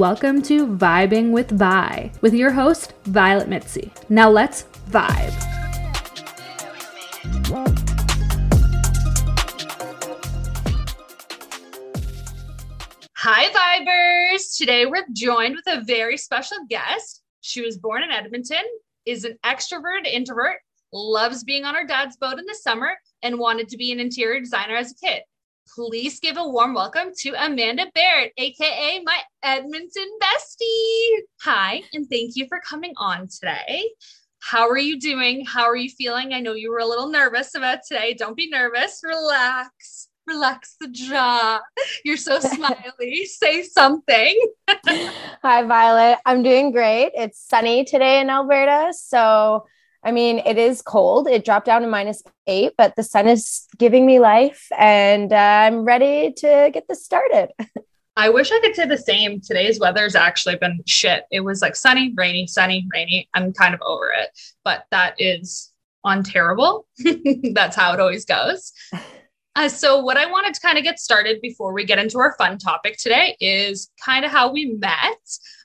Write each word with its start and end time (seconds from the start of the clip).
Welcome 0.00 0.40
to 0.44 0.66
Vibin 0.66 1.30
with 1.30 1.50
Vii 1.50 2.10
with 2.22 2.32
your 2.32 2.50
host, 2.50 2.94
Violet 3.04 3.48
Mitzi. 3.48 3.92
Now 4.08 4.30
let's 4.30 4.62
vibe. 4.88 5.30
Hi, 13.14 13.50
Vibers! 13.50 14.56
Today 14.56 14.86
we're 14.86 15.04
joined 15.12 15.56
with 15.56 15.66
a 15.66 15.84
very 15.84 16.16
special 16.16 16.56
guest. 16.70 17.22
She 17.42 17.60
was 17.60 17.76
born 17.76 18.02
in 18.02 18.10
Edmonton, 18.10 18.64
is 19.04 19.24
an 19.24 19.36
extrovert, 19.44 20.06
introvert, 20.10 20.56
loves 20.94 21.44
being 21.44 21.66
on 21.66 21.74
her 21.74 21.86
dad's 21.86 22.16
boat 22.16 22.38
in 22.38 22.46
the 22.46 22.58
summer, 22.58 22.94
and 23.22 23.38
wanted 23.38 23.68
to 23.68 23.76
be 23.76 23.92
an 23.92 24.00
interior 24.00 24.40
designer 24.40 24.76
as 24.76 24.92
a 24.92 25.06
kid. 25.06 25.20
Please 25.74 26.18
give 26.18 26.36
a 26.36 26.48
warm 26.48 26.74
welcome 26.74 27.12
to 27.18 27.30
Amanda 27.38 27.86
Barrett, 27.94 28.32
aka 28.36 29.02
my 29.04 29.18
Edmonton 29.44 30.08
bestie. 30.20 31.18
Hi, 31.42 31.82
and 31.92 32.08
thank 32.10 32.34
you 32.34 32.46
for 32.48 32.60
coming 32.68 32.92
on 32.96 33.28
today. 33.28 33.88
How 34.40 34.68
are 34.68 34.78
you 34.78 34.98
doing? 34.98 35.44
How 35.44 35.62
are 35.62 35.76
you 35.76 35.88
feeling? 35.88 36.32
I 36.32 36.40
know 36.40 36.54
you 36.54 36.72
were 36.72 36.80
a 36.80 36.86
little 36.86 37.08
nervous 37.08 37.54
about 37.54 37.80
today. 37.86 38.14
Don't 38.14 38.36
be 38.36 38.50
nervous. 38.50 39.00
Relax. 39.04 40.08
Relax 40.26 40.74
the 40.80 40.88
jaw. 40.88 41.60
You're 42.04 42.16
so 42.16 42.40
smiley. 42.40 43.26
Say 43.26 43.62
something. 43.62 44.40
Hi, 44.68 45.62
Violet. 45.62 46.18
I'm 46.26 46.42
doing 46.42 46.72
great. 46.72 47.12
It's 47.14 47.46
sunny 47.48 47.84
today 47.84 48.20
in 48.20 48.28
Alberta. 48.28 48.92
So, 48.92 49.66
I 50.02 50.12
mean, 50.12 50.38
it 50.46 50.56
is 50.56 50.82
cold. 50.82 51.28
It 51.28 51.44
dropped 51.44 51.66
down 51.66 51.82
to 51.82 51.88
minus 51.88 52.22
eight, 52.46 52.72
but 52.78 52.96
the 52.96 53.02
sun 53.02 53.28
is 53.28 53.66
giving 53.78 54.06
me 54.06 54.18
life 54.18 54.68
and 54.78 55.32
uh, 55.32 55.36
I'm 55.36 55.84
ready 55.84 56.32
to 56.38 56.70
get 56.72 56.86
this 56.88 57.04
started. 57.04 57.50
I 58.16 58.28
wish 58.28 58.50
I 58.50 58.60
could 58.60 58.74
say 58.74 58.86
the 58.86 58.98
same. 58.98 59.40
Today's 59.40 59.78
weather's 59.78 60.14
actually 60.14 60.56
been 60.56 60.82
shit. 60.86 61.24
It 61.30 61.40
was 61.40 61.62
like 61.62 61.76
sunny, 61.76 62.12
rainy, 62.16 62.46
sunny, 62.46 62.86
rainy. 62.92 63.28
I'm 63.34 63.52
kind 63.52 63.74
of 63.74 63.80
over 63.82 64.10
it, 64.14 64.30
but 64.64 64.84
that 64.90 65.14
is 65.18 65.72
on 66.04 66.22
terrible. 66.22 66.86
That's 67.54 67.76
how 67.76 67.92
it 67.94 68.00
always 68.00 68.24
goes. 68.24 68.72
Uh, 69.56 69.68
so, 69.68 70.00
what 70.00 70.16
I 70.16 70.30
wanted 70.30 70.54
to 70.54 70.60
kind 70.60 70.78
of 70.78 70.84
get 70.84 71.00
started 71.00 71.40
before 71.40 71.72
we 71.72 71.84
get 71.84 71.98
into 71.98 72.18
our 72.18 72.34
fun 72.36 72.58
topic 72.58 72.96
today 72.98 73.36
is 73.40 73.90
kind 74.04 74.24
of 74.24 74.30
how 74.30 74.52
we 74.52 74.66
met. 74.66 75.18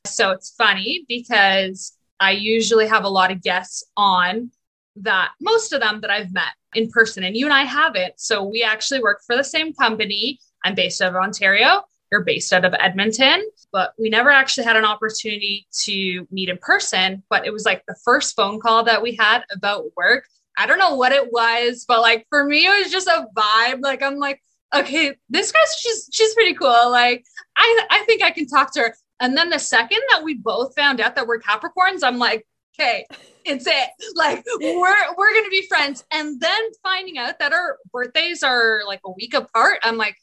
So, 0.05 0.31
it's 0.31 0.52
funny 0.52 1.05
because 1.08 1.95
I 2.19 2.31
usually 2.31 2.88
have 2.88 3.03
a 3.03 3.09
lot 3.09 3.31
of 3.31 3.41
guests 3.41 3.83
on 3.97 4.52
that 4.97 5.31
most 5.41 5.73
of 5.73 5.81
them 5.81 5.99
that 6.02 6.09
I've 6.09 6.33
met 6.33 6.53
in 6.73 6.89
person, 6.89 7.23
and 7.23 7.35
you 7.35 7.45
and 7.45 7.53
I 7.53 7.63
haven't. 7.63 8.13
So, 8.17 8.44
we 8.44 8.63
actually 8.63 9.02
work 9.02 9.21
for 9.25 9.35
the 9.35 9.44
same 9.44 9.73
company. 9.73 10.39
I'm 10.63 10.75
based 10.75 11.02
out 11.02 11.09
of 11.09 11.21
Ontario. 11.21 11.83
You're 12.11 12.23
based 12.23 12.53
out 12.53 12.66
of 12.66 12.73
Edmonton, 12.80 13.43
but 13.71 13.93
we 13.99 14.09
never 14.09 14.30
actually 14.30 14.63
had 14.63 14.77
an 14.77 14.86
opportunity 14.86 15.67
to 15.83 16.27
meet 16.31 16.49
in 16.49 16.58
person. 16.59 17.23
But 17.30 17.45
it 17.45 17.52
was 17.52 17.66
like 17.66 17.83
the 17.88 17.95
first 18.05 18.36
phone 18.36 18.59
call 18.59 18.83
that 18.86 19.02
we 19.02 19.16
had 19.16 19.43
about 19.52 19.86
work 19.97 20.25
I 20.58 20.65
don't 20.65 20.80
know 20.80 20.95
what 20.95 21.11
it 21.11 21.31
was, 21.31 21.86
but 21.87 22.02
like 22.02 22.25
for 22.30 22.43
me, 22.45 22.65
it 22.65 22.83
was 22.83 22.92
just 22.92 23.08
a 23.08 23.27
vibe. 23.36 23.81
Like 23.81 24.02
I'm 24.02 24.17
like, 24.17 24.42
okay, 24.73 25.15
this 25.30 25.52
girl's 25.52 25.75
she's 25.80 26.09
she's 26.11 26.33
pretty 26.33 26.54
cool. 26.54 26.92
Like 26.92 27.25
I 27.58 27.87
I 27.89 28.04
think 28.05 28.23
I 28.23 28.31
can 28.31 28.48
talk 28.48 28.73
to 28.73 28.81
her. 28.81 28.95
And 29.20 29.36
then 29.37 29.49
the 29.49 29.59
second 29.59 29.99
that 30.11 30.23
we 30.23 30.36
both 30.36 30.76
found 30.76 30.99
out 30.99 31.15
that 31.15 31.27
we're 31.27 31.39
Capricorns, 31.39 32.03
I'm 32.03 32.17
like, 32.17 32.45
okay, 32.77 33.05
it's 33.45 33.65
it. 33.67 33.89
Like 34.15 34.43
we're 34.59 35.15
we're 35.17 35.33
gonna 35.33 35.49
be 35.49 35.67
friends. 35.67 36.03
And 36.11 36.39
then 36.39 36.61
finding 36.83 37.17
out 37.17 37.39
that 37.39 37.54
our 37.54 37.77
birthdays 37.92 38.43
are 38.43 38.81
like 38.87 39.02
a 39.05 39.11
week 39.11 39.33
apart, 39.33 39.80
I'm 39.83 39.98
like, 39.98 40.15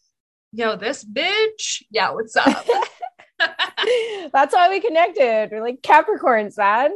yo, 0.52 0.76
this 0.76 1.04
bitch, 1.04 1.82
yeah, 1.90 2.10
what's 2.10 2.36
up? 2.36 2.66
That's 4.32 4.54
why 4.54 4.68
we 4.70 4.80
connected. 4.80 5.48
We're 5.50 5.62
like 5.62 5.82
Capricorns, 5.82 6.56
man. 6.56 6.92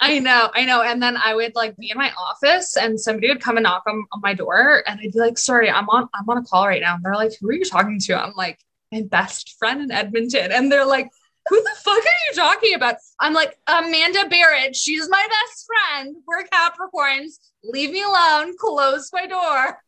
I 0.00 0.18
know, 0.18 0.50
I 0.54 0.64
know. 0.64 0.82
And 0.82 1.02
then 1.02 1.16
I 1.16 1.34
would 1.34 1.54
like 1.54 1.76
be 1.76 1.90
in 1.90 1.96
my 1.96 2.12
office 2.18 2.76
and 2.76 3.00
somebody 3.00 3.28
would 3.28 3.40
come 3.40 3.56
and 3.56 3.64
knock 3.64 3.84
on, 3.86 4.04
on 4.12 4.20
my 4.22 4.34
door 4.34 4.82
and 4.86 5.00
I'd 5.00 5.12
be 5.12 5.18
like, 5.18 5.38
sorry, 5.38 5.70
I'm 5.70 5.88
on 5.88 6.08
I'm 6.14 6.28
on 6.28 6.38
a 6.38 6.42
call 6.44 6.66
right 6.66 6.82
now. 6.82 6.96
And 6.96 7.04
they're 7.04 7.14
like, 7.14 7.32
who 7.40 7.48
are 7.48 7.54
you 7.54 7.64
talking 7.64 7.98
to? 8.00 8.22
I'm 8.22 8.34
like, 8.34 8.58
my 8.92 9.02
best 9.02 9.56
friend 9.58 9.80
in 9.80 9.90
Edmonton. 9.90 10.52
And 10.52 10.70
they're 10.70 10.86
like, 10.86 11.08
who 11.48 11.62
the 11.62 11.76
fuck 11.82 11.98
are 11.98 12.22
you 12.28 12.34
talking 12.34 12.74
about? 12.74 12.96
I'm 13.20 13.34
like, 13.34 13.58
Amanda 13.66 14.28
Barrett. 14.28 14.74
She's 14.76 15.08
my 15.08 15.26
best 15.28 15.66
friend. 15.66 16.16
We're 16.26 16.44
Capricorns. 16.44 17.38
Leave 17.62 17.90
me 17.90 18.02
alone. 18.02 18.56
Close 18.58 19.10
my 19.12 19.26
door. 19.26 19.78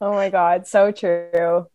oh 0.00 0.12
my 0.12 0.30
God. 0.30 0.66
So 0.66 0.92
true 0.92 1.66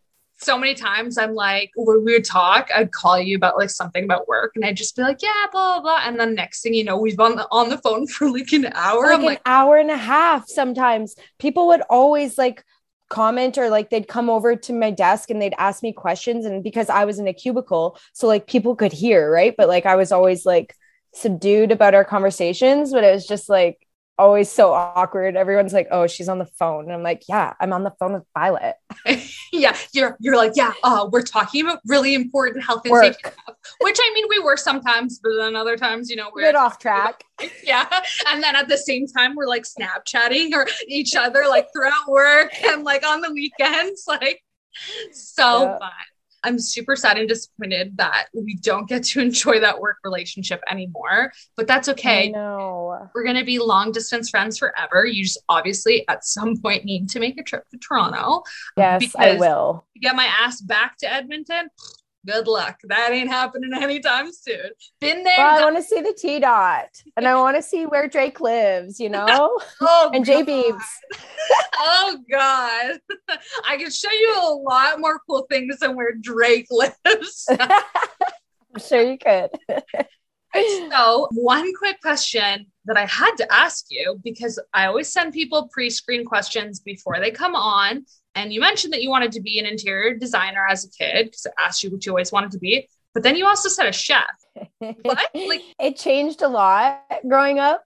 so 0.42 0.58
many 0.58 0.74
times 0.74 1.18
I'm 1.18 1.34
like, 1.34 1.70
when 1.76 2.04
we 2.04 2.14
would 2.14 2.24
talk, 2.24 2.70
I'd 2.74 2.92
call 2.92 3.20
you 3.20 3.36
about 3.36 3.58
like 3.58 3.70
something 3.70 4.04
about 4.04 4.26
work, 4.26 4.52
and 4.54 4.64
I'd 4.64 4.76
just 4.76 4.96
be 4.96 5.02
like, 5.02 5.22
yeah, 5.22 5.46
blah 5.52 5.80
blah. 5.80 5.82
blah. 5.82 6.00
And 6.04 6.18
then 6.18 6.34
next 6.34 6.62
thing 6.62 6.74
you 6.74 6.84
know, 6.84 6.96
we've 6.96 7.16
been 7.16 7.32
on 7.32 7.36
the, 7.36 7.48
on 7.50 7.68
the 7.68 7.78
phone 7.78 8.06
for 8.06 8.30
like 8.30 8.52
an 8.52 8.66
hour. 8.74 9.02
Like 9.02 9.14
I'm 9.14 9.20
an 9.20 9.26
like, 9.26 9.42
hour 9.46 9.76
and 9.76 9.90
a 9.90 9.96
half. 9.96 10.48
Sometimes 10.48 11.14
people 11.38 11.68
would 11.68 11.82
always 11.90 12.38
like 12.38 12.64
comment 13.10 13.58
or 13.58 13.68
like 13.68 13.90
they'd 13.90 14.08
come 14.08 14.30
over 14.30 14.56
to 14.56 14.72
my 14.72 14.90
desk 14.90 15.28
and 15.28 15.42
they'd 15.42 15.54
ask 15.58 15.82
me 15.82 15.92
questions, 15.92 16.46
and 16.46 16.64
because 16.64 16.88
I 16.88 17.04
was 17.04 17.18
in 17.18 17.28
a 17.28 17.34
cubicle, 17.34 17.98
so 18.14 18.26
like 18.26 18.46
people 18.46 18.74
could 18.74 18.92
hear, 18.92 19.30
right? 19.30 19.54
But 19.54 19.68
like 19.68 19.84
I 19.84 19.96
was 19.96 20.12
always 20.12 20.46
like 20.46 20.74
subdued 21.12 21.72
about 21.72 21.94
our 21.94 22.04
conversations, 22.04 22.92
but 22.92 23.04
it 23.04 23.12
was 23.12 23.26
just 23.26 23.50
like 23.50 23.86
always 24.20 24.50
so 24.50 24.72
awkward. 24.72 25.34
Everyone's 25.34 25.72
like, 25.72 25.88
"Oh, 25.90 26.06
she's 26.06 26.28
on 26.28 26.38
the 26.38 26.46
phone," 26.46 26.84
and 26.84 26.92
I'm 26.92 27.02
like, 27.02 27.22
"Yeah, 27.28 27.54
I'm 27.58 27.72
on 27.72 27.82
the 27.82 27.90
phone 27.98 28.12
with 28.12 28.24
Violet." 28.34 28.76
yeah, 29.52 29.76
you're 29.92 30.16
you're 30.20 30.36
like, 30.36 30.52
"Yeah, 30.54 30.74
uh, 30.84 31.08
we're 31.10 31.22
talking 31.22 31.62
about 31.62 31.80
really 31.86 32.14
important 32.14 32.64
health 32.64 32.82
and 32.84 32.92
Work. 32.92 33.04
safety 33.04 33.22
stuff," 33.22 33.56
which 33.80 33.98
I 33.98 34.12
mean, 34.14 34.26
we 34.28 34.38
were 34.38 34.56
sometimes, 34.56 35.18
but 35.22 35.32
then 35.38 35.56
other 35.56 35.76
times, 35.76 36.10
you 36.10 36.16
know, 36.16 36.30
we're 36.34 36.42
Bit 36.42 36.56
off 36.56 36.78
track. 36.78 37.24
yeah, 37.64 37.88
and 38.28 38.42
then 38.42 38.54
at 38.54 38.68
the 38.68 38.78
same 38.78 39.06
time, 39.06 39.34
we're 39.34 39.48
like 39.48 39.64
Snapchatting 39.64 40.52
or 40.52 40.66
each 40.86 41.16
other 41.16 41.44
like 41.48 41.68
throughout 41.72 42.06
work 42.06 42.52
and 42.62 42.84
like 42.84 43.06
on 43.06 43.22
the 43.22 43.32
weekends, 43.32 44.04
like 44.08 44.42
so 45.12 45.64
yeah. 45.64 45.78
fun. 45.78 45.90
I'm 46.42 46.58
super 46.58 46.96
sad 46.96 47.18
and 47.18 47.28
disappointed 47.28 47.96
that 47.98 48.28
we 48.34 48.56
don't 48.56 48.88
get 48.88 49.04
to 49.04 49.20
enjoy 49.20 49.60
that 49.60 49.80
work 49.80 49.96
relationship 50.04 50.60
anymore. 50.68 51.32
But 51.56 51.66
that's 51.66 51.88
okay. 51.88 52.30
No, 52.30 53.08
we're 53.14 53.24
gonna 53.24 53.44
be 53.44 53.58
long 53.58 53.92
distance 53.92 54.30
friends 54.30 54.58
forever. 54.58 55.04
You 55.04 55.24
just 55.24 55.42
obviously 55.48 56.06
at 56.08 56.24
some 56.24 56.56
point 56.56 56.84
need 56.84 57.08
to 57.10 57.20
make 57.20 57.38
a 57.38 57.42
trip 57.42 57.68
to 57.70 57.78
Toronto. 57.78 58.42
Yes, 58.76 59.14
I 59.16 59.36
will. 59.36 59.86
get 60.00 60.16
my 60.16 60.26
ass 60.26 60.60
back 60.60 60.96
to 60.98 61.12
Edmonton 61.12 61.68
good 62.26 62.46
luck. 62.46 62.78
That 62.84 63.10
ain't 63.12 63.28
happening 63.28 63.70
anytime 63.74 64.32
soon. 64.32 64.70
Been 65.00 65.22
there. 65.24 65.34
Well, 65.38 65.60
I 65.60 65.64
want 65.64 65.76
to 65.76 65.82
see 65.82 66.00
the 66.00 66.14
T 66.16 66.40
dot 66.40 66.88
and 67.16 67.26
I 67.26 67.34
want 67.36 67.56
to 67.56 67.62
see 67.62 67.86
where 67.86 68.08
Drake 68.08 68.40
lives, 68.40 69.00
you 69.00 69.08
know? 69.08 69.26
oh, 69.80 70.10
and 70.12 70.24
J 70.24 70.42
Beebs. 70.42 70.82
oh, 71.78 72.18
God. 72.30 72.98
I 73.68 73.76
can 73.76 73.90
show 73.90 74.10
you 74.10 74.34
a 74.42 74.54
lot 74.54 75.00
more 75.00 75.20
cool 75.28 75.46
things 75.50 75.78
than 75.78 75.96
where 75.96 76.14
Drake 76.14 76.66
lives. 76.70 77.48
I'm 77.50 78.80
sure 78.80 79.02
you 79.02 79.18
could. 79.18 79.50
so, 80.90 81.28
one 81.32 81.72
quick 81.78 82.00
question 82.00 82.66
that 82.84 82.96
I 82.96 83.06
had 83.06 83.36
to 83.36 83.52
ask 83.52 83.86
you 83.88 84.20
because 84.22 84.60
I 84.74 84.86
always 84.86 85.12
send 85.12 85.32
people 85.32 85.68
pre 85.72 85.90
screen 85.90 86.24
questions 86.24 86.80
before 86.80 87.20
they 87.20 87.30
come 87.30 87.54
on. 87.54 88.04
And 88.34 88.52
you 88.52 88.60
mentioned 88.60 88.92
that 88.92 89.02
you 89.02 89.10
wanted 89.10 89.32
to 89.32 89.40
be 89.40 89.58
an 89.58 89.66
interior 89.66 90.14
designer 90.14 90.66
as 90.66 90.84
a 90.84 90.90
kid 90.90 91.26
because 91.26 91.46
I 91.46 91.64
asked 91.66 91.82
you 91.82 91.90
what 91.90 92.06
you 92.06 92.12
always 92.12 92.32
wanted 92.32 92.52
to 92.52 92.58
be. 92.58 92.88
But 93.12 93.22
then 93.24 93.36
you 93.36 93.46
also 93.46 93.68
said 93.68 93.86
a 93.86 93.92
chef. 93.92 94.24
what? 94.78 95.30
Like 95.34 95.62
it 95.80 95.96
changed 95.96 96.42
a 96.42 96.48
lot 96.48 97.02
growing 97.28 97.58
up. 97.58 97.84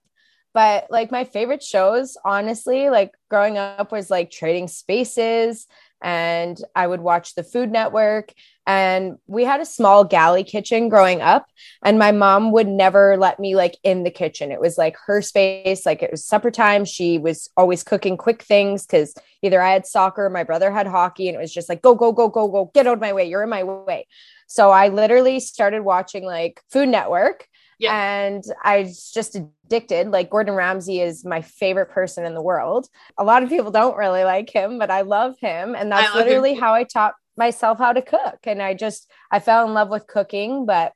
But 0.53 0.87
like 0.89 1.11
my 1.11 1.25
favorite 1.25 1.63
shows, 1.63 2.15
honestly, 2.23 2.89
like 2.89 3.11
growing 3.29 3.57
up 3.57 3.91
was 3.91 4.09
like 4.09 4.31
Trading 4.31 4.67
Spaces 4.69 5.67
and 6.01 6.57
I 6.75 6.87
would 6.87 7.01
watch 7.01 7.35
the 7.35 7.43
Food 7.43 7.71
Network. 7.71 8.31
And 8.67 9.17
we 9.27 9.43
had 9.43 9.61
a 9.61 9.65
small 9.65 10.03
galley 10.03 10.43
kitchen 10.43 10.89
growing 10.89 11.21
up, 11.21 11.47
and 11.83 11.99
my 11.99 12.11
mom 12.11 12.51
would 12.51 12.67
never 12.67 13.15
let 13.15 13.39
me 13.39 13.55
like 13.55 13.77
in 13.83 14.03
the 14.03 14.09
kitchen. 14.09 14.51
It 14.51 14.59
was 14.59 14.77
like 14.77 14.97
her 15.05 15.21
space, 15.21 15.85
like 15.85 16.01
it 16.01 16.09
was 16.09 16.25
supper 16.25 16.49
time. 16.49 16.83
She 16.83 17.19
was 17.19 17.49
always 17.55 17.83
cooking 17.83 18.17
quick 18.17 18.41
things 18.41 18.85
because 18.85 19.13
either 19.43 19.61
I 19.61 19.73
had 19.73 19.85
soccer, 19.85 20.29
my 20.29 20.43
brother 20.43 20.71
had 20.71 20.87
hockey, 20.87 21.27
and 21.27 21.35
it 21.35 21.39
was 21.39 21.53
just 21.53 21.69
like, 21.69 21.83
go, 21.83 21.93
go, 21.93 22.11
go, 22.11 22.27
go, 22.27 22.47
go, 22.47 22.71
get 22.73 22.87
out 22.87 22.95
of 22.95 23.01
my 23.01 23.13
way. 23.13 23.29
You're 23.29 23.43
in 23.43 23.49
my 23.49 23.63
way. 23.63 24.07
So 24.47 24.71
I 24.71 24.89
literally 24.89 25.39
started 25.39 25.81
watching 25.81 26.25
like 26.25 26.61
Food 26.71 26.89
Network. 26.89 27.47
Yeah. 27.77 27.93
And 27.93 28.43
I 28.63 28.79
was 28.79 29.11
just 29.11 29.35
addicted. 29.35 30.09
Like 30.09 30.29
Gordon 30.29 30.55
Ramsay 30.55 31.01
is 31.01 31.25
my 31.25 31.41
favorite 31.41 31.89
person 31.89 32.25
in 32.25 32.33
the 32.33 32.41
world. 32.41 32.87
A 33.17 33.23
lot 33.23 33.43
of 33.43 33.49
people 33.49 33.71
don't 33.71 33.97
really 33.97 34.23
like 34.23 34.49
him, 34.49 34.79
but 34.79 34.89
I 34.89 35.01
love 35.01 35.35
him. 35.39 35.75
And 35.75 35.91
that's 35.91 36.15
literally 36.15 36.53
him. 36.53 36.61
how 36.61 36.73
I 36.73 36.85
taught 36.85 37.15
myself 37.37 37.77
how 37.77 37.93
to 37.93 38.01
cook. 38.01 38.39
And 38.43 38.61
I 38.61 38.73
just, 38.73 39.09
I 39.31 39.39
fell 39.39 39.67
in 39.67 39.73
love 39.73 39.89
with 39.89 40.07
cooking. 40.07 40.65
But 40.65 40.93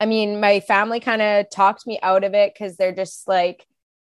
I 0.00 0.06
mean, 0.06 0.40
my 0.40 0.60
family 0.60 1.00
kind 1.00 1.22
of 1.22 1.50
talked 1.50 1.86
me 1.86 1.98
out 2.02 2.24
of 2.24 2.34
it 2.34 2.52
because 2.54 2.76
they're 2.76 2.94
just 2.94 3.28
like, 3.28 3.66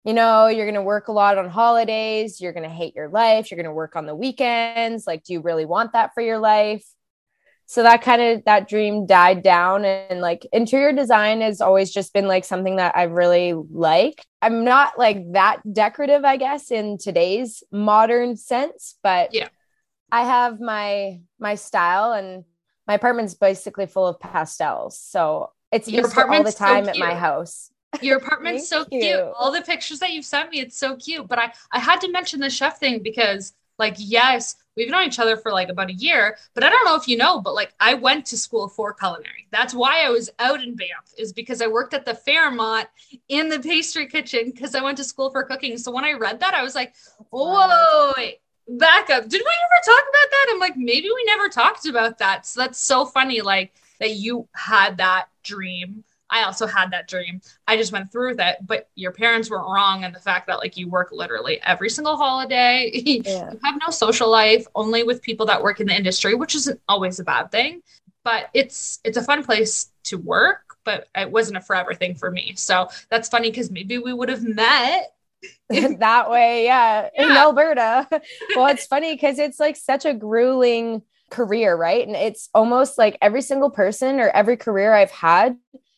you 0.05 0.15
know, 0.15 0.47
you're 0.47 0.67
going 0.67 0.75
to 0.75 0.83
work 0.83 1.09
a 1.09 1.13
lot 1.13 1.39
on 1.39 1.49
holidays. 1.49 2.41
You're 2.41 2.53
going 2.53 2.69
to 2.69 2.75
hate 2.75 2.95
your 2.95 3.09
life. 3.09 3.51
You're 3.51 3.57
going 3.57 3.65
to 3.67 3.73
work 3.73 3.97
on 3.97 4.07
the 4.07 4.15
weekends. 4.15 5.07
Like, 5.07 5.25
do 5.25 5.33
you 5.33 5.41
really 5.41 5.67
want 5.67 5.93
that 5.93 6.15
for 6.15 6.21
your 6.21 6.39
life? 6.39 6.85
so 7.69 7.83
that 7.83 8.01
kind 8.01 8.23
of 8.23 8.45
that 8.47 8.67
dream 8.67 9.05
died 9.05 9.43
down 9.43 9.85
and 9.85 10.23
like 10.23 10.47
interior 10.55 10.91
design 10.91 11.43
has 11.43 11.61
always 11.61 11.91
just 11.91 12.15
been 12.15 12.27
like 12.27 12.45
something 12.45 12.77
that 12.77 12.97
i 12.97 13.05
really 13.05 13.53
like 13.71 14.25
i'm 14.43 14.65
not 14.65 14.99
like 14.99 15.33
that 15.33 15.61
decorative 15.73 16.25
i 16.25 16.37
guess 16.37 16.71
in 16.71 16.99
today's 16.99 17.63
modern 17.71 18.37
sense 18.37 18.97
but 19.03 19.33
yeah 19.33 19.49
i 20.11 20.23
have 20.23 20.61
my 20.61 21.21
my 21.39 21.55
style 21.55 22.13
and 22.13 22.45
my 22.87 22.95
apartment's 22.95 23.35
basically 23.35 23.87
full 23.87 24.07
of 24.07 24.19
pastels 24.19 24.99
so 24.99 25.51
it's 25.71 25.89
Your 25.89 26.03
used 26.03 26.17
all 26.17 26.23
the 26.23 26.29
apartment's 26.29 26.59
so 26.59 26.65
time 26.65 26.89
at 26.89 26.97
my 26.97 27.15
house 27.15 27.71
Your 28.03 28.19
apartment's 28.19 28.69
so 28.75 28.85
cute. 28.85 29.03
you. 29.03 29.33
All 29.39 29.53
the 29.53 29.63
pictures 29.63 29.99
that 30.01 30.13
you've 30.13 30.25
sent 30.25 30.51
me, 30.51 30.61
it's 30.61 30.79
so 30.79 30.97
cute. 30.97 31.27
But 31.27 31.39
I, 31.39 31.53
I 31.73 31.79
had 31.79 32.01
to 32.03 32.11
mention 32.11 32.41
the 32.41 32.51
chef 32.51 32.79
thing 32.79 33.03
because, 33.03 33.55
like, 33.79 33.95
yes, 33.97 34.57
we've 34.77 34.91
known 34.91 35.07
each 35.07 35.19
other 35.19 35.37
for 35.37 35.53
like 35.53 35.69
about 35.69 35.91
a 35.91 35.95
year, 35.95 36.37
but 36.55 36.65
I 36.65 36.69
don't 36.69 36.85
know 36.85 36.97
if 36.97 37.09
you 37.09 37.17
know, 37.17 37.41
but 37.41 37.55
like, 37.55 37.73
I 37.81 37.95
went 37.95 38.27
to 38.27 38.37
school 38.37 38.69
for 38.69 38.93
culinary. 38.93 39.47
That's 39.51 39.75
why 39.75 40.05
I 40.05 40.11
was 40.11 40.31
out 40.39 40.63
in 40.63 40.77
Banff, 40.77 41.13
is 41.17 41.33
because 41.33 41.63
I 41.63 41.67
worked 41.67 41.95
at 41.95 42.05
the 42.05 42.15
Fairmont 42.15 42.89
in 43.29 43.49
the 43.49 43.61
pastry 43.61 44.07
kitchen 44.07 44.51
because 44.55 44.75
I 44.75 44.83
went 44.83 44.99
to 44.99 45.05
school 45.05 45.31
for 45.31 45.43
cooking. 45.45 45.79
So 45.79 45.91
when 45.91 46.05
I 46.05 46.13
read 46.13 46.41
that, 46.41 46.55
I 46.55 46.63
was 46.63 46.75
like, 46.75 46.95
whoa, 47.31 48.13
wait, 48.17 48.41
back 48.69 49.11
up. 49.11 49.29
Did 49.29 49.43
we 49.45 49.53
ever 49.65 49.83
talk 49.85 50.05
about 50.09 50.31
that? 50.31 50.47
I'm 50.51 50.61
like, 50.61 50.77
maybe 50.77 51.09
we 51.09 51.25
never 51.25 51.49
talked 51.49 51.87
about 51.87 52.19
that. 52.19 52.47
So 52.47 52.61
that's 52.61 52.79
so 52.79 53.05
funny, 53.07 53.41
like, 53.41 53.75
that 54.01 54.17
you 54.17 54.49
had 54.55 54.99
that 54.99 55.29
dream. 55.43 56.05
I 56.31 56.43
also 56.45 56.67
had 56.67 56.91
that 56.91 57.09
dream. 57.09 57.41
I 57.67 57.77
just 57.77 57.93
went 57.93 58.13
through 58.13 58.31
with 58.31 58.41
it, 58.41 58.59
but 58.67 58.91
your 58.95 59.13
parents 59.13 59.51
weren't 59.51 59.69
wrong 59.69 60.05
in 60.05 60.13
the 60.13 60.21
fact 60.21 60.47
that 60.49 60.59
like 60.59 60.77
you 60.77 60.89
work 60.89 61.09
literally 61.11 61.61
every 61.63 61.89
single 61.91 62.17
holiday. 62.17 62.91
Yeah. 63.25 63.53
you 63.53 63.59
have 63.65 63.81
no 63.81 63.91
social 63.91 64.31
life, 64.31 64.67
only 64.75 65.03
with 65.03 65.23
people 65.23 65.47
that 65.47 65.63
work 65.63 65.81
in 65.81 65.87
the 65.87 65.97
industry, 65.97 66.35
which 66.35 66.55
isn't 66.55 66.81
always 66.89 67.19
a 67.19 67.25
bad 67.25 67.51
thing. 67.51 67.83
But 68.25 68.51
it's 68.53 69.01
it's 69.05 69.17
a 69.17 69.23
fun 69.23 69.43
place 69.43 69.91
to 70.05 70.19
work, 70.19 70.77
but 70.85 71.09
it 71.15 71.31
wasn't 71.31 71.57
a 71.57 71.61
forever 71.63 71.95
thing 71.95 72.15
for 72.15 72.31
me. 72.31 72.53
So 72.57 72.89
that's 73.11 73.29
funny 73.29 73.51
because 73.51 73.71
maybe 73.71 73.97
we 73.99 74.13
would 74.13 74.29
have 74.29 74.43
met. 74.45 75.15
that 75.99 76.31
way, 76.31 76.65
yeah, 76.65 77.09
in 77.15 77.31
Alberta. 77.31 78.09
well, 78.57 78.67
it's 78.69 78.87
funny 78.87 79.15
because 79.15 79.39
it's 79.39 79.61
like 79.61 79.77
such 79.77 80.05
a 80.05 80.15
grueling 80.15 81.03
career, 81.31 81.77
right? 81.77 82.07
And 82.07 82.17
it's 82.17 82.49
almost 82.55 82.99
like 82.99 83.19
every 83.21 83.43
single 83.43 83.71
person 83.71 84.21
or 84.21 84.29
every 84.31 84.57
career 84.57 84.95
I've 84.95 85.11
had 85.11 85.57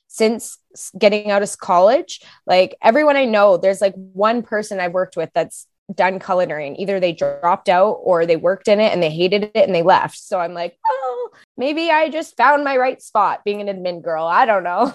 since 0.09 0.59
getting 0.99 1.31
out 1.31 1.43
of 1.43 1.59
college, 1.59 2.21
like 2.45 2.77
everyone 2.83 3.17
I 3.17 3.27
know, 3.27 3.57
there's 3.57 3.81
like 3.81 3.95
one 3.95 4.43
person 4.43 4.81
I've 4.81 4.93
worked 4.93 5.17
with 5.17 5.31
that's 5.35 5.67
done 5.95 6.19
culinary 6.19 6.67
and 6.67 6.79
either 6.79 6.99
they 6.99 7.13
dropped 7.13 7.69
out 7.69 7.93
or 8.03 8.27
they 8.27 8.37
worked 8.37 8.69
in 8.69 8.81
it 8.81 8.93
and 8.93 9.03
they 9.03 9.11
hated 9.11 9.45
it 9.55 9.67
and 9.67 9.75
they 9.75 9.83
left. 9.83 10.19
So 10.19 10.41
I'm 10.41 10.55
like, 10.55 10.77
oh, 10.89 11.31
maybe 11.57 11.91
I 11.91 12.11
just 12.11 12.37
found 12.37 12.65
my 12.65 12.77
right 12.77 13.01
spot 13.01 13.45
being 13.45 13.61
an 13.61 13.69
admin 13.69 14.03
girl. 14.03 14.25
I 14.25 14.47
don't 14.47 14.65
know. 14.65 14.93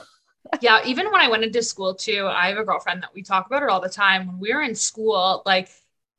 Yeah, 0.62 0.82
even 0.86 1.12
when 1.12 1.22
I 1.22 1.28
went 1.28 1.44
into 1.44 1.62
school 1.64 1.96
too, 1.96 2.28
I 2.28 2.50
have 2.50 2.58
a 2.58 2.64
girlfriend 2.64 3.04
that 3.04 3.14
we 3.14 3.22
talk 3.22 3.48
about 3.48 3.64
it 3.64 3.70
all 3.70 3.82
the 3.82 3.90
time. 3.90 4.28
When 4.28 4.40
we 4.40 4.54
were 4.54 4.62
in 4.62 4.76
school, 4.76 5.42
like 5.46 5.70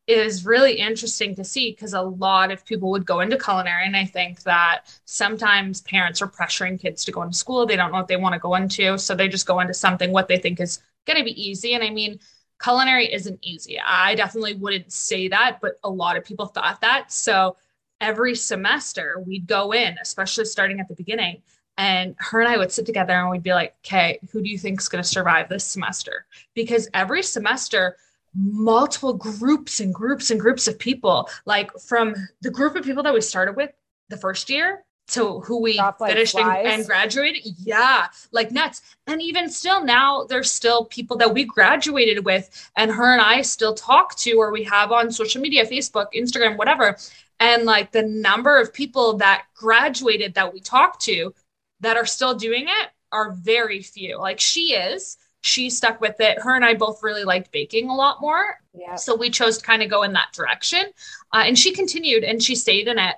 it 0.07 0.19
is 0.19 0.45
really 0.47 0.75
interesting 0.75 1.35
to 1.35 1.45
see 1.45 1.73
because 1.73 1.93
a 1.93 2.01
lot 2.03 2.53
of 2.53 2.65
people 2.65 2.91
would 2.91 3.05
go 3.05 3.21
into 3.21 3.37
culinary. 3.39 3.87
And 3.87 3.97
I 3.97 4.05
think 4.05 4.43
that 4.45 4.83
sometimes 5.05 5.81
parents 5.83 6.23
are 6.23 6.29
pressuring 6.29 6.81
kids 6.81 7.05
to 7.05 7.13
go 7.13 7.23
into 7.23 7.37
school. 7.37 7.67
They 7.67 7.77
don't 7.77 7.91
know 7.91 7.99
what 7.99 8.09
they 8.09 8.17
want 8.17 8.35
to 8.35 8.39
go 8.39 8.55
into. 8.55 8.99
So 8.99 9.15
they 9.15 9.29
just 9.29 9.47
go 9.47 9.61
into 9.61 9.75
something 9.75 10.13
what 10.13 10.29
they 10.29 10.39
think 10.39 10.61
is 10.61 10.81
going 11.07 11.19
to 11.19 11.25
be 11.25 11.41
easy. 11.41 11.75
And 11.75 11.83
I 11.83 11.91
mean, 11.91 12.21
culinary 12.63 13.13
isn't 13.13 13.39
easy. 13.43 13.81
I 13.85 14.15
definitely 14.15 14.55
wouldn't 14.55 14.93
say 14.93 15.29
that, 15.29 15.59
but 15.61 15.73
a 15.83 15.91
lot 15.91 16.17
of 16.17 16.25
people 16.25 16.47
thought 16.47 16.81
that. 16.83 17.13
So 17.13 17.57
every 18.01 18.37
semester 18.37 19.23
we'd 19.27 19.47
go 19.47 19.73
in, 19.73 19.97
especially 20.01 20.45
starting 20.45 20.79
at 20.79 20.89
the 20.89 20.95
beginning, 20.95 21.43
and 21.79 22.15
her 22.19 22.41
and 22.41 22.49
I 22.49 22.57
would 22.57 22.73
sit 22.73 22.87
together 22.87 23.13
and 23.13 23.31
we'd 23.31 23.43
be 23.43 23.53
like, 23.53 23.75
okay, 23.85 24.19
who 24.33 24.43
do 24.43 24.49
you 24.49 24.59
think 24.59 24.81
is 24.81 24.89
going 24.89 25.03
to 25.03 25.09
survive 25.09 25.49
this 25.49 25.65
semester? 25.65 26.27
Because 26.55 26.89
every 26.95 27.23
semester, 27.23 27.97
multiple 28.35 29.15
groups 29.15 29.81
and 29.81 29.95
groups 29.95 30.31
and 30.31 30.41
groups 30.41 30.69
of 30.69 30.79
people, 30.79 31.29
like 31.45 31.71
from 31.79 32.15
the 32.41 32.51
group 32.51 32.77
of 32.77 32.85
people 32.85 33.03
that 33.03 33.15
we 33.15 33.21
started 33.21 33.57
with 33.57 33.71
the 34.09 34.17
first 34.17 34.49
year 34.49 34.85
to 35.09 35.41
who 35.41 35.61
we 35.61 35.77
Drop 35.77 36.01
like 36.01 36.13
finished 36.13 36.35
and, 36.35 36.45
flies. 36.45 36.67
and 36.67 36.87
graduated. 36.87 37.43
Yeah, 37.59 38.09
like 38.33 38.51
nuts. 38.51 38.83
And 39.07 39.23
even 39.23 39.49
still 39.49 39.85
now, 39.85 40.25
there's 40.25 40.51
still 40.51 40.85
people 40.87 41.17
that 41.19 41.33
we 41.33 41.45
graduated 41.45 42.25
with, 42.25 42.71
and 42.77 42.91
her 42.91 43.13
and 43.13 43.21
I 43.21 43.43
still 43.43 43.75
talk 43.75 44.17
to, 44.19 44.33
or 44.33 44.51
we 44.51 44.65
have 44.65 44.91
on 44.93 45.13
social 45.13 45.41
media, 45.41 45.65
Facebook, 45.65 46.07
Instagram, 46.17 46.57
whatever. 46.57 46.97
And 47.39 47.65
like 47.65 47.93
the 47.93 48.03
number 48.03 48.59
of 48.59 48.73
people 48.73 49.19
that 49.19 49.45
graduated 49.55 50.35
that 50.35 50.53
we 50.53 50.61
talk 50.61 50.99
to 51.01 51.35
that 51.81 51.97
are 51.97 52.07
still 52.07 52.35
doing 52.35 52.67
it 52.69 52.89
are 53.13 53.33
very 53.33 53.83
few. 53.83 54.19
Like 54.19 54.41
she 54.41 54.75
is, 54.75 55.17
she 55.41 55.71
stuck 55.71 56.01
with 56.01 56.21
it. 56.21 56.41
Her 56.41 56.57
and 56.57 56.65
I 56.65 56.75
both 56.75 57.03
really 57.03 57.25
liked 57.25 57.53
baking 57.53 57.89
a 57.89 57.95
lot 57.95 58.21
more. 58.21 58.61
Yeah. 58.75 58.97
So 58.97 59.15
we 59.15 59.31
chose 59.31 59.59
to 59.59 59.65
kind 59.65 59.83
of 59.83 59.91
go 59.91 60.03
in 60.03 60.13
that 60.15 60.33
direction. 60.33 60.85
Uh, 61.33 61.45
and 61.47 61.59
she 61.59 61.73
continued 61.73 62.25
and 62.25 62.43
she 62.43 62.55
stayed 62.55 62.89
in 62.89 62.99
it. 62.99 63.17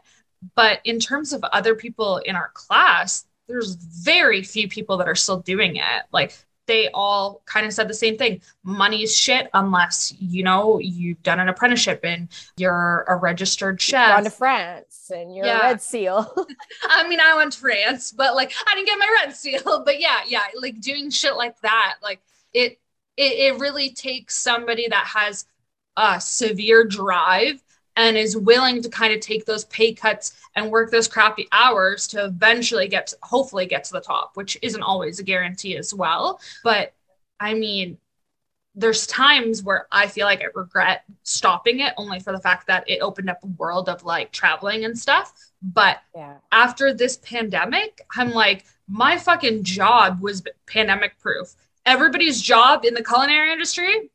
But 0.54 0.80
in 0.84 1.00
terms 1.00 1.32
of 1.32 1.42
other 1.44 1.74
people 1.74 2.18
in 2.18 2.36
our 2.36 2.50
class, 2.54 3.24
there's 3.48 3.74
very 3.74 4.42
few 4.42 4.68
people 4.68 4.98
that 4.98 5.08
are 5.08 5.14
still 5.14 5.40
doing 5.40 5.76
it. 5.76 6.02
Like 6.12 6.36
they 6.68 6.88
all 6.94 7.42
kind 7.46 7.66
of 7.66 7.72
said 7.72 7.88
the 7.88 7.94
same 7.94 8.16
thing. 8.16 8.40
Money's 8.62 9.16
shit 9.16 9.48
unless, 9.54 10.14
you 10.20 10.44
know, 10.44 10.78
you've 10.78 11.20
done 11.24 11.40
an 11.40 11.48
apprenticeship 11.48 12.00
and 12.04 12.28
you're 12.56 13.04
a 13.08 13.16
registered 13.16 13.80
chef. 13.80 14.14
Gone 14.14 14.24
to 14.24 14.30
France 14.30 15.10
and 15.12 15.34
you're 15.34 15.46
Yeah. 15.46 15.58
a 15.58 15.62
red 15.62 15.82
seal. 15.82 16.32
I 16.88 17.08
mean, 17.08 17.18
I 17.18 17.34
went 17.34 17.52
to 17.54 17.58
France, 17.58 18.12
but 18.12 18.36
like 18.36 18.52
I 18.66 18.74
didn't 18.76 18.86
get 18.86 18.98
my 18.98 19.16
red 19.24 19.34
seal. 19.34 19.82
But 19.84 19.98
yeah, 19.98 20.20
yeah, 20.28 20.44
like 20.60 20.80
doing 20.80 21.10
shit 21.10 21.34
like 21.36 21.58
that, 21.62 21.94
like 22.02 22.20
it 22.52 22.78
it, 23.16 23.54
it 23.56 23.58
really 23.58 23.90
takes 23.90 24.36
somebody 24.36 24.86
that 24.88 25.06
has 25.06 25.46
a 25.96 26.20
severe 26.20 26.84
drive 26.84 27.60
and 27.98 28.16
is 28.16 28.36
willing 28.36 28.80
to 28.80 28.88
kind 28.88 29.12
of 29.12 29.18
take 29.18 29.44
those 29.44 29.64
pay 29.64 29.92
cuts 29.92 30.32
and 30.54 30.70
work 30.70 30.90
those 30.90 31.08
crappy 31.08 31.48
hours 31.50 32.06
to 32.06 32.24
eventually 32.24 32.86
get 32.86 33.08
to, 33.08 33.16
hopefully 33.24 33.66
get 33.66 33.82
to 33.82 33.92
the 33.92 34.00
top, 34.00 34.30
which 34.34 34.56
isn't 34.62 34.82
always 34.82 35.18
a 35.18 35.24
guarantee 35.24 35.76
as 35.76 35.92
well. 35.92 36.40
But 36.62 36.94
I 37.40 37.54
mean, 37.54 37.98
there's 38.76 39.08
times 39.08 39.64
where 39.64 39.88
I 39.90 40.06
feel 40.06 40.26
like 40.26 40.42
I 40.42 40.46
regret 40.54 41.02
stopping 41.24 41.80
it 41.80 41.92
only 41.96 42.20
for 42.20 42.32
the 42.32 42.38
fact 42.38 42.68
that 42.68 42.88
it 42.88 43.00
opened 43.00 43.30
up 43.30 43.42
a 43.42 43.48
world 43.48 43.88
of 43.88 44.04
like 44.04 44.30
traveling 44.30 44.84
and 44.84 44.96
stuff. 44.96 45.32
But 45.60 45.98
yeah. 46.14 46.36
after 46.52 46.94
this 46.94 47.16
pandemic, 47.16 48.00
I'm 48.16 48.30
like, 48.30 48.64
my 48.86 49.18
fucking 49.18 49.64
job 49.64 50.22
was 50.22 50.44
pandemic 50.68 51.18
proof. 51.18 51.56
Everybody's 51.84 52.40
job 52.40 52.84
in 52.84 52.94
the 52.94 53.02
culinary 53.02 53.50
industry, 53.50 54.08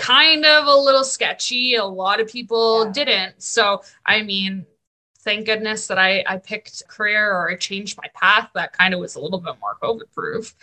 kind 0.00 0.46
of 0.46 0.66
a 0.66 0.74
little 0.74 1.04
sketchy. 1.04 1.74
A 1.74 1.84
lot 1.84 2.20
of 2.20 2.28
people 2.28 2.86
Yeah. 2.86 2.92
didn't. 2.92 3.42
So, 3.42 3.82
I 4.06 4.22
mean, 4.22 4.66
thank 5.20 5.46
goodness 5.46 5.86
that 5.88 5.98
I, 5.98 6.24
I 6.26 6.38
picked 6.38 6.82
career 6.88 7.30
or 7.30 7.50
I 7.50 7.56
changed 7.56 7.98
my 7.98 8.08
path 8.14 8.50
that 8.54 8.72
kind 8.72 8.94
of 8.94 9.00
was 9.00 9.16
a 9.16 9.20
little 9.20 9.40
bit 9.40 9.54
more 9.60 9.76
COVID 9.82 10.10
proof. 10.14 10.54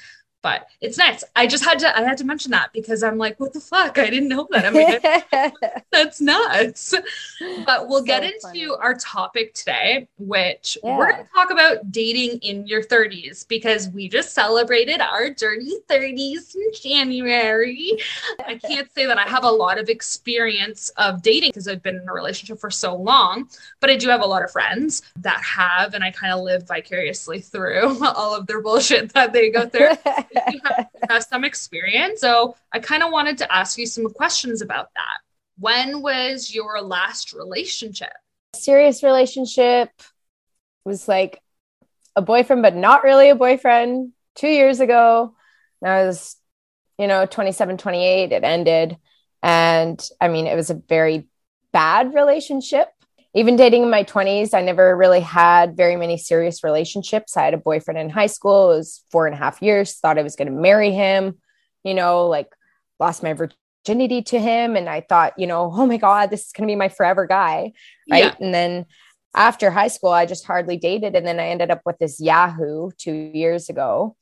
But 0.48 0.70
it's 0.80 0.98
nice. 0.98 1.26
I 1.36 1.46
just 1.46 1.66
had 1.66 1.78
to 1.80 1.98
I 1.98 2.04
had 2.04 2.18
to 2.20 2.24
mention 2.24 2.52
that 2.52 2.72
because 2.72 3.04
I'm 3.04 3.18
like, 3.18 3.38
what 3.38 3.52
the 3.52 3.60
fuck? 3.60 3.98
I 3.98 4.10
didn't 4.10 4.30
know 4.30 4.48
that. 4.52 4.64
I 4.66 4.70
mean, 4.70 5.52
that's 5.92 6.22
nuts. 6.22 6.94
But 7.66 7.90
we'll 7.90 8.02
get 8.04 8.24
into 8.24 8.40
funny. 8.44 8.66
our 8.68 8.94
topic 8.94 9.54
today, 9.54 10.08
which 10.18 10.78
Yeah. 10.82 10.98
we're 10.98 11.12
going 11.12 11.26
to 11.26 11.30
talk 11.34 11.52
about 11.52 11.92
dating 11.92 12.40
in 12.40 12.66
your 12.66 12.82
30s 12.82 13.46
because 13.46 13.90
we 13.90 14.08
just 14.08 14.34
celebrated 14.34 15.02
our 15.02 15.30
dirty 15.32 15.74
30s 15.90 16.56
in 16.56 16.72
January. 16.82 17.98
I 18.46 18.56
can't 18.66 18.90
say 18.94 19.06
that 19.06 19.18
I 19.18 19.24
have 19.24 19.44
a 19.44 19.52
lot 19.52 19.78
of 19.78 19.90
experience 19.90 20.88
of 20.96 21.22
dating 21.22 21.50
because 21.50 21.68
I've 21.68 21.84
been 21.84 21.98
in 21.98 22.08
a 22.08 22.14
relationship 22.14 22.58
for 22.60 22.72
so 22.72 22.96
long, 22.96 23.50
but 23.82 23.90
I 23.90 23.98
do 23.98 24.08
have 24.08 24.22
a 24.22 24.26
lot 24.26 24.46
of 24.46 24.52
friends 24.52 25.02
that 25.18 25.44
have, 25.44 25.94
and 25.94 26.06
I 26.06 26.12
kind 26.12 26.32
of 26.32 26.40
live 26.40 26.66
vicariously 26.66 27.42
through 27.42 28.02
all 28.16 28.34
of 28.34 28.48
their 28.48 28.62
bullshit 28.62 29.14
that 29.14 29.34
they 29.34 29.50
go 29.50 29.68
through 29.68 29.90
you 30.52 30.60
have, 30.66 30.88
have 31.10 31.24
some 31.24 31.44
experience. 31.44 32.22
So 32.22 32.56
I 32.72 32.80
kind 32.80 33.04
of 33.04 33.12
wanted 33.12 33.38
to 33.40 33.54
ask 33.54 33.78
you 33.78 33.86
some 33.86 34.12
questions 34.14 34.62
about 34.62 34.90
that. 34.96 35.20
When 35.60 36.02
was 36.02 36.54
your 36.54 36.82
last 36.82 37.34
relationship? 37.34 38.14
serious 38.58 39.04
relationship 39.04 39.90
was 40.84 41.08
like 41.08 41.42
a 42.16 42.22
boyfriend, 42.22 42.62
but 42.62 42.76
not 42.76 43.04
really 43.04 43.30
a 43.30 43.36
boyfriend 43.36 44.12
two 44.36 44.48
years 44.48 44.80
ago. 44.80 45.36
I 45.84 46.06
was, 46.06 46.36
you 46.98 47.08
know, 47.08 47.26
27, 47.26 47.78
28, 47.78 48.32
it 48.32 48.44
ended. 48.44 48.98
And 49.44 50.10
I 50.20 50.28
mean, 50.28 50.48
it 50.48 50.56
was 50.56 50.70
a 50.70 50.82
very 50.90 51.28
bad 51.72 52.14
relationship. 52.14 52.88
Even 53.38 53.56
dating 53.56 53.84
in 53.84 53.90
my 53.90 54.04
20s, 54.04 54.54
I 54.54 54.62
never 54.62 54.98
really 54.98 55.20
had 55.20 55.78
very 55.78 55.96
many 55.96 56.18
serious 56.18 56.64
relationships. 56.64 57.38
I 57.38 57.46
had 57.46 57.54
a 57.54 57.58
boyfriend 57.58 58.00
in 58.00 58.10
high 58.10 58.28
school, 58.28 58.72
it 58.72 58.78
was 58.78 59.04
four 59.12 59.28
and 59.28 59.36
a 59.36 59.38
half 59.38 59.62
years, 59.62 59.94
thought 59.94 60.18
I 60.18 60.24
was 60.24 60.36
going 60.36 60.48
to 60.48 60.60
marry 60.60 60.92
him, 60.92 61.38
you 61.84 61.94
know, 61.94 62.28
like 62.28 62.48
lost 63.00 63.22
my 63.22 63.34
virginity 63.34 64.24
to 64.24 64.40
him. 64.40 64.76
And 64.76 64.90
I 64.90 65.02
thought, 65.02 65.34
you 65.38 65.48
know, 65.48 65.72
oh 65.74 65.86
my 65.86 65.98
God, 65.98 66.32
this 66.32 66.48
is 66.48 66.52
going 66.52 66.68
to 66.68 66.72
be 66.72 66.76
my 66.76 66.90
forever 66.90 67.26
guy 67.26 67.74
right? 68.10 68.24
Yeah. 68.24 68.36
And 68.40 68.54
then 68.54 68.86
after 69.36 69.70
high 69.70 69.88
school, 69.88 70.10
I 70.10 70.26
just 70.26 70.46
hardly 70.46 70.78
dated. 70.78 71.16
And 71.16 71.26
then 71.26 71.40
I 71.40 71.48
ended 71.50 71.72
up 71.72 71.82
with 71.86 71.98
this 72.00 72.20
Yahoo 72.20 72.92
two 72.98 73.14
years 73.34 73.70
ago. 73.70 74.16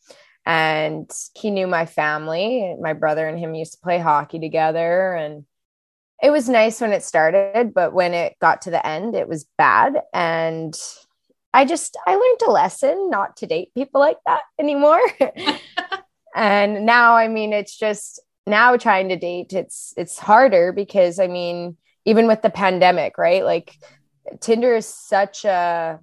And 0.45 1.10
he 1.34 1.50
knew 1.50 1.67
my 1.67 1.86
family. 1.86 2.75
My 2.79 2.93
brother 2.93 3.27
and 3.27 3.39
him 3.39 3.55
used 3.55 3.74
to 3.74 3.79
play 3.79 3.98
hockey 3.98 4.39
together. 4.39 5.13
And 5.13 5.45
it 6.22 6.29
was 6.31 6.48
nice 6.48 6.79
when 6.79 6.93
it 6.93 7.03
started, 7.03 7.74
but 7.74 7.93
when 7.93 8.13
it 8.13 8.36
got 8.39 8.62
to 8.63 8.72
the 8.72 8.86
end, 8.86 9.15
it 9.15 9.27
was 9.27 9.45
bad. 9.57 10.01
And 10.13 10.74
I 11.53 11.65
just, 11.65 11.98
I 12.07 12.15
learned 12.15 12.41
a 12.48 12.51
lesson 12.51 13.10
not 13.10 13.38
to 13.38 13.48
date 13.48 13.74
people 13.75 14.00
like 14.00 14.17
that 14.25 14.41
anymore. 14.60 15.01
and 16.36 16.86
now, 16.86 17.15
I 17.15 17.27
mean, 17.27 17.53
it's 17.53 17.77
just 17.77 18.22
now 18.48 18.77
trying 18.77 19.10
to 19.10 19.17
date, 19.17 19.53
it's, 19.53 19.93
it's 19.98 20.17
harder 20.17 20.72
because 20.72 21.19
I 21.19 21.27
mean, 21.27 21.77
even 22.05 22.27
with 22.27 22.41
the 22.41 22.50
pandemic, 22.50 23.17
right? 23.17 23.43
Like 23.43 23.75
Tinder 24.39 24.75
is 24.75 24.88
such 24.88 25.43
a, 25.43 26.00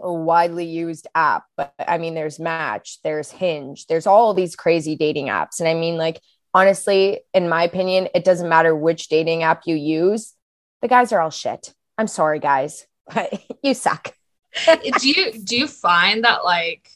a 0.00 0.12
widely 0.12 0.66
used 0.66 1.06
app, 1.14 1.44
but 1.56 1.72
I 1.78 1.98
mean, 1.98 2.14
there's 2.14 2.38
Match, 2.38 2.98
there's 3.02 3.30
Hinge, 3.30 3.86
there's 3.86 4.06
all 4.06 4.34
these 4.34 4.56
crazy 4.56 4.96
dating 4.96 5.26
apps. 5.26 5.60
And 5.60 5.68
I 5.68 5.74
mean, 5.74 5.96
like, 5.96 6.20
honestly, 6.54 7.20
in 7.34 7.48
my 7.48 7.64
opinion, 7.64 8.08
it 8.14 8.24
doesn't 8.24 8.48
matter 8.48 8.74
which 8.74 9.08
dating 9.08 9.42
app 9.42 9.62
you 9.66 9.74
use, 9.74 10.32
the 10.80 10.88
guys 10.88 11.12
are 11.12 11.20
all 11.20 11.30
shit. 11.30 11.74
I'm 11.98 12.08
sorry, 12.08 12.38
guys, 12.38 12.86
but 13.14 13.42
you 13.62 13.74
suck. 13.74 14.14
do 14.98 15.08
you 15.08 15.32
do 15.32 15.56
you 15.56 15.66
find 15.66 16.24
that 16.24 16.44
like 16.44 16.88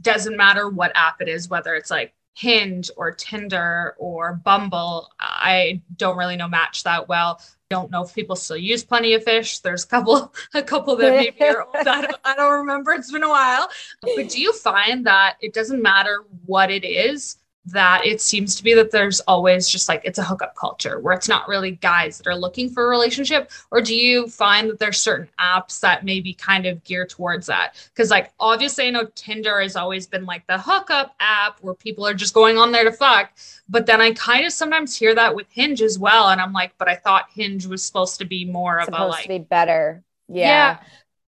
doesn't 0.00 0.36
matter 0.36 0.68
what 0.68 0.92
app 0.94 1.20
it 1.20 1.28
is, 1.28 1.50
whether 1.50 1.74
it's 1.74 1.90
like 1.90 2.14
Hinge 2.34 2.90
or 2.96 3.12
Tinder 3.12 3.94
or 3.98 4.34
Bumble. 4.34 5.10
I 5.20 5.82
don't 5.96 6.16
really 6.16 6.36
know 6.36 6.48
Match 6.48 6.82
that 6.84 7.08
well. 7.08 7.40
Don't 7.68 7.90
know 7.90 8.04
if 8.04 8.14
people 8.14 8.36
still 8.36 8.56
use 8.56 8.84
Plenty 8.84 9.14
of 9.14 9.24
Fish. 9.24 9.58
There's 9.58 9.84
a 9.84 9.86
couple, 9.86 10.32
a 10.54 10.62
couple 10.62 10.96
that 10.96 11.16
maybe 11.16 11.42
are 11.42 11.64
old. 11.64 11.86
I 11.86 12.02
don't, 12.02 12.16
I 12.24 12.34
don't 12.34 12.60
remember. 12.60 12.92
It's 12.92 13.12
been 13.12 13.22
a 13.22 13.28
while. 13.28 13.68
But 14.00 14.28
do 14.28 14.40
you 14.40 14.52
find 14.52 15.06
that 15.06 15.36
it 15.40 15.52
doesn't 15.52 15.82
matter 15.82 16.24
what 16.46 16.70
it 16.70 16.84
is? 16.84 17.36
That 17.66 18.04
it 18.04 18.20
seems 18.20 18.56
to 18.56 18.64
be 18.64 18.74
that 18.74 18.90
there's 18.90 19.20
always 19.20 19.68
just 19.68 19.88
like 19.88 20.02
it's 20.04 20.18
a 20.18 20.24
hookup 20.24 20.54
culture 20.56 20.98
where 20.98 21.14
it's 21.14 21.28
not 21.28 21.46
really 21.48 21.72
guys 21.72 22.18
that 22.18 22.26
are 22.26 22.34
looking 22.34 22.68
for 22.68 22.86
a 22.86 22.88
relationship 22.88 23.50
or 23.70 23.80
do 23.80 23.94
you 23.94 24.26
find 24.26 24.68
that 24.68 24.78
there's 24.78 24.98
certain 24.98 25.28
apps 25.38 25.78
that 25.80 26.04
maybe 26.04 26.34
kind 26.34 26.66
of 26.66 26.82
gear 26.82 27.06
towards 27.06 27.46
that? 27.46 27.74
Because 27.94 28.10
like 28.10 28.32
obviously 28.40 28.86
i 28.86 28.90
know 28.90 29.06
tinder 29.14 29.60
has 29.60 29.76
always 29.76 30.06
been 30.06 30.24
like 30.24 30.46
the 30.46 30.58
hookup 30.58 31.14
app 31.20 31.58
where 31.60 31.74
people 31.74 32.06
are 32.06 32.14
just 32.14 32.34
going 32.34 32.58
on 32.58 32.72
there 32.72 32.84
to 32.84 32.92
fuck 32.92 33.30
but 33.68 33.86
then 33.86 34.00
i 34.00 34.12
kind 34.12 34.44
of 34.44 34.52
sometimes 34.52 34.96
hear 34.96 35.14
that 35.14 35.34
with 35.34 35.46
hinge 35.50 35.82
as 35.82 35.98
well 35.98 36.28
and 36.28 36.40
i'm 36.40 36.52
like 36.52 36.72
but 36.78 36.88
i 36.88 36.94
thought 36.94 37.26
hinge 37.34 37.66
was 37.66 37.84
supposed 37.84 38.18
to 38.18 38.24
be 38.24 38.44
more 38.44 38.80
supposed 38.84 39.00
of 39.00 39.06
a 39.06 39.10
like 39.10 39.22
to 39.22 39.28
be 39.28 39.38
better. 39.38 40.02
Yeah. 40.28 40.46
yeah 40.46 40.78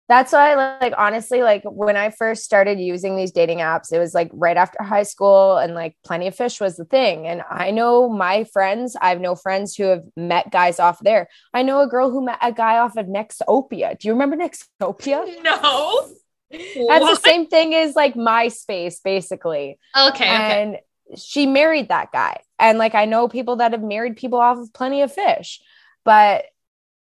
that's 0.09 0.33
why 0.33 0.55
like 0.81 0.95
honestly 0.97 1.43
like 1.43 1.63
when 1.65 1.97
i 1.97 2.11
first 2.11 2.45
started 2.45 2.79
using 2.79 3.17
these 3.17 3.33
dating 3.33 3.59
apps 3.59 3.93
it 3.93 3.99
was 3.99 4.15
like 4.15 4.31
right 4.33 4.57
after 4.57 4.83
high 4.83 5.03
school 5.03 5.57
and 5.57 5.75
like 5.75 5.97
plenty 6.05 6.27
of 6.27 6.35
fish 6.35 6.61
was 6.61 6.77
the 6.77 6.85
thing. 6.85 7.27
And 7.27 7.43
i 7.51 7.71
know 7.71 8.09
my 8.09 8.45
friends 8.45 8.97
i 9.01 9.09
have 9.09 9.21
no 9.21 9.35
friends 9.35 9.75
who 9.75 9.85
have 9.85 10.05
met 10.17 10.51
guys 10.51 10.79
off 10.79 11.01
there. 11.01 11.29
I 11.53 11.63
know 11.63 11.81
a 11.81 11.89
girl 11.89 12.11
who 12.11 12.25
met 12.25 12.39
a 12.41 12.53
guy 12.53 12.79
off 12.79 12.97
of 12.97 13.07
Nexopia. 13.07 13.99
Do 13.99 14.09
you 14.09 14.15
remember 14.15 14.37
Nexopia? 14.37 15.43
No. 15.43 16.09
That's 16.51 16.77
what? 16.77 17.23
the 17.23 17.29
same 17.29 17.49
thing 17.49 17.75
as 17.75 17.97
like 17.97 18.15
myspace 18.15 19.03
basically. 19.03 19.79
Okay 19.97 20.27
and 20.27 20.75
okay. 20.75 20.83
she 21.17 21.47
married 21.47 21.89
that 21.89 22.13
guy. 22.13 22.41
And 22.59 22.79
like 22.79 22.95
i 22.95 23.05
know 23.05 23.29
people 23.29 23.57
that 23.57 23.73
have 23.73 23.83
married 23.83 24.17
people 24.17 24.39
off 24.39 24.59
of 24.59 24.73
plenty 24.73 25.03
of 25.03 25.13
fish. 25.13 25.61
But 26.05 26.45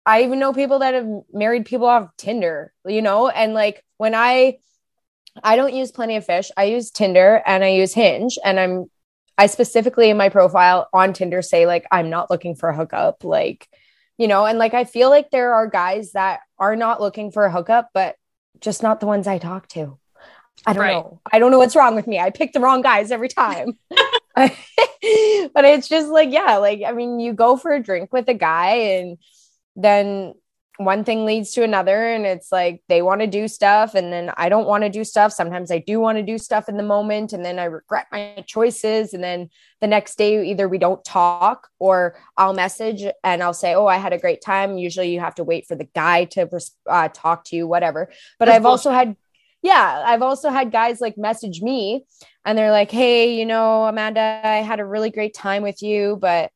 I 0.04 0.24
even 0.24 0.38
know 0.38 0.52
people 0.52 0.80
that 0.80 0.94
have 0.94 1.08
married 1.32 1.64
people 1.64 1.86
off 1.86 2.10
Tinder, 2.16 2.72
you 2.86 3.02
know, 3.02 3.28
and 3.28 3.54
like 3.54 3.84
when 3.98 4.14
I 4.14 4.58
I 5.42 5.56
don't 5.56 5.74
use 5.74 5.92
plenty 5.92 6.16
of 6.16 6.26
fish. 6.26 6.50
I 6.56 6.64
use 6.64 6.90
Tinder 6.90 7.42
and 7.46 7.64
I 7.64 7.68
use 7.68 7.94
Hinge 7.94 8.38
and 8.44 8.58
I'm 8.58 8.90
I 9.38 9.46
specifically 9.46 10.10
in 10.10 10.16
my 10.16 10.28
profile 10.28 10.88
on 10.92 11.12
Tinder 11.12 11.40
say 11.42 11.66
like 11.66 11.86
I'm 11.90 12.10
not 12.10 12.30
looking 12.30 12.54
for 12.54 12.68
a 12.68 12.76
hookup 12.76 13.24
like 13.24 13.68
you 14.18 14.28
know 14.28 14.44
and 14.44 14.58
like 14.58 14.74
I 14.74 14.84
feel 14.84 15.08
like 15.08 15.30
there 15.30 15.54
are 15.54 15.66
guys 15.66 16.12
that 16.12 16.40
are 16.58 16.76
not 16.76 17.00
looking 17.00 17.30
for 17.30 17.44
a 17.44 17.52
hookup 17.52 17.90
but 17.94 18.16
just 18.60 18.82
not 18.82 19.00
the 19.00 19.06
ones 19.06 19.26
I 19.26 19.38
talk 19.38 19.68
to. 19.68 19.98
I 20.66 20.74
don't 20.74 20.82
right. 20.82 20.92
know. 20.92 21.20
I 21.30 21.38
don't 21.38 21.50
know 21.50 21.58
what's 21.58 21.74
wrong 21.74 21.96
with 21.96 22.06
me. 22.06 22.20
I 22.20 22.30
pick 22.30 22.52
the 22.52 22.60
wrong 22.60 22.82
guys 22.82 23.10
every 23.10 23.28
time. 23.28 23.78
but 24.34 25.64
it's 25.64 25.88
just 25.88 26.08
like 26.08 26.30
yeah, 26.30 26.56
like 26.56 26.82
I 26.86 26.92
mean 26.92 27.20
you 27.20 27.32
go 27.32 27.56
for 27.56 27.72
a 27.72 27.82
drink 27.82 28.12
with 28.12 28.28
a 28.28 28.34
guy 28.34 28.74
and 28.74 29.18
then 29.76 30.34
one 30.78 31.04
thing 31.04 31.24
leads 31.24 31.52
to 31.52 31.62
another 31.62 32.08
and 32.08 32.24
it's 32.24 32.50
like 32.50 32.82
they 32.88 33.02
want 33.02 33.20
to 33.20 33.26
do 33.26 33.46
stuff 33.46 33.94
and 33.94 34.12
then 34.12 34.32
I 34.36 34.48
don't 34.48 34.66
want 34.66 34.84
to 34.84 34.90
do 34.90 35.04
stuff. 35.04 35.32
Sometimes 35.32 35.70
I 35.70 35.78
do 35.78 36.00
want 36.00 36.18
to 36.18 36.22
do 36.22 36.38
stuff 36.38 36.68
in 36.68 36.76
the 36.76 36.82
moment 36.82 37.32
and 37.32 37.44
then 37.44 37.58
I 37.58 37.64
regret 37.64 38.06
my 38.10 38.42
choices 38.46 39.12
and 39.12 39.22
then 39.22 39.50
the 39.80 39.86
next 39.86 40.16
day 40.16 40.44
either 40.46 40.68
we 40.68 40.78
don't 40.78 41.04
talk 41.04 41.68
or 41.78 42.16
I'll 42.36 42.54
message 42.54 43.04
and 43.22 43.42
I'll 43.42 43.54
say, 43.54 43.74
"Oh, 43.74 43.86
I 43.86 43.96
had 43.96 44.12
a 44.12 44.18
great 44.18 44.40
time." 44.40 44.78
Usually 44.78 45.12
you 45.12 45.20
have 45.20 45.34
to 45.36 45.44
wait 45.44 45.66
for 45.66 45.74
the 45.74 45.88
guy 45.94 46.24
to 46.26 46.48
uh, 46.88 47.08
talk 47.12 47.44
to 47.46 47.56
you 47.56 47.66
whatever. 47.66 48.10
But 48.38 48.46
That's 48.46 48.56
I've 48.56 48.62
bullshit. 48.62 48.86
also 48.86 48.90
had 48.90 49.16
yeah, 49.62 50.02
I've 50.06 50.22
also 50.22 50.50
had 50.50 50.72
guys 50.72 51.00
like 51.00 51.16
message 51.16 51.62
me 51.62 52.04
and 52.44 52.56
they're 52.58 52.72
like, 52.72 52.90
"Hey, 52.90 53.38
you 53.38 53.46
know, 53.46 53.84
Amanda, 53.84 54.40
I 54.42 54.56
had 54.56 54.80
a 54.80 54.84
really 54.84 55.10
great 55.10 55.34
time 55.34 55.62
with 55.62 55.82
you, 55.82 56.16
but 56.20 56.50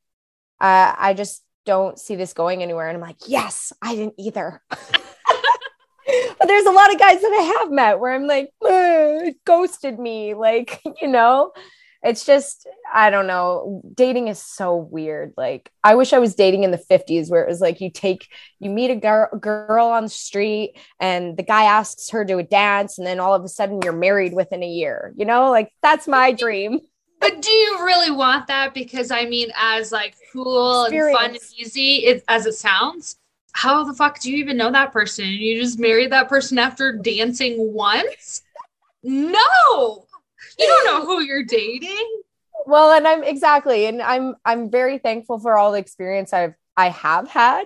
uh, 0.60 0.94
I 0.98 1.14
just 1.14 1.42
don't 1.66 1.98
see 1.98 2.14
this 2.14 2.32
going 2.32 2.62
anywhere. 2.62 2.88
And 2.88 2.96
I'm 2.96 3.02
like, 3.02 3.16
yes, 3.26 3.72
I 3.82 3.94
didn't 3.94 4.14
either. 4.18 4.62
but 4.70 6.46
there's 6.46 6.66
a 6.66 6.70
lot 6.70 6.92
of 6.92 6.98
guys 6.98 7.20
that 7.20 7.32
I 7.32 7.60
have 7.60 7.70
met 7.70 8.00
where 8.00 8.12
I'm 8.12 8.26
like, 8.26 8.50
ghosted 9.44 9.98
me. 9.98 10.34
Like, 10.34 10.80
you 11.02 11.08
know, 11.08 11.52
it's 12.02 12.24
just, 12.24 12.68
I 12.92 13.10
don't 13.10 13.26
know. 13.26 13.82
Dating 13.94 14.28
is 14.28 14.40
so 14.40 14.76
weird. 14.76 15.34
Like, 15.36 15.72
I 15.82 15.96
wish 15.96 16.12
I 16.12 16.20
was 16.20 16.36
dating 16.36 16.62
in 16.62 16.70
the 16.70 16.78
50s 16.90 17.28
where 17.30 17.42
it 17.42 17.48
was 17.48 17.60
like 17.60 17.80
you 17.80 17.90
take, 17.90 18.28
you 18.60 18.70
meet 18.70 18.90
a 18.90 18.96
girl, 18.96 19.28
girl 19.38 19.88
on 19.88 20.04
the 20.04 20.08
street 20.08 20.78
and 21.00 21.36
the 21.36 21.42
guy 21.42 21.64
asks 21.64 22.10
her 22.10 22.24
to 22.24 22.38
a 22.38 22.44
dance. 22.44 22.98
And 22.98 23.06
then 23.06 23.18
all 23.18 23.34
of 23.34 23.42
a 23.42 23.48
sudden 23.48 23.80
you're 23.82 23.92
married 23.92 24.34
within 24.34 24.62
a 24.62 24.68
year, 24.68 25.12
you 25.16 25.24
know, 25.24 25.50
like 25.50 25.72
that's 25.82 26.06
my 26.06 26.32
dream. 26.44 26.80
But 27.20 27.40
do 27.42 27.50
you 27.50 27.84
really 27.84 28.10
want 28.10 28.46
that? 28.48 28.74
Because 28.74 29.10
I 29.10 29.24
mean, 29.24 29.50
as 29.56 29.92
like 29.92 30.16
cool 30.32 30.84
Experience. 30.84 31.18
and 31.18 31.26
fun 31.26 31.30
and 31.30 31.58
easy 31.58 32.06
it, 32.06 32.24
as 32.28 32.46
it 32.46 32.54
sounds, 32.54 33.16
how 33.52 33.84
the 33.84 33.94
fuck 33.94 34.20
do 34.20 34.30
you 34.30 34.36
even 34.38 34.56
know 34.56 34.70
that 34.70 34.92
person? 34.92 35.26
You 35.26 35.60
just 35.60 35.78
married 35.78 36.12
that 36.12 36.28
person 36.28 36.58
after 36.58 36.92
dancing 36.92 37.72
once? 37.72 38.42
No, 39.02 40.06
you 40.58 40.66
don't 40.66 40.84
know 40.84 41.06
who 41.06 41.22
you're 41.22 41.44
dating. 41.44 42.22
Well, 42.66 42.92
and 42.92 43.06
I'm 43.06 43.22
exactly, 43.22 43.86
and 43.86 44.02
I'm 44.02 44.34
I'm 44.44 44.70
very 44.70 44.98
thankful 44.98 45.38
for 45.38 45.56
all 45.56 45.72
the 45.72 45.78
experience 45.78 46.32
I've 46.32 46.54
I 46.76 46.90
have 46.90 47.28
had. 47.28 47.64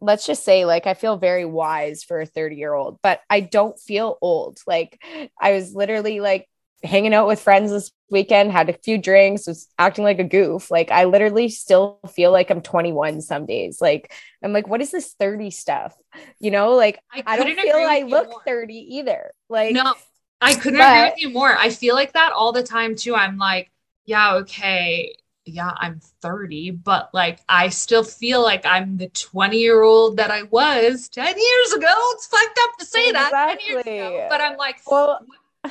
Let's 0.00 0.26
just 0.26 0.44
say, 0.44 0.66
like, 0.66 0.86
I 0.86 0.92
feel 0.92 1.16
very 1.16 1.46
wise 1.46 2.04
for 2.04 2.20
a 2.20 2.26
30 2.26 2.56
year 2.56 2.74
old, 2.74 2.98
but 3.02 3.20
I 3.30 3.40
don't 3.40 3.78
feel 3.78 4.18
old. 4.20 4.58
Like, 4.66 5.02
I 5.40 5.52
was 5.52 5.74
literally 5.74 6.20
like 6.20 6.49
hanging 6.82 7.14
out 7.14 7.26
with 7.26 7.40
friends 7.40 7.70
this 7.70 7.90
weekend, 8.10 8.52
had 8.52 8.68
a 8.68 8.72
few 8.74 8.98
drinks, 8.98 9.46
was 9.46 9.68
acting 9.78 10.04
like 10.04 10.18
a 10.18 10.24
goof. 10.24 10.70
Like 10.70 10.90
I 10.90 11.04
literally 11.04 11.48
still 11.48 12.00
feel 12.12 12.32
like 12.32 12.50
I'm 12.50 12.62
21 12.62 13.20
some 13.20 13.46
days. 13.46 13.80
Like 13.80 14.12
I'm 14.42 14.52
like, 14.52 14.66
what 14.66 14.80
is 14.80 14.90
this 14.90 15.14
30 15.18 15.50
stuff? 15.50 15.94
You 16.38 16.50
know, 16.50 16.74
like 16.74 16.98
I, 17.12 17.22
I 17.26 17.36
don't 17.36 17.58
feel 17.58 17.76
I 17.76 18.02
look 18.02 18.30
more. 18.30 18.42
30 18.46 18.74
either. 18.96 19.32
Like 19.48 19.74
no, 19.74 19.94
I 20.40 20.54
couldn't 20.54 20.78
but, 20.78 20.88
agree 20.88 21.10
with 21.10 21.20
you 21.20 21.30
more. 21.30 21.56
I 21.56 21.70
feel 21.70 21.94
like 21.94 22.14
that 22.14 22.32
all 22.32 22.52
the 22.52 22.62
time 22.62 22.96
too. 22.96 23.14
I'm 23.14 23.36
like, 23.36 23.70
yeah, 24.06 24.34
okay. 24.36 25.16
Yeah, 25.46 25.72
I'm 25.74 26.00
30, 26.22 26.72
but 26.72 27.10
like 27.12 27.40
I 27.48 27.70
still 27.70 28.04
feel 28.04 28.42
like 28.42 28.64
I'm 28.66 28.98
the 28.98 29.08
20 29.08 29.56
year 29.58 29.82
old 29.82 30.18
that 30.18 30.30
I 30.30 30.44
was 30.44 31.08
10 31.08 31.26
years 31.26 31.72
ago. 31.72 31.92
It's 32.12 32.26
fucked 32.26 32.58
up 32.62 32.78
to 32.78 32.84
say 32.84 33.08
exactly. 33.08 33.74
that. 33.74 33.80
Ago, 33.86 34.26
but 34.30 34.40
I'm 34.40 34.56
like, 34.56 34.76
well, 34.86 35.20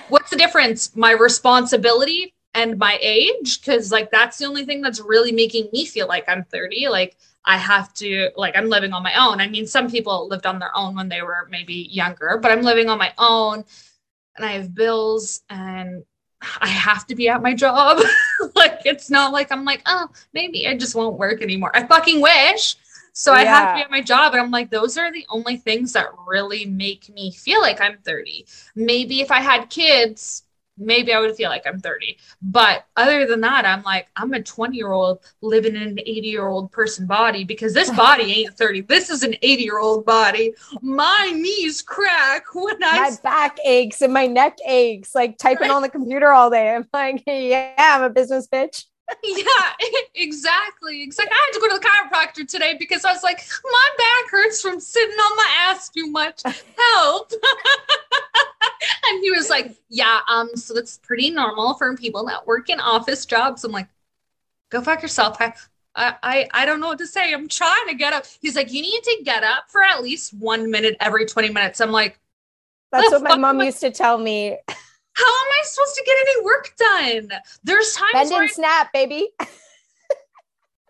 what's 0.10 0.30
the 0.30 0.38
difference? 0.38 0.96
My 0.96 1.12
responsibility 1.12 2.34
and 2.54 2.78
my 2.78 2.98
age? 3.02 3.62
Because 3.62 3.92
like 3.92 4.12
that's 4.12 4.38
the 4.38 4.46
only 4.46 4.66
thing 4.66 4.82
that's 4.82 5.00
really 5.00 5.32
making 5.32 5.70
me 5.72 5.86
feel 5.86 6.08
like 6.08 6.26
I'm 6.28 6.44
30. 6.46 6.90
Like 6.90 7.18
I 7.46 7.58
have 7.58 7.94
to 7.96 8.30
like 8.36 8.56
I'm 8.56 8.70
living 8.70 8.94
on 8.94 9.04
my 9.04 9.14
own. 9.16 9.40
I 9.40 9.48
mean, 9.48 9.66
some 9.66 9.90
people 9.90 10.28
lived 10.28 10.46
on 10.46 10.60
their 10.60 10.76
own 10.76 10.96
when 10.96 11.10
they 11.10 11.22
were 11.22 11.48
maybe 11.50 11.88
younger, 11.92 12.38
but 12.42 12.52
I'm 12.52 12.62
living 12.62 12.90
on 12.90 12.98
my 12.98 13.14
own 13.18 13.64
and 14.36 14.46
I 14.46 14.52
have 14.54 14.74
bills 14.76 15.42
and 15.50 16.04
I 16.62 16.68
have 16.68 17.06
to 17.08 17.16
be 17.16 17.28
at 17.28 17.42
my 17.42 17.54
job. 17.54 18.00
like 18.56 18.82
it's 18.86 19.10
not 19.10 19.34
like 19.34 19.52
I'm 19.52 19.66
like, 19.66 19.82
oh, 19.86 20.08
maybe 20.34 20.68
I 20.68 20.78
just 20.78 20.96
won't 20.96 21.18
work 21.18 21.42
anymore. 21.42 21.72
I 21.74 21.86
fucking 21.86 22.22
wish. 22.22 22.76
So 23.14 23.34
I 23.34 23.46
have 23.46 23.70
to 23.70 23.76
be 23.76 23.82
at 23.82 23.92
my 23.92 24.02
job. 24.02 24.34
And 24.34 24.42
I'm 24.42 24.52
like, 24.52 24.70
those 24.70 24.98
are 24.98 25.12
the 25.12 25.26
only 25.30 25.58
things 25.58 25.94
that 25.94 26.08
really 26.28 26.66
make 26.66 27.10
me 27.10 27.32
feel 27.32 27.62
like 27.62 27.82
I'm 27.82 27.98
30. 27.98 28.46
Maybe 28.76 29.22
if 29.22 29.32
I 29.32 29.42
had 29.42 29.70
kids, 29.70 30.44
maybe 30.80 31.14
I 31.14 31.20
would 31.20 31.36
feel 31.36 31.50
like 31.50 31.68
I'm 31.68 31.80
30. 31.80 32.18
But 32.42 32.86
other 32.96 33.28
than 33.28 33.42
that, 33.42 33.66
I'm 33.66 33.84
like, 33.84 34.08
I'm 34.16 34.34
a 34.34 34.42
20 34.42 34.76
year 34.76 34.92
old 34.92 35.20
living 35.42 35.76
in 35.76 35.82
an 35.82 36.00
80 36.00 36.28
year 36.28 36.48
old 36.48 36.72
person 36.72 37.06
body 37.06 37.44
because 37.44 37.74
this 37.74 37.90
body 37.96 38.32
ain't 38.32 38.58
30. 38.58 38.82
This 38.82 39.10
is 39.10 39.24
an 39.24 39.36
80 39.42 39.64
year 39.64 39.80
old 39.80 40.06
body. 40.06 40.54
My 40.82 41.32
knees 41.36 41.82
crack 41.82 42.46
when 42.56 42.84
I. 42.84 43.10
My 43.10 43.16
back 43.22 43.58
aches 43.66 44.02
and 44.02 44.14
my 44.14 44.26
neck 44.26 44.58
aches, 44.66 45.14
like 45.14 45.38
typing 45.38 45.70
right. 45.70 45.72
on 45.72 45.82
the 45.82 45.90
computer 45.90 46.32
all 46.32 46.50
day. 46.50 46.74
I'm 46.74 46.88
like, 46.94 47.24
yeah, 47.28 47.74
I'm 47.78 48.04
a 48.04 48.10
business 48.10 48.48
bitch. 48.48 48.86
Yeah, 49.24 49.74
exactly. 50.16 51.02
Exactly. 51.04 51.34
I 51.34 51.46
had 51.46 51.54
to 51.54 51.60
go 51.60 51.70
to 51.70 51.80
the 51.80 51.86
chiropractor 51.86 52.48
today 52.48 52.76
because 52.78 53.06
I 53.06 53.12
was 53.12 53.24
like, 53.24 53.46
my 53.64 53.90
back 53.98 54.32
hurts 54.32 54.62
from 54.62 54.80
sitting 54.80 55.16
on 55.16 55.38
my 55.38 55.56
ass 55.68 55.90
too 55.90 56.08
much. 56.08 56.42
Help. 56.44 57.32
and 59.08 59.22
he 59.22 59.32
was 59.32 59.50
like, 59.50 59.76
Yeah, 59.90 60.20
um, 60.30 60.56
so 60.56 60.74
that's 60.74 60.98
pretty 61.00 61.30
normal 61.30 61.76
for 61.76 61.96
people 61.96 62.26
that 62.26 62.46
work 62.46 62.70
in 62.70 62.80
office 62.80 63.26
jobs. 63.26 63.64
I'm 63.64 63.72
like, 63.72 63.88
go 64.70 64.82
fuck 64.82 65.02
yourself. 65.02 65.38
I 65.40 65.54
I, 65.96 66.48
I 66.54 66.66
don't 66.66 66.80
know 66.80 66.88
what 66.88 67.00
to 67.00 67.08
say. 67.08 67.34
I'm 67.34 67.48
trying 67.50 67.88
to 67.88 67.96
get 67.96 68.14
up. 68.14 68.26
He's 68.42 68.56
like, 68.56 68.72
you 68.72 68.82
need 68.82 69.04
to 69.04 69.22
get 69.24 69.44
up 69.44 69.66
for 69.70 69.84
at 69.84 70.02
least 70.02 70.34
one 70.34 70.72
minute 70.72 70.96
every 71.00 71.26
20 71.26 71.50
minutes. 71.50 71.82
I'm 71.82 71.92
like, 71.92 72.20
that's 72.92 73.12
what 73.12 73.24
my 73.24 73.36
mom 73.36 73.62
used 73.62 73.82
to 73.82 73.92
tell 73.92 74.18
me. 74.18 74.58
How 75.14 75.26
am 75.26 75.48
I 75.52 75.62
supposed 75.64 75.96
to 75.96 76.04
get 76.06 76.18
any 76.18 76.46
work 76.46 76.74
done? 76.78 77.32
There's 77.64 77.94
times 77.94 78.30
bend 78.30 78.42
and 78.42 78.50
snap, 78.50 78.94
baby. 78.94 79.30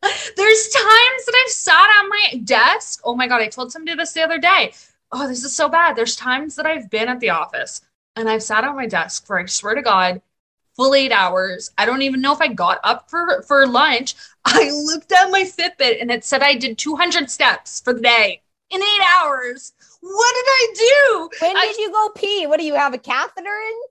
There's 0.01 0.69
times 0.69 1.25
that 1.25 1.43
I've 1.43 1.51
sat 1.51 1.87
on 1.99 2.09
my 2.09 2.41
desk. 2.43 3.01
Oh 3.03 3.15
my 3.15 3.27
god, 3.27 3.41
I 3.41 3.47
told 3.47 3.71
somebody 3.71 3.97
this 3.97 4.13
the 4.13 4.23
other 4.23 4.37
day. 4.37 4.73
Oh, 5.11 5.27
this 5.27 5.43
is 5.43 5.55
so 5.55 5.67
bad. 5.67 5.95
There's 5.95 6.15
times 6.15 6.55
that 6.55 6.65
I've 6.65 6.89
been 6.89 7.09
at 7.09 7.19
the 7.19 7.31
office 7.31 7.81
and 8.15 8.29
I've 8.29 8.43
sat 8.43 8.63
on 8.63 8.75
my 8.75 8.85
desk 8.85 9.25
for 9.25 9.39
I 9.39 9.45
swear 9.45 9.75
to 9.75 9.81
God, 9.81 10.21
full 10.75 10.93
eight 10.95 11.11
hours. 11.11 11.71
I 11.77 11.85
don't 11.85 12.03
even 12.03 12.21
know 12.21 12.33
if 12.33 12.41
I 12.41 12.47
got 12.47 12.79
up 12.83 13.09
for 13.09 13.41
for 13.43 13.67
lunch. 13.67 14.15
I 14.45 14.69
looked 14.71 15.11
at 15.11 15.31
my 15.31 15.43
Fitbit 15.43 16.01
and 16.01 16.11
it 16.11 16.23
said 16.23 16.41
I 16.41 16.55
did 16.55 16.77
200 16.77 17.29
steps 17.29 17.81
for 17.81 17.93
the 17.93 18.01
day 18.01 18.41
in 18.69 18.81
eight 18.81 19.01
hours. 19.17 19.73
What 20.01 20.35
did 20.35 20.45
I 20.47 20.73
do? 20.75 21.29
When 21.41 21.55
did 21.55 21.75
I, 21.75 21.75
you 21.77 21.91
go 21.91 22.09
pee? 22.15 22.47
What 22.47 22.59
do 22.59 22.65
you 22.65 22.75
have 22.75 22.93
a 22.93 22.97
catheter 22.97 23.47
in? 23.47 23.81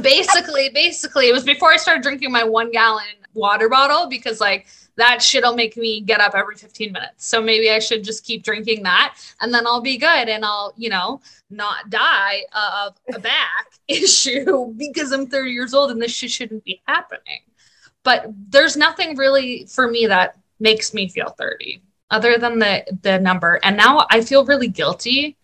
Basically 0.00 0.70
basically 0.70 1.28
it 1.28 1.32
was 1.32 1.44
before 1.44 1.72
i 1.72 1.76
started 1.76 2.02
drinking 2.02 2.30
my 2.30 2.44
one 2.44 2.70
gallon 2.70 3.04
water 3.34 3.68
bottle 3.68 4.08
because 4.08 4.40
like 4.40 4.66
that 4.96 5.22
shit'll 5.22 5.54
make 5.54 5.76
me 5.76 6.00
get 6.00 6.20
up 6.20 6.34
every 6.34 6.56
15 6.56 6.92
minutes. 6.92 7.26
So 7.26 7.40
maybe 7.40 7.70
i 7.70 7.78
should 7.78 8.04
just 8.04 8.24
keep 8.24 8.42
drinking 8.42 8.82
that 8.82 9.16
and 9.40 9.52
then 9.52 9.66
i'll 9.66 9.80
be 9.80 9.96
good 9.96 10.28
and 10.28 10.44
i'll 10.44 10.72
you 10.76 10.90
know 10.90 11.20
not 11.50 11.90
die 11.90 12.42
of 12.52 12.94
a 13.14 13.18
back 13.18 13.72
issue 13.88 14.72
because 14.76 15.12
i'm 15.12 15.26
30 15.26 15.50
years 15.50 15.74
old 15.74 15.90
and 15.90 16.00
this 16.00 16.12
shit 16.12 16.30
shouldn't 16.30 16.64
be 16.64 16.80
happening. 16.86 17.40
But 18.04 18.26
there's 18.48 18.76
nothing 18.76 19.16
really 19.16 19.66
for 19.66 19.88
me 19.88 20.06
that 20.06 20.36
makes 20.58 20.92
me 20.92 21.08
feel 21.08 21.30
30 21.30 21.80
other 22.10 22.36
than 22.36 22.58
the 22.58 22.84
the 23.02 23.18
number. 23.18 23.60
And 23.62 23.76
now 23.76 24.06
i 24.10 24.20
feel 24.20 24.44
really 24.44 24.68
guilty 24.68 25.36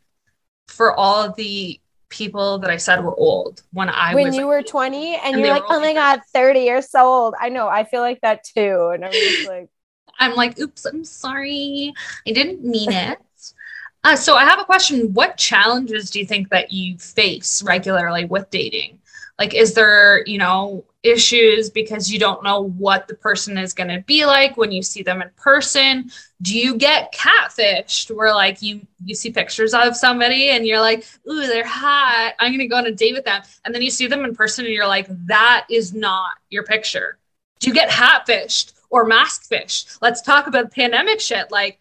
for 0.67 0.93
all 0.95 1.33
the 1.33 1.81
people 2.09 2.59
that 2.59 2.71
I 2.71 2.77
said 2.77 3.05
were 3.05 3.15
old 3.15 3.63
when 3.73 3.89
I 3.89 4.15
when 4.15 4.27
was 4.27 4.37
you 4.37 4.47
were 4.47 4.63
20 4.63 5.15
and, 5.17 5.35
and 5.35 5.41
you're 5.41 5.51
like, 5.51 5.65
oh 5.69 5.81
my 5.81 5.93
God, 5.93 6.21
30, 6.33 6.61
you're 6.61 6.83
so 6.83 7.07
old. 7.07 7.35
I 7.39 7.49
know, 7.49 7.69
I 7.69 7.85
feel 7.85 8.01
like 8.01 8.21
that 8.23 8.45
too. 8.45 8.91
And 8.95 9.05
I'm 9.05 9.13
just 9.13 9.47
like, 9.47 9.69
I'm 10.19 10.35
like, 10.35 10.59
oops, 10.59 10.85
I'm 10.85 11.05
sorry. 11.05 11.93
I 12.27 12.33
didn't 12.33 12.65
mean 12.65 12.93
it. 12.93 13.19
uh, 14.05 14.17
so 14.17 14.35
I 14.35 14.45
have 14.45 14.59
a 14.59 14.65
question. 14.65 15.13
What 15.13 15.37
challenges 15.37 16.11
do 16.11 16.19
you 16.19 16.27
think 16.27 16.49
that 16.51 16.73
you 16.73 16.99
face 16.99 17.63
regularly 17.63 18.25
with 18.25 18.51
dating? 18.51 18.99
Like, 19.39 19.55
is 19.55 19.75
there, 19.75 20.25
you 20.27 20.39
know, 20.39 20.85
issues 21.03 21.71
because 21.71 22.11
you 22.11 22.19
don't 22.19 22.43
know 22.43 22.63
what 22.63 23.07
the 23.09 23.15
person 23.15 23.57
is 23.57 23.73
going 23.73 23.89
to 23.89 24.01
be 24.01 24.27
like 24.27 24.57
when 24.57 24.73
you 24.73 24.83
see 24.83 25.03
them 25.03 25.23
in 25.23 25.31
person? 25.37 26.11
Do 26.43 26.57
you 26.59 26.77
get 26.77 27.13
catfished 27.13 28.15
where 28.15 28.35
like 28.35 28.63
you 28.63 28.87
you 29.05 29.15
see 29.15 29.31
pictures 29.31 29.75
of 29.75 29.97
somebody 29.97 30.51
and 30.51 30.67
you're 30.67 30.81
like, 30.81 31.07
"Ooh, 31.29 31.47
they're 31.47 31.67
hot. 31.67 32.35
I'm 32.39 32.51
going 32.51 32.59
to 32.61 32.67
go 32.67 32.77
on 32.77 32.87
a 32.87 32.93
date 32.93 33.15
with 33.15 33.25
them." 33.25 33.43
And 33.65 33.75
then 33.75 33.83
you 33.83 33.91
see 33.91 34.07
them 34.07 34.25
in 34.25 34.35
person 34.35 34.65
and 34.65 34.75
you're 34.75 34.87
like, 34.87 35.07
"That 35.27 35.67
is 35.71 35.95
not 35.95 36.33
your 36.51 36.65
picture." 36.65 37.19
Do 37.61 37.69
you 37.69 37.75
get 37.75 37.91
hatfished 37.91 38.75
or 38.91 39.05
mask 39.05 39.47
fished? 39.47 40.01
Let's 40.01 40.23
talk 40.23 40.47
about 40.47 40.73
pandemic 40.73 41.21
shit 41.21 41.51
like 41.51 41.79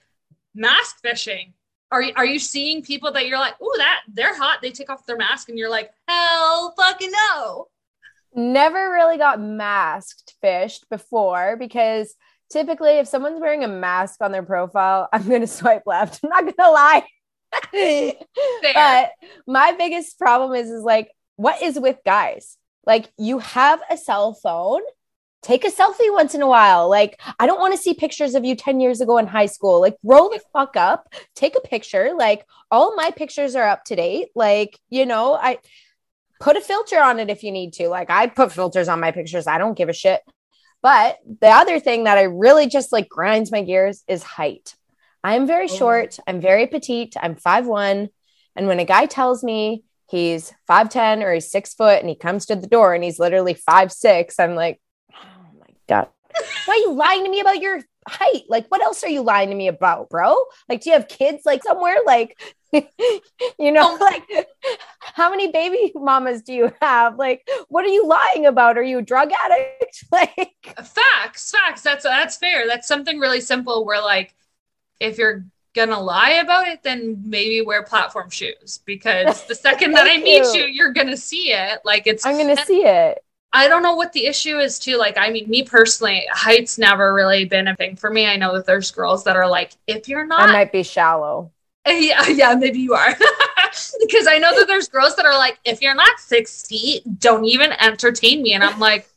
mask 0.56 1.02
fishing 1.02 1.54
are 1.92 2.02
you, 2.02 2.14
are 2.16 2.26
you 2.26 2.40
seeing 2.40 2.82
people 2.82 3.12
that 3.14 3.28
you're 3.28 3.40
like, 3.40 3.56
oh, 3.62 3.76
that 3.78 4.02
they're 4.10 4.36
hot? 4.36 4.60
They 4.62 4.72
take 4.72 4.90
off 4.90 5.06
their 5.06 5.18
mask, 5.18 5.50
and 5.50 5.58
you're 5.58 5.70
like, 5.70 5.92
hell, 6.08 6.74
fucking 6.78 7.12
no. 7.12 7.68
Never 8.38 8.92
really 8.92 9.18
got 9.18 9.42
masked 9.42 10.36
fished 10.42 10.90
before 10.90 11.58
because 11.58 12.14
typically, 12.52 12.92
if 12.92 13.08
someone's 13.08 13.42
wearing 13.42 13.64
a 13.64 13.68
mask 13.68 14.22
on 14.22 14.32
their 14.32 14.44
profile, 14.44 15.10
I'm 15.14 15.28
gonna 15.28 15.48
swipe 15.48 15.84
left. 15.86 16.20
I'm 16.24 16.30
not 16.30 16.56
gonna 16.56 16.72
lie. 16.72 17.04
but 18.74 19.12
my 19.48 19.72
biggest 19.72 20.20
problem 20.20 20.54
is 20.54 20.70
is 20.70 20.84
like, 20.84 21.12
what 21.36 21.62
is 21.62 21.80
with 21.80 21.98
guys? 22.06 22.58
Like, 22.86 23.12
you 23.18 23.40
have 23.40 23.82
a 23.90 23.98
cell 23.98 24.34
phone 24.34 24.82
take 25.42 25.64
a 25.64 25.72
selfie 25.72 26.12
once 26.12 26.36
in 26.36 26.42
a 26.42 26.48
while. 26.48 26.90
Like, 26.90 27.22
I 27.40 27.46
don't 27.48 27.60
want 27.60 27.74
to 27.74 27.80
see 27.80 27.94
pictures 27.94 28.36
of 28.36 28.44
you 28.44 28.56
10 28.56 28.80
years 28.80 29.02
ago 29.02 29.18
in 29.18 29.28
high 29.28 29.46
school. 29.46 29.80
Like, 29.80 29.96
roll 30.04 30.30
the 30.30 30.42
fuck 30.52 30.76
up, 30.76 31.14
take 31.36 31.56
a 31.56 31.68
picture. 31.68 32.14
Like, 32.18 32.46
all 32.70 32.96
my 32.96 33.12
pictures 33.12 33.56
are 33.56 33.68
up 33.68 33.86
to 33.86 33.96
date. 33.96 34.30
Like, 34.36 34.78
you 34.90 35.06
know, 35.06 35.36
I 35.36 35.60
put 36.40 36.58
a 36.58 36.62
filter 36.62 37.00
on 37.00 37.20
it 37.20 37.30
if 37.30 37.44
you 37.44 37.52
need 37.52 37.74
to. 37.74 37.88
Like, 37.88 38.10
I 38.10 38.28
put 38.28 38.52
filters 38.52 38.88
on 38.88 39.00
my 39.00 39.12
pictures. 39.12 39.48
I 39.48 39.58
don't 39.58 39.78
give 39.78 39.90
a 39.90 39.94
shit. 39.94 40.22
But 40.82 41.18
the 41.42 41.50
other 41.50 41.80
thing 41.80 42.04
that 42.04 42.18
I 42.18 42.24
really 42.24 42.68
just 42.68 42.92
like 42.92 43.10
grinds 43.10 43.52
my 43.52 43.62
gears 43.64 44.04
is 44.08 44.24
height. 44.24 44.76
I'm 45.24 45.48
very 45.48 45.68
oh. 45.70 45.76
short. 45.76 46.20
I'm 46.28 46.40
very 46.40 46.68
petite. 46.68 47.16
I'm 47.20 47.36
five 47.36 47.66
one, 47.66 48.10
And 48.56 48.68
when 48.68 48.80
a 48.80 48.86
guy 48.86 49.06
tells 49.06 49.44
me 49.44 49.84
he's 50.10 50.54
5'10 50.70 51.24
or 51.24 51.34
he's 51.34 51.52
six 51.52 51.74
foot 51.74 52.00
and 52.00 52.10
he 52.10 52.16
comes 52.16 52.46
to 52.46 52.56
the 52.56 52.68
door 52.68 52.94
and 52.94 53.04
he's 53.04 53.20
literally 53.20 53.54
five 53.54 53.92
six, 53.92 54.40
I'm 54.40 54.56
like, 54.56 54.80
oh 55.14 55.60
my 55.60 55.74
God, 55.88 56.08
why 56.66 56.74
are 56.76 56.78
you 56.78 56.94
lying 56.94 57.24
to 57.24 57.30
me 57.30 57.40
about 57.40 57.62
your 57.62 57.82
height? 58.08 58.44
Like, 58.50 58.68
what 58.68 58.82
else 58.82 59.04
are 59.04 59.10
you 59.10 59.22
lying 59.22 59.50
to 59.50 59.56
me 59.56 59.68
about, 59.68 60.10
bro? 60.10 60.36
Like, 60.70 60.82
do 60.82 60.90
you 60.90 60.96
have 60.96 61.08
kids 61.08 61.46
like 61.46 61.64
somewhere? 61.64 61.98
Like, 62.06 62.40
you 62.72 63.72
know, 63.72 63.98
oh. 63.98 63.98
like 64.00 64.48
how 65.00 65.30
many 65.30 65.52
baby 65.52 65.92
mamas 65.96 66.42
do 66.42 66.54
you 66.54 66.72
have? 66.82 67.18
Like, 67.18 67.48
what 67.70 67.86
are 67.86 67.90
you 67.90 68.06
lying 68.06 68.46
about? 68.46 68.78
Are 68.78 68.84
you 68.84 69.00
a 69.00 69.02
drug 69.02 69.32
addict? 69.32 70.06
like 70.12 70.58
facts, 70.84 71.52
facts. 71.52 71.82
That's 71.82 72.04
that's 72.04 72.38
fair. 72.38 72.68
That's 72.68 72.88
something 72.88 73.20
really 73.20 73.42
simple 73.42 73.86
where 73.86 74.02
like 74.02 74.36
if 75.00 75.18
you're 75.18 75.46
gonna 75.76 76.00
lie 76.00 76.32
about 76.32 76.68
it, 76.68 76.84
then 76.84 77.22
maybe 77.26 77.62
wear 77.62 77.84
platform 77.84 78.30
shoes 78.30 78.80
because 78.86 79.46
the 79.46 79.56
second 79.56 79.94
that 79.94 80.08
I 80.10 80.18
meet 80.18 80.44
you. 80.54 80.62
you, 80.62 80.66
you're 80.66 80.94
gonna 80.94 81.18
see 81.18 81.54
it. 81.54 81.80
Like 81.86 82.08
it's 82.08 82.26
I'm 82.26 82.38
gonna 82.38 82.66
see 82.66 82.84
it. 82.84 83.24
I 83.54 83.68
don't 83.68 83.84
know 83.84 83.96
what 83.96 84.14
the 84.14 84.26
issue 84.26 84.60
is 84.60 84.78
too. 84.78 84.98
Like, 84.98 85.18
I 85.18 85.30
mean, 85.30 85.50
me 85.50 85.64
personally, 85.64 86.26
height's 86.32 86.78
never 86.78 87.14
really 87.14 87.46
been 87.46 87.68
a 87.68 87.76
thing 87.76 87.96
for 87.96 88.10
me. 88.10 88.26
I 88.28 88.36
know 88.36 88.54
that 88.56 88.66
there's 88.66 88.92
girls 88.92 89.24
that 89.24 89.36
are 89.36 89.48
like, 89.48 89.72
if 89.88 90.08
you're 90.08 90.26
not, 90.26 90.50
I 90.50 90.54
might 90.54 90.72
be 90.72 90.84
shallow. 90.84 91.52
Yeah, 91.90 92.28
yeah, 92.28 92.54
maybe 92.54 92.80
you 92.80 92.96
are. 92.96 93.14
because 94.02 94.28
I 94.28 94.40
know 94.40 94.54
that 94.60 94.66
there's 94.68 94.90
girls 94.90 95.16
that 95.16 95.26
are 95.26 95.38
like, 95.38 95.58
if 95.64 95.82
you're 95.82 95.96
not 95.96 96.20
six 96.20 96.68
feet, 96.68 97.04
don't 97.18 97.46
even 97.46 97.72
entertain 97.72 98.42
me. 98.42 98.52
And 98.54 98.62
I'm 98.62 98.78
like, 98.78 99.08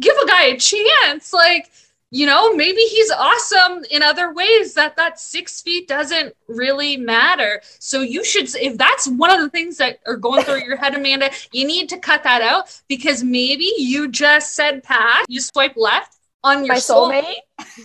give 0.00 0.16
a 0.16 0.26
guy 0.26 0.46
a 0.46 0.58
chance. 0.58 1.32
Like, 1.32 1.70
you 2.10 2.24
know, 2.24 2.54
maybe 2.54 2.80
he's 2.80 3.10
awesome 3.10 3.84
in 3.90 4.02
other 4.02 4.32
ways 4.32 4.74
that 4.74 4.96
that 4.96 5.18
six 5.18 5.60
feet 5.60 5.88
doesn't 5.88 6.34
really 6.46 6.96
matter. 6.96 7.60
So 7.80 8.00
you 8.00 8.24
should, 8.24 8.54
if 8.54 8.78
that's 8.78 9.08
one 9.08 9.30
of 9.30 9.40
the 9.40 9.50
things 9.50 9.76
that 9.78 9.98
are 10.06 10.16
going 10.16 10.44
through 10.44 10.62
your 10.64 10.76
head, 10.76 10.94
Amanda, 10.94 11.30
you 11.52 11.66
need 11.66 11.88
to 11.88 11.98
cut 11.98 12.22
that 12.22 12.42
out 12.42 12.80
because 12.88 13.24
maybe 13.24 13.72
you 13.76 14.08
just 14.08 14.54
said 14.54 14.84
pass, 14.84 15.26
you 15.28 15.40
swipe 15.40 15.74
left 15.76 16.16
on 16.44 16.64
your 16.64 16.74
My 16.74 16.80
soulmate, 16.80 17.34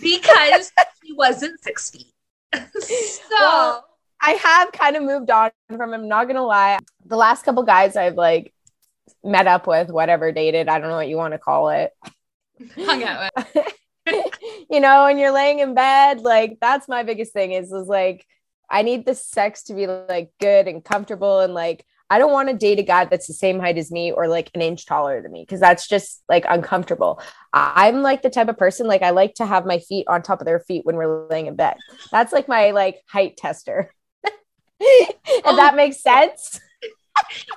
because 0.00 0.72
he 1.02 1.12
wasn't 1.12 1.60
six 1.62 1.90
feet. 1.90 2.12
so. 2.54 3.34
Well, 3.40 3.88
I 4.20 4.32
have 4.32 4.70
kind 4.70 4.94
of 4.94 5.02
moved 5.02 5.30
on 5.30 5.50
from 5.76 5.92
him. 5.92 6.06
Not 6.06 6.28
gonna 6.28 6.46
lie, 6.46 6.78
the 7.04 7.16
last 7.16 7.44
couple 7.44 7.64
guys 7.64 7.96
I've 7.96 8.14
like 8.14 8.54
met 9.24 9.48
up 9.48 9.66
with, 9.66 9.90
whatever, 9.90 10.30
dated, 10.30 10.68
I 10.68 10.78
don't 10.78 10.88
know 10.88 10.96
what 10.96 11.08
you 11.08 11.16
want 11.16 11.34
to 11.34 11.38
call 11.38 11.70
it, 11.70 11.92
hung 12.76 13.02
out 13.02 13.32
with. 13.34 13.66
you 14.72 14.80
know, 14.80 15.06
and 15.06 15.20
you're 15.20 15.32
laying 15.32 15.58
in 15.58 15.74
bed, 15.74 16.20
like 16.20 16.58
that's 16.60 16.88
my 16.88 17.02
biggest 17.02 17.32
thing 17.32 17.52
is 17.52 17.70
is 17.70 17.86
like 17.86 18.26
I 18.70 18.82
need 18.82 19.04
the 19.04 19.14
sex 19.14 19.64
to 19.64 19.74
be 19.74 19.86
like 19.86 20.30
good 20.40 20.66
and 20.66 20.82
comfortable 20.82 21.40
and 21.40 21.52
like 21.52 21.84
I 22.08 22.18
don't 22.18 22.32
want 22.32 22.48
to 22.48 22.56
date 22.56 22.78
a 22.78 22.82
guy 22.82 23.04
that's 23.04 23.26
the 23.26 23.34
same 23.34 23.60
height 23.60 23.78
as 23.78 23.90
me 23.90 24.12
or 24.12 24.28
like 24.28 24.50
an 24.54 24.62
inch 24.62 24.86
taller 24.86 25.22
than 25.22 25.30
me 25.30 25.42
because 25.42 25.60
that's 25.60 25.86
just 25.86 26.22
like 26.28 26.44
uncomfortable. 26.48 27.22
I'm 27.52 28.02
like 28.02 28.22
the 28.22 28.30
type 28.30 28.48
of 28.48 28.58
person 28.58 28.86
like 28.86 29.02
I 29.02 29.10
like 29.10 29.34
to 29.34 29.46
have 29.46 29.66
my 29.66 29.78
feet 29.78 30.06
on 30.08 30.22
top 30.22 30.40
of 30.40 30.46
their 30.46 30.60
feet 30.60 30.84
when 30.84 30.96
we're 30.96 31.28
laying 31.28 31.46
in 31.46 31.56
bed. 31.56 31.76
That's 32.10 32.32
like 32.32 32.48
my 32.48 32.70
like 32.70 33.02
height 33.06 33.36
tester. 33.36 33.94
and 34.24 34.32
oh. 35.44 35.56
that 35.56 35.74
makes 35.76 36.02
sense. 36.02 36.60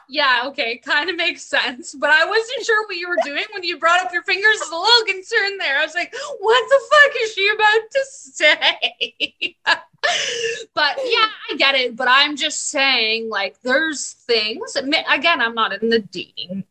Yeah, 0.07 0.43
okay, 0.45 0.77
kind 0.77 1.09
of 1.09 1.15
makes 1.15 1.43
sense. 1.43 1.95
But 1.95 2.09
I 2.09 2.25
wasn't 2.25 2.65
sure 2.65 2.85
what 2.87 2.97
you 2.97 3.09
were 3.09 3.17
doing 3.23 3.43
when 3.53 3.63
you 3.63 3.77
brought 3.77 4.05
up 4.05 4.13
your 4.13 4.23
fingers. 4.23 4.61
I 4.61 4.65
was 4.65 4.71
a 4.71 4.75
little 4.75 5.13
concerned 5.13 5.59
there. 5.59 5.79
I 5.79 5.85
was 5.85 5.95
like, 5.95 6.13
what 6.39 6.69
the 6.69 6.81
fuck 6.89 7.11
is 7.23 7.33
she 7.33 7.49
about 7.49 7.91
to 7.91 8.05
say? 8.09 9.57
but 10.73 10.97
yeah, 11.03 11.29
I 11.51 11.55
get 11.57 11.75
it. 11.75 11.95
But 11.95 12.07
I'm 12.09 12.35
just 12.35 12.69
saying, 12.69 13.29
like, 13.29 13.59
there's 13.61 14.13
things. 14.13 14.75
Again, 14.75 15.41
I'm 15.41 15.55
not 15.55 15.81
in 15.81 15.89
the 15.89 15.99
dating 15.99 16.65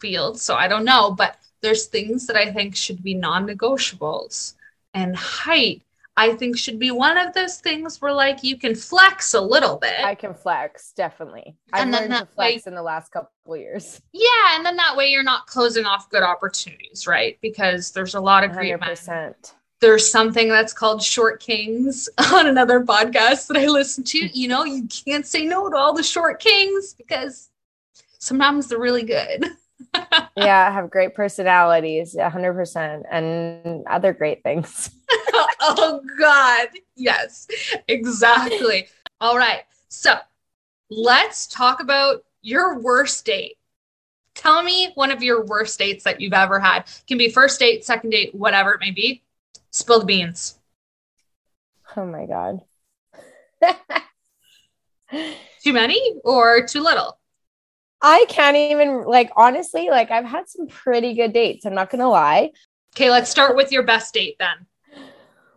field, 0.00 0.40
so 0.40 0.54
I 0.54 0.68
don't 0.68 0.84
know. 0.84 1.10
But 1.10 1.36
there's 1.60 1.86
things 1.86 2.26
that 2.26 2.36
I 2.36 2.52
think 2.52 2.76
should 2.76 3.02
be 3.02 3.14
non-negotiables, 3.14 4.54
and 4.94 5.16
height 5.16 5.82
I 6.18 6.34
think 6.34 6.58
should 6.58 6.80
be 6.80 6.90
one 6.90 7.16
of 7.16 7.32
those 7.32 7.58
things 7.58 8.02
where 8.02 8.12
like 8.12 8.42
you 8.42 8.58
can 8.58 8.74
flex 8.74 9.34
a 9.34 9.40
little 9.40 9.76
bit. 9.76 10.00
I 10.02 10.16
can 10.16 10.34
flex, 10.34 10.92
definitely. 10.92 11.56
I've 11.72 11.82
and 11.82 11.92
learned 11.92 12.10
to 12.10 12.26
flex 12.34 12.36
way, 12.36 12.62
in 12.66 12.74
the 12.74 12.82
last 12.82 13.12
couple 13.12 13.56
years. 13.56 14.02
Yeah, 14.12 14.56
and 14.56 14.66
then 14.66 14.74
that 14.76 14.96
way 14.96 15.10
you're 15.10 15.22
not 15.22 15.46
closing 15.46 15.84
off 15.84 16.10
good 16.10 16.24
opportunities, 16.24 17.06
right? 17.06 17.38
Because 17.40 17.92
there's 17.92 18.16
a 18.16 18.20
lot 18.20 18.42
of 18.42 18.50
great 18.50 18.74
100%. 18.74 19.08
men. 19.08 19.34
There's 19.80 20.10
something 20.10 20.48
that's 20.48 20.72
called 20.72 21.04
short 21.04 21.38
kings 21.38 22.08
on 22.32 22.48
another 22.48 22.80
podcast 22.80 23.46
that 23.46 23.56
I 23.56 23.66
listen 23.68 24.02
to. 24.02 24.18
You 24.18 24.48
know, 24.48 24.64
you 24.64 24.88
can't 25.06 25.24
say 25.24 25.44
no 25.44 25.70
to 25.70 25.76
all 25.76 25.94
the 25.94 26.02
short 26.02 26.40
kings 26.40 26.94
because 26.94 27.48
sometimes 28.18 28.66
they're 28.66 28.80
really 28.80 29.04
good. 29.04 29.44
yeah, 30.36 30.72
have 30.72 30.90
great 30.90 31.14
personalities, 31.14 32.14
100%, 32.14 33.02
and 33.10 33.86
other 33.86 34.12
great 34.12 34.42
things. 34.42 34.90
oh, 35.60 36.00
God. 36.18 36.68
Yes, 36.96 37.48
exactly. 37.86 38.88
All 39.20 39.36
right. 39.36 39.62
So 39.88 40.14
let's 40.90 41.46
talk 41.46 41.80
about 41.80 42.24
your 42.42 42.78
worst 42.80 43.24
date. 43.24 43.56
Tell 44.34 44.62
me 44.62 44.92
one 44.94 45.10
of 45.10 45.22
your 45.22 45.44
worst 45.44 45.78
dates 45.78 46.04
that 46.04 46.20
you've 46.20 46.32
ever 46.32 46.60
had. 46.60 46.80
It 46.80 47.02
can 47.08 47.18
be 47.18 47.28
first 47.28 47.58
date, 47.58 47.84
second 47.84 48.10
date, 48.10 48.34
whatever 48.34 48.72
it 48.72 48.80
may 48.80 48.92
be. 48.92 49.22
Spill 49.70 50.00
the 50.00 50.06
beans. 50.06 50.58
Oh 51.96 52.06
my 52.06 52.26
God. 52.26 52.60
too 55.62 55.72
many 55.72 56.20
or 56.24 56.66
too 56.66 56.82
little? 56.82 57.17
I 58.00 58.26
can't 58.28 58.56
even 58.56 59.04
like 59.04 59.30
honestly, 59.36 59.88
like 59.90 60.10
I've 60.10 60.24
had 60.24 60.48
some 60.48 60.66
pretty 60.68 61.14
good 61.14 61.32
dates. 61.32 61.64
I'm 61.64 61.74
not 61.74 61.90
gonna 61.90 62.08
lie. 62.08 62.52
Okay, 62.96 63.10
let's 63.10 63.30
start 63.30 63.56
with 63.56 63.72
your 63.72 63.82
best 63.82 64.14
date 64.14 64.36
then. 64.38 64.66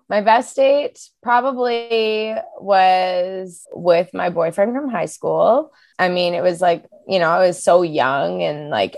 My 0.09 0.21
best 0.21 0.55
date 0.55 0.99
probably 1.23 2.35
was 2.59 3.65
with 3.71 4.13
my 4.13 4.29
boyfriend 4.29 4.73
from 4.73 4.89
high 4.89 5.05
school. 5.05 5.73
I 5.97 6.09
mean, 6.09 6.33
it 6.33 6.43
was 6.43 6.59
like, 6.59 6.85
you 7.07 7.17
know, 7.19 7.29
I 7.29 7.47
was 7.47 7.63
so 7.63 7.81
young 7.81 8.43
and 8.43 8.69
like 8.69 8.97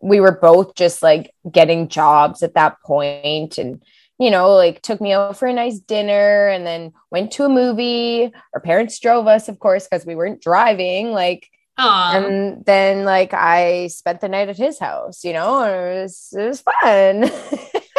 we 0.00 0.20
were 0.20 0.38
both 0.38 0.74
just 0.74 1.02
like 1.02 1.32
getting 1.50 1.88
jobs 1.88 2.42
at 2.42 2.54
that 2.54 2.80
point 2.82 3.58
and 3.58 3.82
you 4.18 4.30
know, 4.30 4.52
like 4.52 4.82
took 4.82 5.00
me 5.00 5.12
out 5.12 5.38
for 5.38 5.46
a 5.46 5.52
nice 5.52 5.78
dinner 5.78 6.48
and 6.48 6.66
then 6.66 6.92
went 7.10 7.30
to 7.32 7.44
a 7.44 7.48
movie. 7.48 8.32
Our 8.52 8.60
parents 8.60 8.98
drove 8.98 9.28
us, 9.28 9.48
of 9.48 9.60
course, 9.60 9.86
because 9.88 10.04
we 10.04 10.16
weren't 10.16 10.42
driving. 10.42 11.12
Like 11.12 11.48
Aww. 11.78 12.14
And 12.14 12.64
then 12.64 13.04
like 13.04 13.32
I 13.32 13.86
spent 13.86 14.20
the 14.20 14.28
night 14.28 14.48
at 14.48 14.56
his 14.56 14.78
house, 14.78 15.24
you 15.24 15.32
know, 15.32 15.62
it 15.62 16.02
was 16.02 16.34
it 16.36 16.48
was 16.48 16.60
fun. 16.60 17.30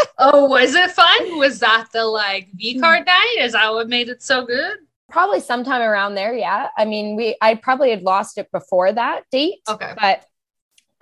oh, 0.17 0.45
was 0.49 0.75
it 0.75 0.91
fun? 0.91 1.37
Was 1.37 1.59
that 1.59 1.87
the 1.93 2.05
like 2.05 2.49
V 2.53 2.73
hmm. 2.73 2.81
card 2.81 3.05
night? 3.05 3.37
Is 3.39 3.53
that 3.53 3.71
what 3.73 3.87
made 3.87 4.09
it 4.09 4.21
so 4.21 4.45
good? 4.45 4.77
Probably 5.09 5.39
sometime 5.39 5.81
around 5.81 6.15
there, 6.15 6.33
yeah. 6.33 6.67
I 6.77 6.85
mean, 6.85 7.15
we 7.15 7.37
I 7.41 7.55
probably 7.55 7.89
had 7.91 8.03
lost 8.03 8.37
it 8.37 8.51
before 8.51 8.91
that 8.91 9.23
date. 9.31 9.59
Okay. 9.67 9.93
But 9.99 10.25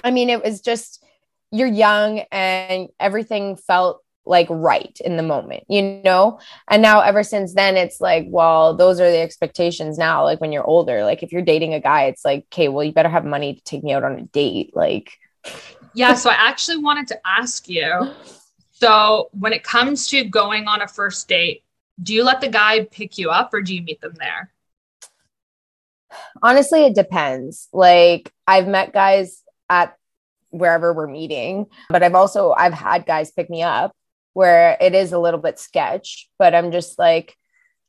I 0.04 0.12
mean, 0.12 0.30
it 0.30 0.44
was 0.44 0.62
just 0.62 1.04
you're 1.52 1.68
young 1.68 2.20
and 2.32 2.90
everything 3.00 3.56
felt 3.56 4.04
like 4.28 4.48
right 4.50 4.98
in 5.04 5.18
the 5.18 5.24
moment, 5.24 5.64
you 5.68 6.02
know? 6.04 6.40
And 6.68 6.82
now 6.82 7.02
ever 7.02 7.24
since 7.24 7.54
then, 7.54 7.78
it's 7.78 8.02
like, 8.02 8.26
well, 8.30 8.76
those 8.76 9.00
are 9.00 9.10
the 9.10 9.20
expectations 9.20 9.98
now. 9.98 10.24
Like 10.24 10.42
when 10.42 10.52
you're 10.52 10.66
older, 10.66 11.04
like 11.04 11.24
if 11.24 11.32
you're 11.32 11.42
dating 11.42 11.74
a 11.74 11.80
guy, 11.80 12.04
it's 12.06 12.26
like, 12.26 12.46
okay, 12.52 12.68
well, 12.68 12.84
you 12.84 12.92
better 12.92 13.10
have 13.10 13.26
money 13.26 13.56
to 13.56 13.64
take 13.64 13.84
me 13.84 13.94
out 13.94 14.04
on 14.04 14.20
a 14.20 14.24
date. 14.24 14.76
Like, 14.76 15.18
yeah. 15.94 16.14
So 16.14 16.30
I 16.30 16.36
actually 16.36 16.78
wanted 16.78 17.08
to 17.08 17.20
ask 17.26 17.68
you. 17.68 18.12
So 18.72 19.30
when 19.32 19.54
it 19.54 19.64
comes 19.64 20.08
to 20.10 20.24
going 20.24 20.68
on 20.68 20.82
a 20.82 20.88
first 20.88 21.28
date, 21.28 21.64
do 22.02 22.14
you 22.14 22.24
let 22.24 22.42
the 22.42 22.50
guy 22.50 22.86
pick 22.86 23.18
you 23.18 23.32
up 23.32 23.54
or 23.54 23.62
do 23.62 23.74
you 23.74 23.82
meet 23.82 24.02
them 24.02 24.14
there? 24.20 24.52
Honestly, 26.44 26.86
it 26.86 26.96
depends. 26.96 27.68
Like 27.74 28.32
I've 28.46 28.68
met 28.68 28.94
guys 28.94 29.42
at 29.70 29.98
wherever 30.50 30.94
we're 30.94 31.08
meeting, 31.08 31.66
but 31.90 32.04
I've 32.04 32.16
also 32.16 32.52
I've 32.52 32.74
had 32.74 33.06
guys 33.06 33.32
pick 33.32 33.50
me 33.50 33.64
up 33.64 33.97
where 34.38 34.78
it 34.80 34.94
is 34.94 35.14
a 35.14 35.18
little 35.18 35.40
bit 35.40 35.58
sketch, 35.58 36.30
but 36.38 36.54
I'm 36.54 36.72
just 36.72 37.00
like, 37.00 37.36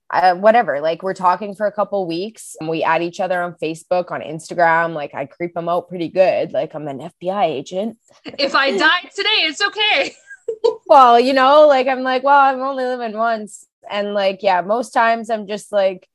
uh, 0.08 0.34
whatever. 0.34 0.80
Like 0.80 1.02
we're 1.02 1.12
talking 1.12 1.54
for 1.54 1.66
a 1.66 1.72
couple 1.72 2.06
weeks. 2.06 2.56
And 2.58 2.70
we 2.70 2.82
add 2.82 3.02
each 3.02 3.20
other 3.20 3.42
on 3.42 3.52
Facebook, 3.62 4.10
on 4.10 4.22
Instagram. 4.22 4.94
Like 4.94 5.14
I 5.14 5.26
creep 5.26 5.52
them 5.52 5.68
out 5.68 5.90
pretty 5.90 6.08
good. 6.08 6.54
Like 6.54 6.74
I'm 6.74 6.88
an 6.88 7.00
FBI 7.00 7.44
agent. 7.44 7.98
If 8.24 8.54
I 8.54 8.78
die 8.78 9.10
today, 9.14 9.44
it's 9.44 9.60
okay. 9.60 10.14
well, 10.86 11.20
you 11.20 11.34
know, 11.34 11.66
like 11.66 11.86
I'm 11.86 12.02
like, 12.02 12.22
well, 12.22 12.40
I'm 12.40 12.62
only 12.62 12.84
living 12.84 13.18
once, 13.18 13.66
and 13.90 14.14
like, 14.14 14.42
yeah, 14.42 14.62
most 14.62 14.92
times 14.92 15.28
I'm 15.28 15.46
just 15.46 15.70
like, 15.70 16.08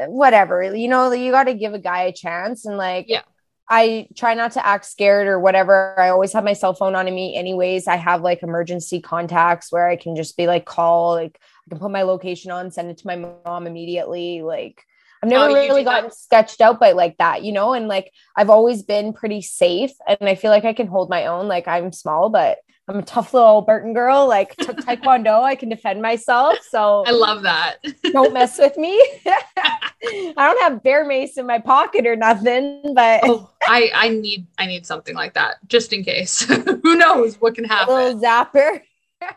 uh, 0.00 0.06
whatever. 0.06 0.74
You 0.74 0.88
know, 0.88 1.12
you 1.12 1.30
got 1.30 1.44
to 1.44 1.54
give 1.54 1.74
a 1.74 1.78
guy 1.78 2.02
a 2.02 2.12
chance, 2.12 2.66
and 2.66 2.76
like, 2.76 3.06
yeah. 3.06 3.22
I 3.68 4.06
try 4.14 4.34
not 4.34 4.52
to 4.52 4.64
act 4.64 4.84
scared 4.84 5.26
or 5.26 5.40
whatever. 5.40 5.98
I 5.98 6.10
always 6.10 6.32
have 6.32 6.44
my 6.44 6.52
cell 6.52 6.72
phone 6.72 6.94
on 6.94 7.06
me 7.06 7.36
anyways. 7.36 7.88
I 7.88 7.96
have 7.96 8.22
like 8.22 8.42
emergency 8.42 9.00
contacts 9.00 9.72
where 9.72 9.88
I 9.88 9.96
can 9.96 10.14
just 10.14 10.36
be 10.36 10.46
like 10.46 10.64
call, 10.64 11.14
like 11.14 11.40
I 11.66 11.70
can 11.70 11.78
put 11.78 11.90
my 11.90 12.02
location 12.02 12.52
on, 12.52 12.70
send 12.70 12.90
it 12.90 12.98
to 12.98 13.06
my 13.06 13.16
mom 13.16 13.66
immediately. 13.66 14.42
Like 14.42 14.84
I've 15.22 15.30
never 15.30 15.50
oh, 15.50 15.54
really 15.54 15.82
gotten 15.82 16.10
that? 16.10 16.14
sketched 16.14 16.60
out 16.60 16.78
by 16.78 16.92
like 16.92 17.16
that, 17.18 17.42
you 17.42 17.50
know, 17.52 17.72
and 17.72 17.88
like 17.88 18.12
I've 18.36 18.50
always 18.50 18.84
been 18.84 19.12
pretty 19.12 19.42
safe 19.42 19.92
and 20.06 20.28
I 20.28 20.36
feel 20.36 20.52
like 20.52 20.64
I 20.64 20.72
can 20.72 20.86
hold 20.86 21.10
my 21.10 21.26
own. 21.26 21.48
Like 21.48 21.66
I'm 21.66 21.90
small, 21.90 22.28
but 22.28 22.58
I'm 22.88 22.98
a 22.98 23.02
tough 23.02 23.34
little 23.34 23.62
Burton 23.62 23.94
girl. 23.94 24.28
Like 24.28 24.54
took 24.56 24.76
taekwondo, 24.76 25.42
I 25.42 25.56
can 25.56 25.68
defend 25.68 26.02
myself. 26.02 26.58
So 26.68 27.04
I 27.06 27.10
love 27.10 27.42
that. 27.42 27.76
don't 28.12 28.32
mess 28.32 28.58
with 28.58 28.76
me. 28.76 28.94
I 29.26 30.32
don't 30.36 30.60
have 30.60 30.82
bear 30.82 31.04
mace 31.04 31.36
in 31.36 31.46
my 31.46 31.58
pocket 31.58 32.06
or 32.06 32.14
nothing, 32.14 32.94
but 32.94 33.20
oh, 33.24 33.50
I 33.62 33.90
I 33.94 34.08
need 34.10 34.46
I 34.58 34.66
need 34.66 34.86
something 34.86 35.16
like 35.16 35.34
that 35.34 35.56
just 35.68 35.92
in 35.92 36.04
case. 36.04 36.42
Who 36.82 36.96
knows 36.96 37.40
what 37.40 37.56
can 37.56 37.64
happen? 37.64 37.94
A 37.94 37.96
little 37.96 38.20
zapper. 38.20 38.82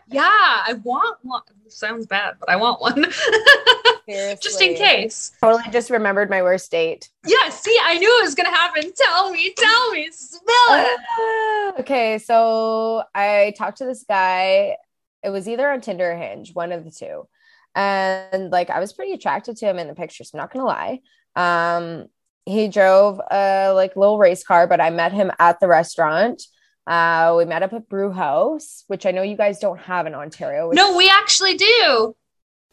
Yeah, 0.10 0.24
I 0.24 0.74
want 0.84 1.18
one. 1.22 1.42
Sounds 1.68 2.06
bad, 2.06 2.36
but 2.40 2.50
I 2.50 2.56
want 2.56 2.82
one. 2.82 3.04
just 4.42 4.62
in 4.62 4.76
case. 4.76 5.32
Totally 5.42 5.64
just 5.72 5.90
remembered 5.90 6.30
my 6.30 6.42
worst 6.42 6.72
date. 6.72 7.10
Yeah, 7.26 7.50
see, 7.50 7.78
I 7.84 7.98
knew 7.98 8.20
it 8.20 8.24
was 8.24 8.36
gonna 8.36 8.50
happen. 8.50 8.92
Tell 8.96 9.32
me, 9.32 9.54
tell 9.56 9.92
me, 9.92 10.10
spill 10.12 10.42
it. 10.70 11.00
Uh, 11.20 11.80
okay, 11.82 12.18
so 12.18 13.04
I 13.14 13.54
talked 13.58 13.80
to 13.80 13.86
this 13.86 14.04
guy. 14.08 14.78
It 15.24 15.30
was 15.30 15.48
either 15.48 15.70
on 15.70 15.82
Tinder 15.82 16.12
or 16.12 16.18
Hinge, 16.18 16.54
one 16.54 16.72
of 16.72 16.86
the 16.86 16.92
two. 16.92 17.28
And 17.76 18.52
like 18.52 18.70
I 18.70 18.80
was 18.80 18.94
pretty 18.94 19.14
attracted 19.14 19.58
to 19.58 19.66
him 19.68 19.80
in 19.80 19.88
the 19.88 19.96
pictures, 19.96 20.32
I'm 20.34 20.40
not 20.40 20.52
gonna 20.52 20.66
lie. 20.66 21.02
Um, 21.36 22.08
he 22.46 22.68
drove 22.68 23.22
a 23.32 23.72
like 23.74 23.96
little 23.96 24.18
race 24.18 24.44
car, 24.44 24.66
but 24.66 24.82
I 24.82 24.90
met 24.90 25.14
him 25.14 25.32
at 25.40 25.60
the 25.60 25.68
restaurant. 25.68 26.44
Uh, 26.90 27.36
we 27.38 27.46
met 27.46 27.62
up 27.62 27.72
at 27.72 27.88
Brew 27.88 28.12
House, 28.12 28.84
which 28.88 29.06
I 29.06 29.12
know 29.12 29.22
you 29.22 29.38
guys 29.38 29.60
don't 29.60 29.80
have 29.80 30.08
in 30.08 30.16
Ontario. 30.16 30.72
No, 30.72 30.98
we 30.98 31.08
actually 31.08 31.54
do. 31.54 32.16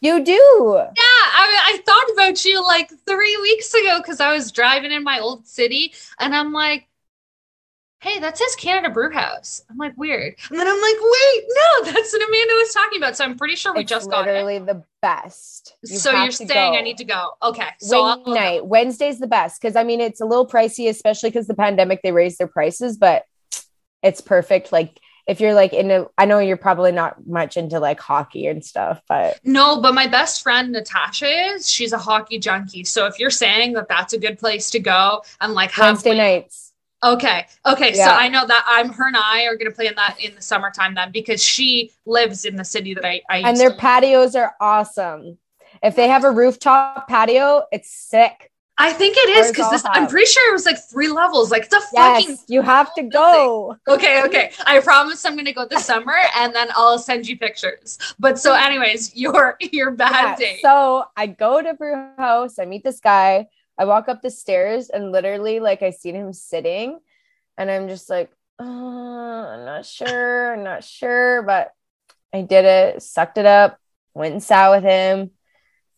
You 0.01 0.25
do? 0.25 0.75
Yeah. 0.75 1.03
I, 1.03 1.75
I 1.75 1.83
thought 1.85 2.13
about 2.15 2.43
you 2.43 2.65
like 2.65 2.91
three 3.07 3.37
weeks 3.43 3.75
ago 3.75 3.99
because 3.99 4.19
I 4.21 4.33
was 4.33 4.53
driving 4.53 4.91
in 4.91 5.05
my 5.05 5.19
old 5.19 5.47
city 5.47 5.93
and 6.19 6.35
I'm 6.35 6.55
like, 6.55 6.89
hey, 8.01 8.19
that 8.21 8.39
says 8.39 8.57
Canada 8.57 8.89
Brew 8.89 9.13
House. 9.13 9.63
I'm 9.69 9.77
like, 9.77 9.99
weird. 9.99 10.35
And 10.49 10.59
then 10.59 10.67
I'm 10.67 10.81
like, 10.81 10.97
wait, 10.99 11.45
no, 11.49 11.93
that's 11.93 12.13
what 12.15 12.27
Amanda 12.27 12.55
was 12.55 12.73
talking 12.73 12.99
about. 12.99 13.19
So 13.19 13.25
I'm 13.25 13.37
pretty 13.37 13.57
sure 13.57 13.75
we 13.75 13.81
it's 13.81 13.91
just 13.91 14.09
got 14.09 14.27
it. 14.27 14.33
Literally 14.33 14.61
the 14.61 14.83
best. 15.03 15.75
You 15.85 15.99
so 15.99 16.11
you're 16.11 16.31
saying 16.31 16.73
go. 16.73 16.79
I 16.79 16.81
need 16.81 16.97
to 16.99 17.05
go. 17.05 17.33
Okay. 17.43 17.69
So 17.81 18.23
night. 18.27 18.65
Wednesday's 18.65 19.19
the 19.19 19.27
best 19.27 19.61
because 19.61 19.77
I 19.77 19.85
mean 19.85 20.01
it's 20.01 20.23
a 20.23 20.27
little 20.27 20.47
pricey, 20.47 20.89
especially 20.89 21.29
because 21.29 21.49
the 21.49 21.55
pandemic 21.55 22.01
they 22.03 22.13
raised 22.13 22.39
their 22.39 22.49
prices, 22.49 22.97
but 22.97 23.27
it's 24.07 24.21
perfect. 24.21 24.71
Like 24.71 25.01
if 25.27 25.41
you're 25.41 25.55
like 25.55 25.73
into, 25.73 26.09
I 26.17 26.25
know 26.25 26.39
you're 26.39 26.57
probably 26.57 26.93
not 26.93 27.27
much 27.27 27.57
into 27.57 27.81
like 27.81 27.99
hockey 27.99 28.47
and 28.47 28.65
stuff, 28.65 29.03
but 29.09 29.41
no, 29.45 29.81
but 29.81 29.95
my 29.95 30.07
best 30.07 30.43
friend 30.43 30.71
Natasha 30.71 31.27
is, 31.27 31.69
she's 31.69 31.93
a 31.93 31.99
hockey 31.99 32.39
junkie. 32.39 32.85
So 32.85 33.07
if 33.07 33.19
you're 33.19 33.31
saying 33.31 33.73
that 33.73 33.89
that's 33.89 34.13
a 34.13 34.19
good 34.19 34.39
place 34.39 34.71
to 34.71 34.79
go 34.79 35.23
and 35.41 35.53
like 35.53 35.77
Wednesday 35.77 36.17
nights. 36.17 36.73
Okay. 37.03 37.47
Okay. 37.67 37.95
Yeah. 37.95 38.07
So 38.07 38.11
I 38.13 38.29
know 38.29 38.47
that 38.47 38.65
I'm 38.67 38.91
her 38.91 39.09
and 39.09 39.17
I 39.17 39.45
are 39.45 39.57
going 39.57 39.71
to 39.71 39.75
play 39.75 39.89
in 39.89 39.97
that 39.97 40.17
in 40.21 40.35
the 40.35 40.43
summertime 40.43 40.95
then 40.95 41.11
because 41.11 41.43
she 41.43 41.93
lives 42.07 42.45
in 42.45 42.57
the 42.57 42.65
city 42.65 42.95
that 42.95 43.05
I, 43.05 43.21
I 43.29 43.39
and 43.41 43.57
their 43.57 43.75
patios 43.75 44.35
are 44.37 44.55
awesome. 44.61 45.39
If 45.83 45.97
they 45.97 46.09
have 46.09 46.25
a 46.25 46.31
rooftop 46.31 47.09
patio, 47.09 47.65
it's 47.71 47.91
sick. 47.91 48.51
I 48.79 48.93
think 48.93 49.17
it 49.17 49.31
is 49.31 49.51
because 49.51 49.71
this. 49.71 49.83
I'm 49.87 50.07
pretty 50.07 50.27
sure 50.27 50.51
it 50.51 50.53
was 50.53 50.67
like 50.67 50.79
three 50.79 51.09
levels. 51.09 51.51
Like 51.51 51.65
it's 51.65 51.75
a 51.75 51.81
yes, 51.95 52.25
fucking. 52.25 52.39
You 52.49 52.61
have 52.61 52.93
to 52.95 53.05
go. 53.05 53.77
Okay, 53.89 54.23
okay. 54.25 54.53
I 54.67 54.81
promise 54.81 55.25
I'm 55.25 55.35
gonna 55.35 55.55
go 55.55 55.67
this 55.67 55.87
summer, 55.87 56.17
and 56.37 56.55
then 56.55 56.69
I'll 56.75 56.99
send 56.99 57.27
you 57.27 57.39
pictures. 57.39 57.99
But 58.19 58.39
so, 58.39 58.53
anyways, 58.59 59.17
your 59.17 59.57
your 59.61 59.93
bad 59.93 60.13
yeah, 60.13 60.37
day. 60.37 60.59
So 60.61 61.05
I 61.17 61.27
go 61.27 61.63
to 61.63 61.73
brew 61.73 62.11
house. 62.19 62.59
I 62.59 62.67
meet 62.67 62.85
this 62.85 63.01
guy. 63.01 63.49
I 63.79 63.87
walk 63.87 64.09
up 64.09 64.21
the 64.21 64.31
stairs, 64.31 64.91
and 64.91 65.11
literally, 65.11 65.61
like, 65.61 65.83
I 65.83 65.91
seen 65.91 66.15
him 66.15 66.33
sitting, 66.33 66.99
and 67.59 67.71
I'm 67.71 67.89
just 67.89 68.09
like, 68.11 68.31
oh, 68.59 68.65
I'm 68.65 69.65
not 69.65 69.87
sure. 69.87 70.55
I'm 70.55 70.65
not 70.65 70.85
sure, 70.85 71.43
but 71.43 71.73
I 72.33 72.43
did 72.43 72.65
it. 72.65 73.03
Sucked 73.03 73.39
it 73.39 73.47
up. 73.47 73.79
Went 74.13 74.33
and 74.33 74.43
sat 74.43 74.71
with 74.71 74.83
him, 74.83 75.31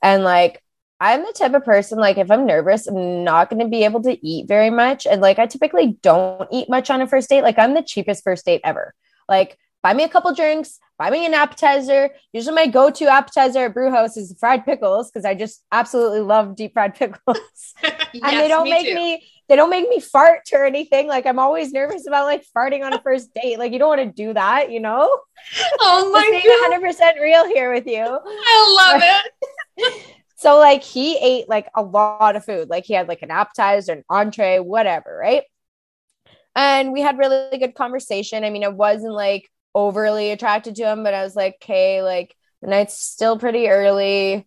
and 0.00 0.22
like 0.22 0.62
I'm 1.00 1.24
the 1.24 1.32
type 1.32 1.54
of 1.54 1.64
person 1.64 1.98
like 1.98 2.18
if 2.18 2.30
I'm 2.30 2.46
nervous, 2.46 2.86
I'm 2.86 3.22
not 3.24 3.50
going 3.50 3.62
to 3.62 3.68
be 3.68 3.84
able 3.84 4.02
to 4.02 4.26
eat 4.26 4.48
very 4.48 4.70
much. 4.70 5.06
And 5.06 5.20
like 5.20 5.38
I 5.38 5.46
typically 5.46 5.98
don't 6.02 6.48
eat 6.50 6.68
much 6.68 6.90
on 6.90 7.00
a 7.00 7.06
first 7.06 7.28
date. 7.28 7.42
Like 7.42 7.58
I'm 7.58 7.74
the 7.74 7.82
cheapest 7.82 8.24
first 8.24 8.44
date 8.44 8.60
ever. 8.64 8.94
Like 9.28 9.56
buy 9.82 9.94
me 9.94 10.02
a 10.02 10.08
couple 10.08 10.34
drinks, 10.34 10.78
buy 10.98 11.10
me 11.10 11.24
an 11.24 11.34
appetizer. 11.34 12.10
Usually 12.32 12.54
my 12.54 12.66
go-to 12.66 13.06
appetizer 13.06 13.66
at 13.66 13.74
Brewhouse 13.74 14.16
is 14.16 14.36
fried 14.40 14.64
pickles 14.64 15.10
because 15.10 15.24
I 15.24 15.34
just 15.34 15.62
absolutely 15.70 16.20
love 16.20 16.56
deep 16.56 16.72
fried 16.72 16.94
pickles. 16.96 17.38
yes, 17.82 18.08
and 18.14 18.40
they 18.40 18.48
don't 18.48 18.68
make 18.68 18.86
too. 18.88 18.94
me 18.94 19.22
they 19.48 19.56
don't 19.56 19.70
make 19.70 19.88
me 19.88 20.00
fart 20.00 20.48
or 20.52 20.64
anything. 20.64 21.06
Like 21.06 21.26
I'm 21.26 21.38
always 21.38 21.72
nervous 21.72 22.06
about 22.06 22.26
like 22.26 22.44
farting 22.56 22.84
on 22.84 22.92
a 22.92 23.00
first 23.00 23.32
date. 23.40 23.58
Like 23.58 23.72
you 23.72 23.78
don't 23.78 23.88
want 23.88 24.00
to 24.00 24.12
do 24.24 24.34
that, 24.34 24.70
you 24.70 24.80
know? 24.80 25.08
Oh 25.80 26.10
my 26.12 26.42
god. 26.70 26.80
100% 26.82 27.20
real 27.20 27.46
here 27.46 27.72
with 27.72 27.86
you. 27.86 28.02
I 28.04 28.92
love 28.92 29.02
it. 29.04 30.14
So 30.38 30.56
like 30.58 30.84
he 30.84 31.18
ate 31.18 31.48
like 31.48 31.68
a 31.74 31.82
lot 31.82 32.36
of 32.36 32.44
food. 32.44 32.70
Like 32.70 32.84
he 32.84 32.94
had 32.94 33.08
like 33.08 33.22
an 33.22 33.30
appetizer, 33.32 33.92
an 33.92 34.04
entree, 34.08 34.60
whatever, 34.60 35.18
right? 35.20 35.42
And 36.54 36.92
we 36.92 37.00
had 37.00 37.18
really 37.18 37.58
good 37.58 37.74
conversation. 37.74 38.44
I 38.44 38.50
mean, 38.50 38.62
I 38.62 38.68
wasn't 38.68 39.14
like 39.14 39.50
overly 39.74 40.30
attracted 40.30 40.76
to 40.76 40.84
him, 40.84 41.02
but 41.02 41.12
I 41.12 41.24
was 41.24 41.34
like, 41.34 41.56
okay, 41.60 42.02
like 42.02 42.36
the 42.62 42.68
night's 42.68 42.94
still 42.94 43.36
pretty 43.36 43.68
early, 43.68 44.46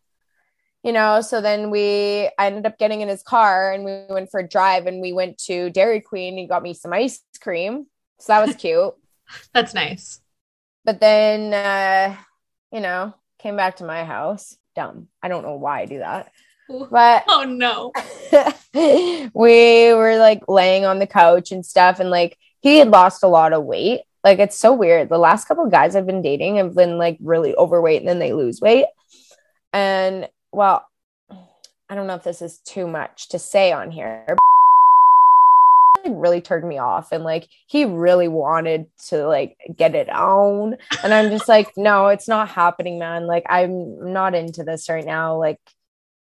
you 0.81 0.93
know. 0.93 1.19
So 1.19 1.41
then 1.41 1.71
we 1.71 2.29
I 2.39 2.45
ended 2.45 2.65
up 2.65 2.77
getting 2.77 3.01
in 3.01 3.09
his 3.09 3.21
car 3.21 3.73
and 3.73 3.83
we 3.83 4.05
went 4.09 4.31
for 4.31 4.39
a 4.39 4.47
drive 4.47 4.85
and 4.87 5.01
we 5.01 5.11
went 5.11 5.39
to 5.39 5.71
Dairy 5.71 5.99
Queen. 5.99 6.37
He 6.37 6.47
got 6.47 6.63
me 6.63 6.73
some 6.73 6.93
ice 6.93 7.21
cream. 7.41 7.87
So 8.21 8.31
that 8.31 8.47
was 8.47 8.55
cute. 8.55 8.93
That's 9.53 9.73
nice. 9.73 10.21
But 10.85 11.01
then 11.01 11.53
uh, 11.53 12.15
you 12.71 12.79
know, 12.79 13.13
came 13.39 13.57
back 13.57 13.75
to 13.77 13.83
my 13.83 14.05
house 14.05 14.55
dumb. 14.75 15.07
I 15.21 15.27
don't 15.27 15.43
know 15.43 15.55
why 15.55 15.81
I 15.81 15.85
do 15.85 15.99
that. 15.99 16.31
But 16.89 17.25
oh 17.29 17.43
no. 17.43 17.91
we 19.33 19.93
were 19.93 20.17
like 20.17 20.43
laying 20.47 20.85
on 20.85 20.99
the 20.99 21.07
couch 21.07 21.51
and 21.51 21.65
stuff 21.65 21.99
and 21.99 22.09
like 22.09 22.37
he 22.61 22.77
had 22.77 22.89
lost 22.89 23.23
a 23.23 23.27
lot 23.27 23.53
of 23.53 23.63
weight. 23.63 24.01
Like 24.23 24.39
it's 24.39 24.57
so 24.57 24.73
weird. 24.73 25.09
The 25.09 25.17
last 25.17 25.47
couple 25.47 25.65
guys 25.67 25.95
I've 25.95 26.05
been 26.05 26.21
dating 26.21 26.57
have 26.57 26.75
been 26.75 26.97
like 26.97 27.17
really 27.21 27.55
overweight 27.55 28.01
and 28.01 28.07
then 28.07 28.19
they 28.19 28.33
lose 28.33 28.61
weight. 28.61 28.85
And 29.73 30.29
well, 30.51 30.85
I 31.89 31.95
don't 31.95 32.07
know 32.07 32.15
if 32.15 32.23
this 32.23 32.41
is 32.41 32.59
too 32.59 32.87
much 32.87 33.29
to 33.29 33.39
say 33.39 33.71
on 33.71 33.91
here, 33.91 34.37
really 36.05 36.41
turned 36.41 36.67
me 36.67 36.77
off 36.77 37.11
and 37.11 37.23
like 37.23 37.47
he 37.67 37.85
really 37.85 38.27
wanted 38.27 38.85
to 39.07 39.27
like 39.27 39.57
get 39.75 39.95
it 39.95 40.09
on 40.09 40.75
and 41.03 41.13
i'm 41.13 41.29
just 41.29 41.47
like 41.47 41.71
no 41.77 42.07
it's 42.07 42.27
not 42.27 42.49
happening 42.49 42.99
man. 42.99 43.27
Like 43.27 43.45
i'm 43.49 44.11
not 44.11 44.35
into 44.35 44.63
this 44.63 44.89
right 44.89 45.05
now. 45.05 45.37
Like 45.37 45.59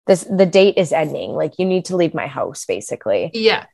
this 0.08 0.24
the 0.24 0.46
date 0.46 0.78
is 0.78 0.94
ending. 0.94 1.32
Like 1.32 1.60
you 1.60 1.66
need 1.66 1.86
to 1.86 1.96
leave 1.96 2.14
my 2.14 2.28
house 2.28 2.66
basically. 2.66 3.30
Yeah. 3.34 3.66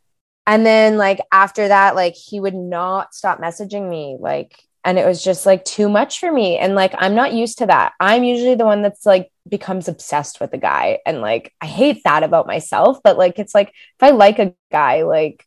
And 0.46 0.66
then 0.66 0.98
like 0.98 1.22
after 1.32 1.68
that 1.68 1.96
like 1.96 2.16
he 2.16 2.40
would 2.40 2.56
not 2.56 3.14
stop 3.14 3.40
messaging 3.40 3.90
me 3.90 4.18
like 4.20 4.60
and 4.86 5.00
it 5.00 5.06
was 5.06 5.24
just 5.24 5.46
like 5.46 5.64
too 5.64 5.88
much 5.88 6.20
for 6.20 6.32
me. 6.32 6.58
And 6.58 6.76
like 6.76 6.94
i'm 6.98 7.16
not 7.16 7.34
used 7.34 7.60
to 7.60 7.68
that. 7.68 7.94
I'm 8.00 8.24
usually 8.24 8.56
the 8.56 8.66
one 8.66 8.82
that's 8.82 9.06
like 9.06 9.32
becomes 9.48 9.88
obsessed 9.88 10.40
with 10.40 10.52
the 10.52 10.58
guy 10.58 11.00
and 11.06 11.20
like 11.20 11.54
i 11.60 11.66
hate 11.66 12.02
that 12.06 12.24
about 12.24 12.48
myself 12.48 13.00
but 13.04 13.18
like 13.18 13.40
it's 13.40 13.54
like 13.54 13.68
if 13.68 14.02
i 14.02 14.12
like 14.12 14.40
a 14.40 14.54
guy 14.72 15.04
like 15.04 15.46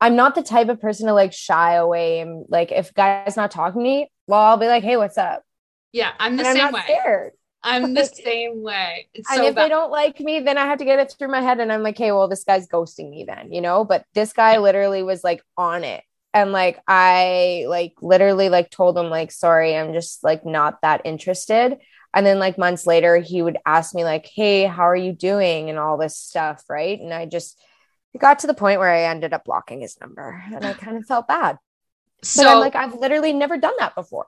I'm 0.00 0.16
not 0.16 0.34
the 0.34 0.42
type 0.42 0.68
of 0.68 0.80
person 0.80 1.06
to 1.06 1.14
like 1.14 1.32
shy 1.32 1.74
away 1.74 2.20
and 2.20 2.44
like 2.48 2.70
if 2.72 2.92
guy's 2.94 3.36
not 3.36 3.50
talking 3.50 3.80
to 3.80 3.84
me, 3.84 4.10
well, 4.26 4.40
I'll 4.40 4.56
be 4.56 4.66
like, 4.66 4.84
hey, 4.84 4.96
what's 4.96 5.18
up? 5.18 5.42
Yeah, 5.92 6.12
I'm 6.18 6.36
the 6.36 6.46
and 6.46 6.56
same 6.56 6.66
I'm 6.66 6.72
way. 6.74 6.82
Scared. 6.84 7.32
I'm 7.62 7.94
the 7.94 8.04
same 8.24 8.62
way. 8.62 9.08
It's 9.14 9.30
and 9.30 9.38
so 9.38 9.46
if 9.46 9.54
bad. 9.54 9.64
they 9.64 9.68
don't 9.68 9.90
like 9.90 10.20
me, 10.20 10.40
then 10.40 10.58
I 10.58 10.66
have 10.66 10.78
to 10.78 10.84
get 10.84 10.98
it 10.98 11.14
through 11.18 11.28
my 11.28 11.40
head 11.40 11.58
and 11.60 11.72
I'm 11.72 11.82
like, 11.82 11.96
hey, 11.98 12.12
well, 12.12 12.28
this 12.28 12.44
guy's 12.44 12.68
ghosting 12.68 13.10
me 13.10 13.24
then, 13.24 13.52
you 13.52 13.60
know? 13.60 13.84
But 13.84 14.04
this 14.14 14.32
guy 14.32 14.58
literally 14.58 15.02
was 15.02 15.24
like 15.24 15.42
on 15.56 15.84
it. 15.84 16.04
And 16.34 16.52
like 16.52 16.78
I 16.86 17.64
like 17.68 17.94
literally 18.02 18.50
like 18.50 18.70
told 18.70 18.98
him 18.98 19.08
like 19.08 19.32
sorry, 19.32 19.74
I'm 19.74 19.94
just 19.94 20.22
like 20.22 20.44
not 20.44 20.82
that 20.82 21.00
interested. 21.06 21.78
And 22.12 22.26
then 22.26 22.38
like 22.38 22.58
months 22.58 22.86
later 22.86 23.16
he 23.18 23.40
would 23.40 23.56
ask 23.64 23.94
me 23.94 24.04
like, 24.04 24.26
"Hey, 24.26 24.64
how 24.64 24.82
are 24.88 24.96
you 24.96 25.12
doing?" 25.12 25.70
and 25.70 25.78
all 25.78 25.96
this 25.96 26.18
stuff, 26.18 26.62
right? 26.68 26.98
And 27.00 27.12
I 27.12 27.24
just 27.26 27.58
it 28.16 28.20
got 28.20 28.38
to 28.40 28.46
the 28.46 28.54
point 28.54 28.80
where 28.80 28.90
I 28.90 29.02
ended 29.02 29.34
up 29.34 29.44
blocking 29.44 29.82
his 29.82 30.00
number 30.00 30.42
and 30.52 30.64
I 30.64 30.72
kind 30.84 30.96
of 30.96 31.04
felt 31.04 31.28
bad. 31.28 31.58
So 32.22 32.42
but 32.42 32.50
I'm 32.50 32.60
like, 32.60 32.74
I've 32.74 32.94
literally 32.94 33.32
never 33.32 33.58
done 33.58 33.74
that 33.78 33.94
before. 33.94 34.26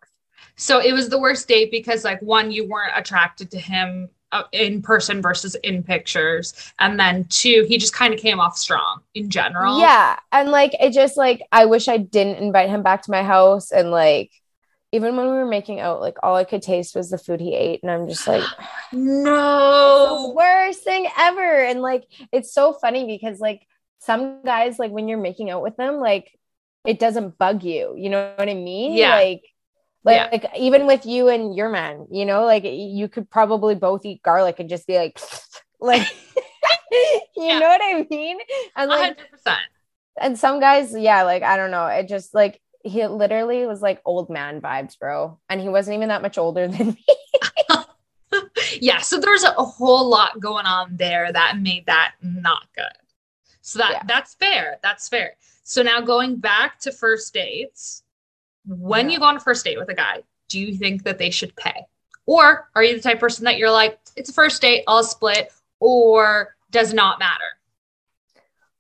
So 0.56 0.78
it 0.78 0.92
was 0.92 1.08
the 1.08 1.18
worst 1.18 1.48
date 1.48 1.70
because, 1.70 2.04
like, 2.04 2.20
one, 2.20 2.52
you 2.52 2.68
weren't 2.68 2.92
attracted 2.94 3.50
to 3.52 3.58
him 3.58 4.10
uh, 4.30 4.42
in 4.52 4.82
person 4.82 5.22
versus 5.22 5.54
in 5.64 5.82
pictures. 5.82 6.52
And 6.78 7.00
then 7.00 7.24
two, 7.30 7.64
he 7.66 7.78
just 7.78 7.94
kind 7.94 8.12
of 8.12 8.20
came 8.20 8.38
off 8.38 8.58
strong 8.58 9.00
in 9.14 9.30
general. 9.30 9.80
Yeah. 9.80 10.18
And 10.32 10.50
like, 10.50 10.74
it 10.78 10.92
just 10.92 11.16
like, 11.16 11.42
I 11.50 11.64
wish 11.64 11.88
I 11.88 11.96
didn't 11.96 12.42
invite 12.42 12.68
him 12.68 12.82
back 12.82 13.02
to 13.02 13.10
my 13.10 13.22
house. 13.22 13.72
And 13.72 13.90
like, 13.90 14.30
even 14.92 15.16
when 15.16 15.26
we 15.26 15.32
were 15.32 15.46
making 15.46 15.80
out, 15.80 16.00
like 16.00 16.16
all 16.22 16.36
I 16.36 16.44
could 16.44 16.62
taste 16.62 16.94
was 16.94 17.10
the 17.10 17.18
food 17.18 17.40
he 17.40 17.54
ate. 17.54 17.80
And 17.82 17.90
I'm 17.90 18.08
just 18.08 18.26
like, 18.26 18.44
no, 18.92 20.34
worst 20.36 20.84
thing 20.84 21.08
ever. 21.18 21.64
And 21.64 21.80
like, 21.80 22.04
it's 22.32 22.52
so 22.52 22.74
funny 22.74 23.06
because 23.06 23.40
like 23.40 23.66
some 23.98 24.42
guys 24.44 24.78
like 24.78 24.90
when 24.90 25.08
you're 25.08 25.18
making 25.18 25.50
out 25.50 25.62
with 25.62 25.76
them 25.76 25.96
like 25.96 26.38
it 26.86 26.98
doesn't 26.98 27.36
bug 27.38 27.62
you 27.62 27.94
you 27.96 28.08
know 28.08 28.32
what 28.36 28.48
i 28.48 28.54
mean? 28.54 28.96
Yeah. 28.96 29.14
Like 29.14 29.42
like, 30.04 30.16
yeah. 30.16 30.28
like 30.30 30.58
even 30.58 30.86
with 30.86 31.04
you 31.04 31.28
and 31.28 31.54
your 31.54 31.68
man 31.68 32.06
you 32.10 32.24
know 32.24 32.44
like 32.44 32.64
you 32.64 33.08
could 33.08 33.28
probably 33.28 33.74
both 33.74 34.06
eat 34.06 34.22
garlic 34.22 34.58
and 34.58 34.68
just 34.68 34.86
be 34.86 34.96
like 34.96 35.20
like 35.80 36.06
you 36.90 37.20
yeah. 37.36 37.58
know 37.58 37.68
what 37.68 37.80
i 37.82 38.06
mean? 38.08 38.38
And 38.76 38.88
like 38.88 39.18
100% 39.44 39.56
and 40.20 40.38
some 40.38 40.60
guys 40.60 40.94
yeah 40.96 41.22
like 41.22 41.42
i 41.42 41.56
don't 41.56 41.70
know 41.70 41.86
it 41.86 42.08
just 42.08 42.34
like 42.34 42.60
he 42.84 43.06
literally 43.06 43.66
was 43.66 43.82
like 43.82 44.00
old 44.04 44.30
man 44.30 44.60
vibes 44.60 44.98
bro. 44.98 45.38
And 45.50 45.60
he 45.60 45.68
wasn't 45.68 45.96
even 45.96 46.08
that 46.08 46.22
much 46.22 46.38
older 46.38 46.68
than 46.68 46.88
me. 46.88 47.04
Yeah 48.80 48.98
so 48.98 49.18
there's 49.18 49.44
a, 49.44 49.50
a 49.56 49.64
whole 49.64 50.08
lot 50.08 50.40
going 50.40 50.66
on 50.66 50.96
there 50.96 51.32
that 51.32 51.58
made 51.58 51.86
that 51.86 52.12
not 52.22 52.66
good 52.74 52.84
so 53.68 53.80
that 53.80 53.90
yeah. 53.92 54.02
that's 54.06 54.34
fair. 54.34 54.78
That's 54.82 55.08
fair. 55.10 55.34
So 55.62 55.82
now 55.82 56.00
going 56.00 56.36
back 56.36 56.78
to 56.80 56.90
first 56.90 57.34
dates, 57.34 58.02
when 58.66 59.06
yeah. 59.06 59.14
you 59.14 59.18
go 59.18 59.26
on 59.26 59.36
a 59.36 59.40
first 59.40 59.62
date 59.62 59.78
with 59.78 59.90
a 59.90 59.94
guy, 59.94 60.22
do 60.48 60.58
you 60.58 60.74
think 60.74 61.02
that 61.04 61.18
they 61.18 61.28
should 61.28 61.54
pay? 61.54 61.84
Or 62.24 62.70
are 62.74 62.82
you 62.82 62.96
the 62.96 63.02
type 63.02 63.20
person 63.20 63.44
that 63.44 63.58
you're 63.58 63.70
like, 63.70 63.98
it's 64.16 64.30
a 64.30 64.32
first 64.32 64.62
date, 64.62 64.84
I'll 64.88 65.04
split, 65.04 65.52
or 65.80 66.56
does 66.70 66.94
not 66.94 67.18
matter? 67.18 67.44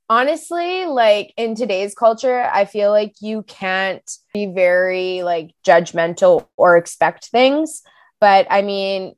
Honestly, 0.08 0.86
like 0.86 1.34
in 1.36 1.54
today's 1.54 1.94
culture, 1.94 2.48
I 2.50 2.64
feel 2.64 2.90
like 2.90 3.16
you 3.20 3.42
can't 3.42 4.10
be 4.32 4.46
very 4.46 5.22
like 5.22 5.50
judgmental 5.66 6.48
or 6.56 6.78
expect 6.78 7.26
things. 7.26 7.82
But 8.20 8.46
I 8.48 8.62
mean, 8.62 9.14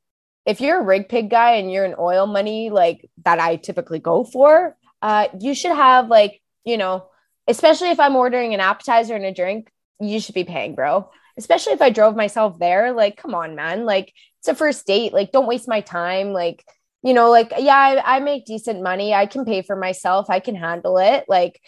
if 0.46 0.60
you're 0.60 0.80
a 0.80 0.84
rig 0.84 1.08
pig 1.08 1.30
guy 1.30 1.52
and 1.52 1.70
you're 1.70 1.84
an 1.84 1.94
oil 1.96 2.26
money 2.26 2.70
like 2.70 3.08
that 3.24 3.38
I 3.38 3.54
typically 3.54 4.00
go 4.00 4.24
for, 4.24 4.76
uh, 5.02 5.28
you 5.38 5.54
should 5.54 5.72
have 5.72 6.08
like, 6.08 6.40
you 6.64 6.76
know, 6.76 7.06
especially 7.46 7.90
if 7.90 8.00
I'm 8.00 8.16
ordering 8.16 8.54
an 8.54 8.60
appetizer 8.60 9.14
and 9.14 9.24
a 9.24 9.32
drink, 9.32 9.70
you 10.00 10.20
should 10.20 10.34
be 10.34 10.44
paying, 10.44 10.74
bro. 10.74 11.10
Especially 11.36 11.72
if 11.72 11.82
I 11.82 11.90
drove 11.90 12.16
myself 12.16 12.58
there. 12.58 12.92
Like, 12.92 13.16
come 13.16 13.34
on, 13.34 13.54
man. 13.54 13.84
Like, 13.84 14.12
it's 14.40 14.48
a 14.48 14.54
first 14.54 14.86
date. 14.86 15.12
Like, 15.12 15.32
don't 15.32 15.46
waste 15.46 15.68
my 15.68 15.80
time. 15.80 16.32
Like, 16.32 16.64
you 17.02 17.14
know, 17.14 17.30
like, 17.30 17.52
yeah, 17.58 17.76
I, 17.76 18.16
I 18.16 18.20
make 18.20 18.44
decent 18.44 18.82
money. 18.82 19.14
I 19.14 19.26
can 19.26 19.44
pay 19.44 19.62
for 19.62 19.76
myself. 19.76 20.28
I 20.28 20.40
can 20.40 20.54
handle 20.54 20.98
it. 20.98 21.24
Like, 21.28 21.60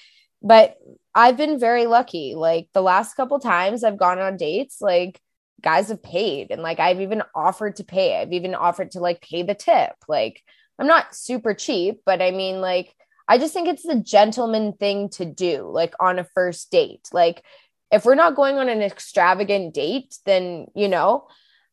but 0.42 0.76
I've 1.14 1.36
been 1.36 1.58
very 1.58 1.86
lucky. 1.86 2.34
Like, 2.34 2.68
the 2.74 2.82
last 2.82 3.14
couple 3.14 3.38
times 3.40 3.84
I've 3.84 3.98
gone 3.98 4.18
on 4.18 4.36
dates, 4.36 4.80
like, 4.80 5.20
guys 5.62 5.88
have 5.88 6.02
paid 6.02 6.50
and 6.50 6.60
like 6.60 6.80
I've 6.80 7.00
even 7.00 7.22
offered 7.34 7.76
to 7.76 7.84
pay. 7.84 8.20
I've 8.20 8.32
even 8.32 8.54
offered 8.54 8.90
to 8.92 9.00
like 9.00 9.22
pay 9.22 9.42
the 9.42 9.54
tip. 9.54 9.94
Like, 10.08 10.42
I'm 10.78 10.86
not 10.86 11.14
super 11.14 11.54
cheap, 11.54 12.00
but 12.04 12.20
I 12.20 12.32
mean, 12.32 12.60
like, 12.60 12.92
I 13.32 13.38
just 13.38 13.54
think 13.54 13.66
it's 13.66 13.82
the 13.82 13.98
gentleman 13.98 14.74
thing 14.74 15.08
to 15.12 15.24
do, 15.24 15.66
like 15.66 15.94
on 15.98 16.18
a 16.18 16.24
first 16.34 16.70
date. 16.70 17.08
Like, 17.14 17.42
if 17.90 18.04
we're 18.04 18.14
not 18.14 18.36
going 18.36 18.58
on 18.58 18.68
an 18.68 18.82
extravagant 18.82 19.72
date, 19.72 20.18
then, 20.26 20.66
you 20.74 20.86
know, 20.86 21.26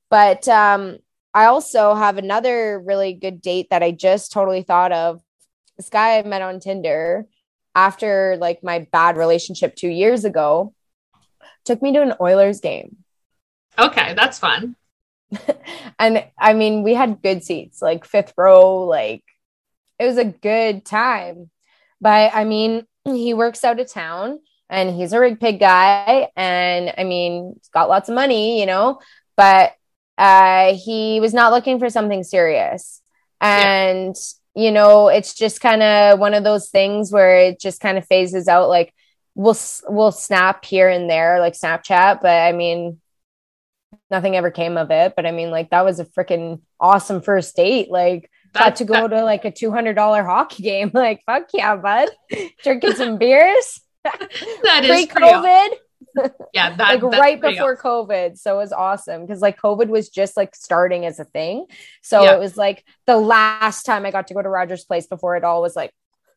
but 0.10 0.48
um, 0.48 1.00
I 1.34 1.48
also 1.48 1.96
have 1.96 2.18
another 2.18 2.80
really 2.80 3.12
good 3.12 3.42
date 3.42 3.72
that 3.72 3.84
I 3.84 3.92
just 3.92 4.32
totally 4.32 4.62
thought 4.62 4.94
of 4.94 5.22
this 5.76 5.90
guy 5.90 6.20
I 6.20 6.24
met 6.24 6.42
on 6.42 6.62
Tinder 6.62 7.28
after 7.76 8.38
like 8.40 8.64
my 8.64 8.88
bad 8.94 9.18
relationship 9.18 9.76
two 9.76 9.90
years 9.90 10.24
ago 10.24 10.74
took 11.66 11.82
me 11.82 11.92
to 11.92 12.02
an 12.02 12.14
Oilers 12.22 12.62
game. 12.62 13.04
Okay, 13.78 14.14
that's 14.14 14.40
fun. 14.40 14.78
and 16.00 16.26
I 16.38 16.54
mean, 16.54 16.84
we 16.84 16.94
had 16.94 17.22
good 17.22 17.44
seats, 17.44 17.82
like 17.82 18.06
fifth 18.06 18.34
row, 18.38 18.86
like 18.86 19.26
it 20.00 20.06
was 20.06 20.18
a 20.18 20.26
good 20.26 20.86
time. 20.86 21.50
But 22.02 22.32
I 22.34 22.46
mean, 22.46 22.86
he 23.06 23.34
works 23.34 23.64
out 23.64 23.80
of 23.80 23.92
town 23.92 24.40
and 24.70 24.96
he's 24.96 25.14
a 25.14 25.20
rig 25.20 25.40
pig 25.40 25.60
guy. 25.60 26.30
And 26.36 26.94
I 26.98 27.04
mean, 27.04 27.54
he's 27.56 27.70
got 27.70 27.90
lots 27.90 28.10
of 28.10 28.16
money, 28.16 28.60
you 28.60 28.66
know, 28.66 29.00
but 29.36 29.74
uh, 30.18 30.74
he 30.76 31.20
was 31.20 31.34
not 31.34 31.52
looking 31.52 31.80
for 31.80 31.90
something 31.90 32.24
serious. 32.24 33.02
And, 33.42 34.16
yeah. 34.56 34.64
you 34.64 34.72
know, 34.72 35.08
it's 35.10 35.34
just 35.34 35.62
kind 35.62 35.84
of 35.84 36.20
one 36.20 36.34
of 36.34 36.44
those 36.44 36.70
things 36.70 37.12
where 37.12 37.38
it 37.38 37.60
just 37.60 37.82
kind 37.82 37.98
of 37.98 38.08
phases 38.08 38.48
out. 38.48 38.70
Like 38.70 38.94
we'll, 39.36 39.58
we'll 39.88 40.12
snap 40.12 40.66
here 40.66 40.90
and 40.90 41.10
there, 41.10 41.40
like 41.40 41.54
Snapchat. 41.54 42.22
But 42.22 42.48
I 42.48 42.52
mean, 42.52 43.00
nothing 44.10 44.36
ever 44.36 44.52
came 44.52 44.78
of 44.78 44.92
it. 44.92 45.14
But 45.16 45.26
I 45.26 45.32
mean, 45.32 45.52
like 45.52 45.72
that 45.72 45.86
was 45.86 46.00
a 46.00 46.06
freaking 46.06 46.62
awesome 46.80 47.22
first 47.22 47.56
date. 47.56 47.90
Like, 47.90 48.30
got 48.54 48.78
to 48.78 48.86
go 48.86 48.94
that, 48.94 49.08
to 49.10 49.24
like 49.24 49.46
a 49.46 49.52
$200 49.52 50.26
hockey 50.26 50.64
game. 50.64 50.92
Like, 51.00 51.24
fuck 51.26 51.50
yeah, 51.54 51.76
bud. 51.76 52.10
Drinking 52.64 52.94
some 52.94 53.18
beers. 53.18 53.82
that 54.04 54.82
is 54.84 55.06
pre-COVID. 55.08 55.70
Yeah, 56.54 56.76
that, 56.76 57.02
like 57.02 57.20
right 57.20 57.40
before 57.40 57.74
awesome. 57.74 57.86
COVID. 57.86 58.38
So 58.38 58.56
it 58.56 58.58
was 58.58 58.74
awesome 58.74 59.22
because 59.22 59.42
like 59.42 59.62
COVID 59.62 59.88
was 59.88 60.10
just 60.10 60.36
like 60.36 60.56
starting 60.56 61.06
as 61.06 61.20
a 61.20 61.24
thing. 61.24 61.68
So 62.02 62.24
yeah. 62.24 62.36
it 62.36 62.40
was 62.40 62.58
like 62.58 62.84
the 63.06 63.16
last 63.16 63.84
time 63.84 64.06
I 64.06 64.12
got 64.12 64.28
to 64.28 64.34
go 64.34 64.42
to 64.42 64.50
Rogers 64.50 64.84
Place 64.84 65.08
before 65.08 65.38
it 65.38 65.44
all 65.44 65.62
was 65.62 65.76
like, 65.76 65.92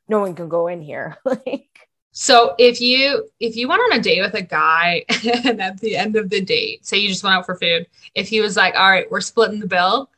no 0.08 0.20
one 0.20 0.34
can 0.34 0.48
go 0.48 0.68
in 0.68 0.82
here. 0.82 1.16
like 1.24 1.88
so 2.12 2.54
if 2.58 2.80
you 2.80 3.28
if 3.40 3.56
you 3.56 3.68
went 3.68 3.80
on 3.80 3.98
a 3.98 4.02
date 4.02 4.20
with 4.20 4.34
a 4.34 4.42
guy 4.42 5.04
and 5.44 5.60
at 5.60 5.80
the 5.80 5.96
end 5.96 6.14
of 6.16 6.28
the 6.28 6.42
date, 6.42 6.86
say 6.86 6.98
you 6.98 7.08
just 7.08 7.24
went 7.24 7.34
out 7.34 7.46
for 7.46 7.56
food, 7.56 7.86
if 8.14 8.28
he 8.28 8.42
was 8.42 8.54
like, 8.54 8.74
"All 8.74 8.90
right, 8.90 9.10
we're 9.10 9.22
splitting 9.22 9.60
the 9.60 9.66
bill," 9.66 10.10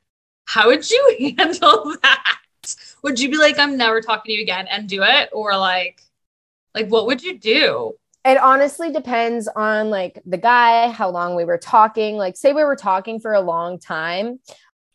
how 0.44 0.68
would 0.68 0.88
you 0.88 1.34
handle 1.38 1.96
that? 2.02 2.36
Would 3.02 3.20
you 3.20 3.30
be 3.30 3.36
like, 3.36 3.58
"I'm 3.58 3.76
never 3.76 4.00
talking 4.00 4.30
to 4.30 4.32
you 4.32 4.42
again," 4.42 4.66
and 4.68 4.88
do 4.88 5.02
it, 5.02 5.30
or 5.32 5.56
like, 5.56 6.00
like 6.74 6.88
what 6.88 7.06
would 7.06 7.22
you 7.22 7.38
do? 7.38 7.92
It 8.24 8.38
honestly 8.38 8.90
depends 8.90 9.48
on 9.48 9.90
like 9.90 10.20
the 10.24 10.38
guy, 10.38 10.88
how 10.90 11.10
long 11.10 11.34
we 11.34 11.44
were 11.44 11.58
talking. 11.58 12.16
Like, 12.16 12.36
say 12.36 12.52
we 12.52 12.64
were 12.64 12.76
talking 12.76 13.20
for 13.20 13.34
a 13.34 13.40
long 13.40 13.78
time, 13.78 14.40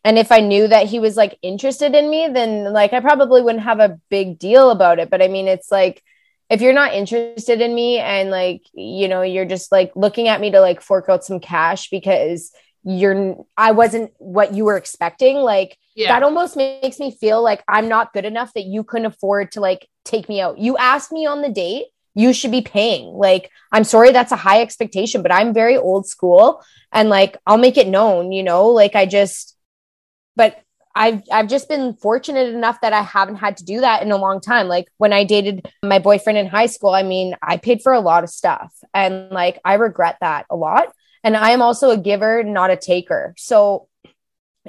and 0.04 0.18
if 0.18 0.32
I 0.32 0.40
knew 0.40 0.68
that 0.68 0.88
he 0.88 1.00
was 1.00 1.18
like 1.18 1.38
interested 1.42 1.94
in 1.94 2.10
me, 2.10 2.30
then 2.30 2.72
like 2.74 2.94
I 2.94 3.00
probably 3.00 3.42
wouldn't 3.42 3.64
have 3.64 3.80
a 3.80 4.00
big 4.10 4.40
deal 4.40 4.72
about 4.72 5.00
it. 5.00 5.10
But 5.10 5.22
I 5.22 5.28
mean, 5.28 5.48
it's 5.48 5.72
like 5.72 6.02
if 6.50 6.62
you're 6.62 6.74
not 6.74 6.94
interested 6.94 7.62
in 7.62 7.76
me 7.76 8.00
and 8.00 8.32
like 8.32 8.64
you 8.74 9.08
know 9.08 9.22
you're 9.22 9.46
just 9.46 9.72
like 9.72 9.92
looking 9.96 10.28
at 10.28 10.42
me 10.42 10.52
to 10.52 10.62
like 10.62 10.82
fork 10.82 11.10
out 11.10 11.24
some 11.24 11.40
cash 11.40 11.90
because 11.90 12.52
you're 12.84 13.36
i 13.58 13.72
wasn't 13.72 14.12
what 14.18 14.54
you 14.54 14.66
were 14.66 14.78
expecting 14.78 15.38
like 15.38 15.78
yeah. 15.96 16.14
that 16.14 16.24
almost 16.24 16.56
makes 16.56 17.00
me 17.00 17.12
feel 17.12 17.42
like 17.44 17.64
i'm 17.68 17.88
not 17.90 18.14
good 18.14 18.26
enough 18.26 18.54
that 18.54 18.66
you 18.66 18.84
couldn't 18.84 19.06
afford 19.06 19.52
to 19.52 19.60
like 19.60 19.88
take 20.06 20.30
me 20.30 20.40
out 20.40 20.58
you 20.58 20.78
asked 20.78 21.12
me 21.12 21.26
on 21.26 21.42
the 21.42 21.50
date 21.50 21.86
you 22.16 22.34
should 22.34 22.52
be 22.52 22.62
paying 22.62 23.08
like 23.08 23.52
i'm 23.72 23.84
sorry 23.84 24.12
that's 24.12 24.32
a 24.32 24.38
high 24.38 24.62
expectation 24.62 25.22
but 25.22 25.32
i'm 25.32 25.54
very 25.54 25.78
old 25.78 26.08
school 26.08 26.64
and 26.92 27.10
like 27.10 27.38
i'll 27.46 27.58
make 27.58 27.78
it 27.78 27.88
known 27.88 28.32
you 28.32 28.44
know 28.44 28.68
like 28.68 28.96
i 28.96 29.06
just 29.06 29.58
but 30.36 30.64
I've 30.96 31.22
I've 31.32 31.48
just 31.48 31.70
been 31.70 31.94
fortunate 31.94 32.54
enough 32.54 32.82
that 32.82 32.94
I 32.94 33.02
haven't 33.02 33.38
had 33.38 33.58
to 33.58 33.66
do 33.66 33.80
that 33.82 34.02
in 34.02 34.12
a 34.12 34.18
long 34.18 34.42
time. 34.42 34.68
Like 34.68 34.88
when 34.98 35.14
I 35.14 35.24
dated 35.24 35.66
my 35.84 36.00
boyfriend 36.00 36.38
in 36.38 36.48
high 36.48 36.66
school, 36.66 36.90
I 36.90 37.04
mean, 37.04 37.36
I 37.42 37.58
paid 37.58 37.82
for 37.82 37.94
a 37.94 38.00
lot 38.02 38.24
of 38.24 38.30
stuff 38.30 38.74
and 38.94 39.30
like 39.30 39.60
I 39.64 39.76
regret 39.76 40.18
that 40.22 40.46
a 40.50 40.56
lot. 40.56 40.92
And 41.24 41.36
I 41.36 41.52
am 41.52 41.62
also 41.62 41.90
a 41.90 41.98
giver, 41.98 42.44
not 42.44 42.72
a 42.72 42.78
taker. 42.78 43.34
So 43.38 43.88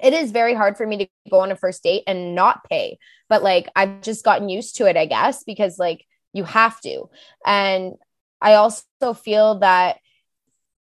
it 0.03 0.13
is 0.13 0.31
very 0.31 0.55
hard 0.55 0.77
for 0.77 0.87
me 0.87 0.99
to 0.99 1.09
go 1.31 1.41
on 1.41 1.53
a 1.53 1.57
first 1.57 1.83
date 1.83 2.05
and 2.07 2.35
not 2.35 2.69
pay. 2.69 2.99
But 3.29 3.43
like 3.43 3.69
I've 3.77 4.03
just 4.03 4.25
gotten 4.25 4.49
used 4.49 4.77
to 4.77 4.87
it, 4.87 4.97
I 4.97 5.07
guess, 5.07 5.45
because 5.45 5.79
like 5.79 6.05
you 6.33 6.45
have 6.45 6.81
to. 6.81 7.09
And 7.45 7.95
I 8.41 8.55
also 8.55 9.15
feel 9.15 9.59
that 9.61 9.99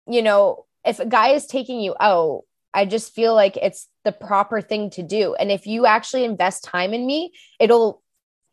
you 0.07 0.23
know, 0.23 0.67
if 0.85 1.01
a 1.01 1.07
guy 1.07 1.31
is 1.31 1.47
taking 1.47 1.81
you 1.81 1.95
out, 2.01 2.43
I 2.73 2.85
just 2.85 3.15
feel 3.15 3.35
like 3.35 3.57
it's 3.57 3.89
the 4.05 4.13
proper 4.13 4.61
thing 4.61 4.91
to 4.91 5.03
do. 5.03 5.35
And 5.35 5.51
if 5.51 5.67
you 5.67 5.87
actually 5.87 6.25
invest 6.25 6.65
time 6.65 6.95
in 6.95 7.07
me, 7.07 7.33
it'll, 7.59 8.03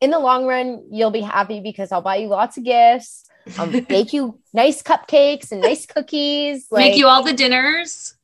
in 0.02 0.12
the 0.12 0.20
long 0.20 0.46
run, 0.46 0.88
you'll 0.92 1.12
be 1.12 1.22
happy 1.22 1.60
because 1.60 1.92
I'll 1.92 2.02
buy 2.02 2.18
you 2.18 2.28
lots 2.28 2.58
of 2.58 2.64
gifts. 2.64 3.26
I'll 3.58 3.70
bake 3.82 4.14
you 4.14 4.40
nice 4.54 4.82
cupcakes 4.82 5.52
and 5.52 5.62
nice 5.62 5.86
cookies. 5.86 6.68
Like, 6.72 6.80
Make 6.92 6.98
you 6.98 7.08
all 7.08 7.24
the 7.24 7.34
dinners. 7.34 8.16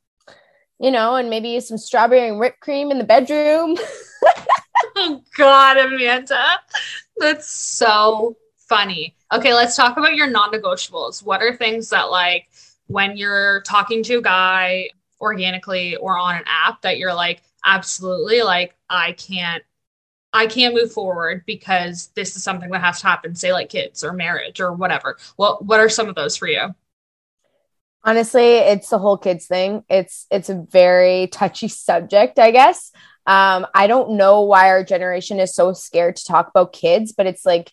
You 0.79 0.91
know, 0.91 1.15
and 1.15 1.29
maybe 1.29 1.59
some 1.59 1.77
strawberry 1.77 2.29
and 2.29 2.39
whipped 2.39 2.61
cream 2.61 2.89
in 2.89 2.99
the 2.99 3.03
bedroom. 3.03 3.75
oh, 4.95 5.21
God, 5.35 5.77
Amanda. 5.77 6.59
That's 7.17 7.49
so 7.49 8.37
funny. 8.69 9.15
Okay, 9.33 9.53
let's 9.53 9.75
talk 9.75 9.97
about 9.97 10.15
your 10.15 10.29
non 10.29 10.51
negotiables. 10.51 11.21
What 11.21 11.41
are 11.41 11.53
things 11.53 11.89
that, 11.89 12.09
like, 12.09 12.47
when 12.87 13.17
you're 13.17 13.61
talking 13.61 14.03
to 14.03 14.15
a 14.15 14.21
guy 14.21 14.89
organically 15.21 15.95
or 15.97 16.17
on 16.17 16.35
an 16.35 16.43
app 16.47 16.81
that 16.81 16.97
you're 16.97 17.13
like 17.13 17.41
absolutely 17.65 18.41
like 18.41 18.75
I 18.89 19.13
can't 19.13 19.63
I 20.31 20.47
can't 20.47 20.75
move 20.75 20.91
forward 20.91 21.43
because 21.45 22.09
this 22.15 22.35
is 22.35 22.43
something 22.43 22.69
that 22.69 22.81
has 22.81 23.01
to 23.01 23.07
happen, 23.07 23.35
say 23.35 23.51
like 23.51 23.69
kids 23.69 24.03
or 24.03 24.13
marriage 24.13 24.59
or 24.59 24.73
whatever. 24.73 25.17
What 25.35 25.65
what 25.65 25.79
are 25.79 25.89
some 25.89 26.07
of 26.07 26.15
those 26.15 26.37
for 26.37 26.47
you? 26.47 26.75
Honestly, 28.03 28.55
it's 28.55 28.89
the 28.89 28.99
whole 28.99 29.17
kids 29.17 29.47
thing. 29.47 29.83
It's 29.89 30.27
it's 30.29 30.49
a 30.49 30.65
very 30.69 31.27
touchy 31.27 31.67
subject, 31.67 32.39
I 32.39 32.51
guess. 32.51 32.91
Um, 33.25 33.67
I 33.75 33.87
don't 33.87 34.11
know 34.17 34.41
why 34.41 34.69
our 34.69 34.83
generation 34.83 35.39
is 35.39 35.53
so 35.53 35.73
scared 35.73 36.15
to 36.15 36.25
talk 36.25 36.49
about 36.49 36.73
kids, 36.73 37.11
but 37.11 37.25
it's 37.25 37.45
like 37.45 37.71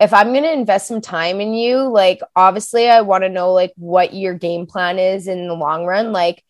if 0.00 0.12
I'm 0.12 0.32
going 0.32 0.44
to 0.44 0.52
invest 0.52 0.86
some 0.86 1.00
time 1.00 1.40
in 1.40 1.54
you, 1.54 1.78
like 1.78 2.20
obviously 2.36 2.88
I 2.88 3.00
want 3.02 3.24
to 3.24 3.28
know 3.28 3.52
like 3.52 3.72
what 3.76 4.14
your 4.14 4.34
game 4.34 4.66
plan 4.66 4.98
is 4.98 5.28
in 5.28 5.48
the 5.48 5.54
long 5.54 5.84
run. 5.84 6.12
Like 6.12 6.44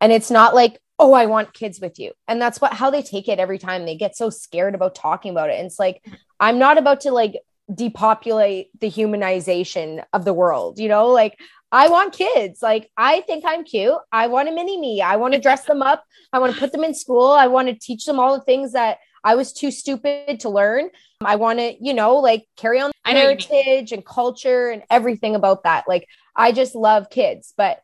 and 0.00 0.12
it's 0.12 0.30
not 0.30 0.54
like 0.54 0.78
oh 0.98 1.12
i 1.12 1.26
want 1.26 1.52
kids 1.52 1.80
with 1.80 1.98
you. 1.98 2.12
And 2.28 2.40
that's 2.40 2.60
what 2.60 2.72
how 2.72 2.90
they 2.90 3.02
take 3.02 3.28
it 3.28 3.38
every 3.38 3.58
time. 3.58 3.84
They 3.84 3.96
get 3.96 4.16
so 4.16 4.30
scared 4.30 4.74
about 4.74 4.94
talking 4.94 5.30
about 5.30 5.50
it. 5.50 5.58
And 5.58 5.66
it's 5.66 5.78
like 5.78 6.04
i'm 6.40 6.58
not 6.58 6.78
about 6.78 7.02
to 7.02 7.10
like 7.10 7.34
depopulate 7.72 8.68
the 8.80 8.90
humanization 8.90 10.04
of 10.12 10.24
the 10.24 10.34
world 10.34 10.78
you 10.78 10.88
know? 10.88 11.08
Like 11.08 11.38
i 11.72 11.88
want 11.88 12.12
kids. 12.12 12.62
Like 12.62 12.90
i 12.96 13.20
think 13.22 13.44
i'm 13.46 13.64
cute. 13.64 13.94
I 14.12 14.28
want 14.28 14.48
a 14.48 14.52
mini 14.52 14.78
me. 14.78 15.02
I 15.02 15.16
want 15.16 15.34
to 15.34 15.40
dress 15.40 15.64
them 15.64 15.82
up. 15.82 16.04
I 16.32 16.38
want 16.38 16.54
to 16.54 16.60
put 16.60 16.72
them 16.72 16.84
in 16.84 16.94
school. 16.94 17.28
I 17.28 17.46
want 17.46 17.68
to 17.68 17.74
teach 17.74 18.04
them 18.04 18.18
all 18.18 18.38
the 18.38 18.44
things 18.44 18.72
that 18.72 18.98
i 19.24 19.34
was 19.34 19.52
too 19.52 19.70
stupid 19.70 20.40
to 20.40 20.48
learn. 20.48 20.90
I 21.20 21.36
want 21.36 21.58
to 21.58 21.74
you 21.80 21.94
know 21.94 22.16
like 22.16 22.46
carry 22.56 22.80
on 22.80 22.92
heritage 23.04 23.92
and 23.92 24.04
culture 24.04 24.70
and 24.70 24.82
everything 24.90 25.34
about 25.34 25.64
that. 25.64 25.84
Like 25.86 26.08
i 26.34 26.52
just 26.52 26.74
love 26.74 27.10
kids. 27.10 27.52
But 27.56 27.80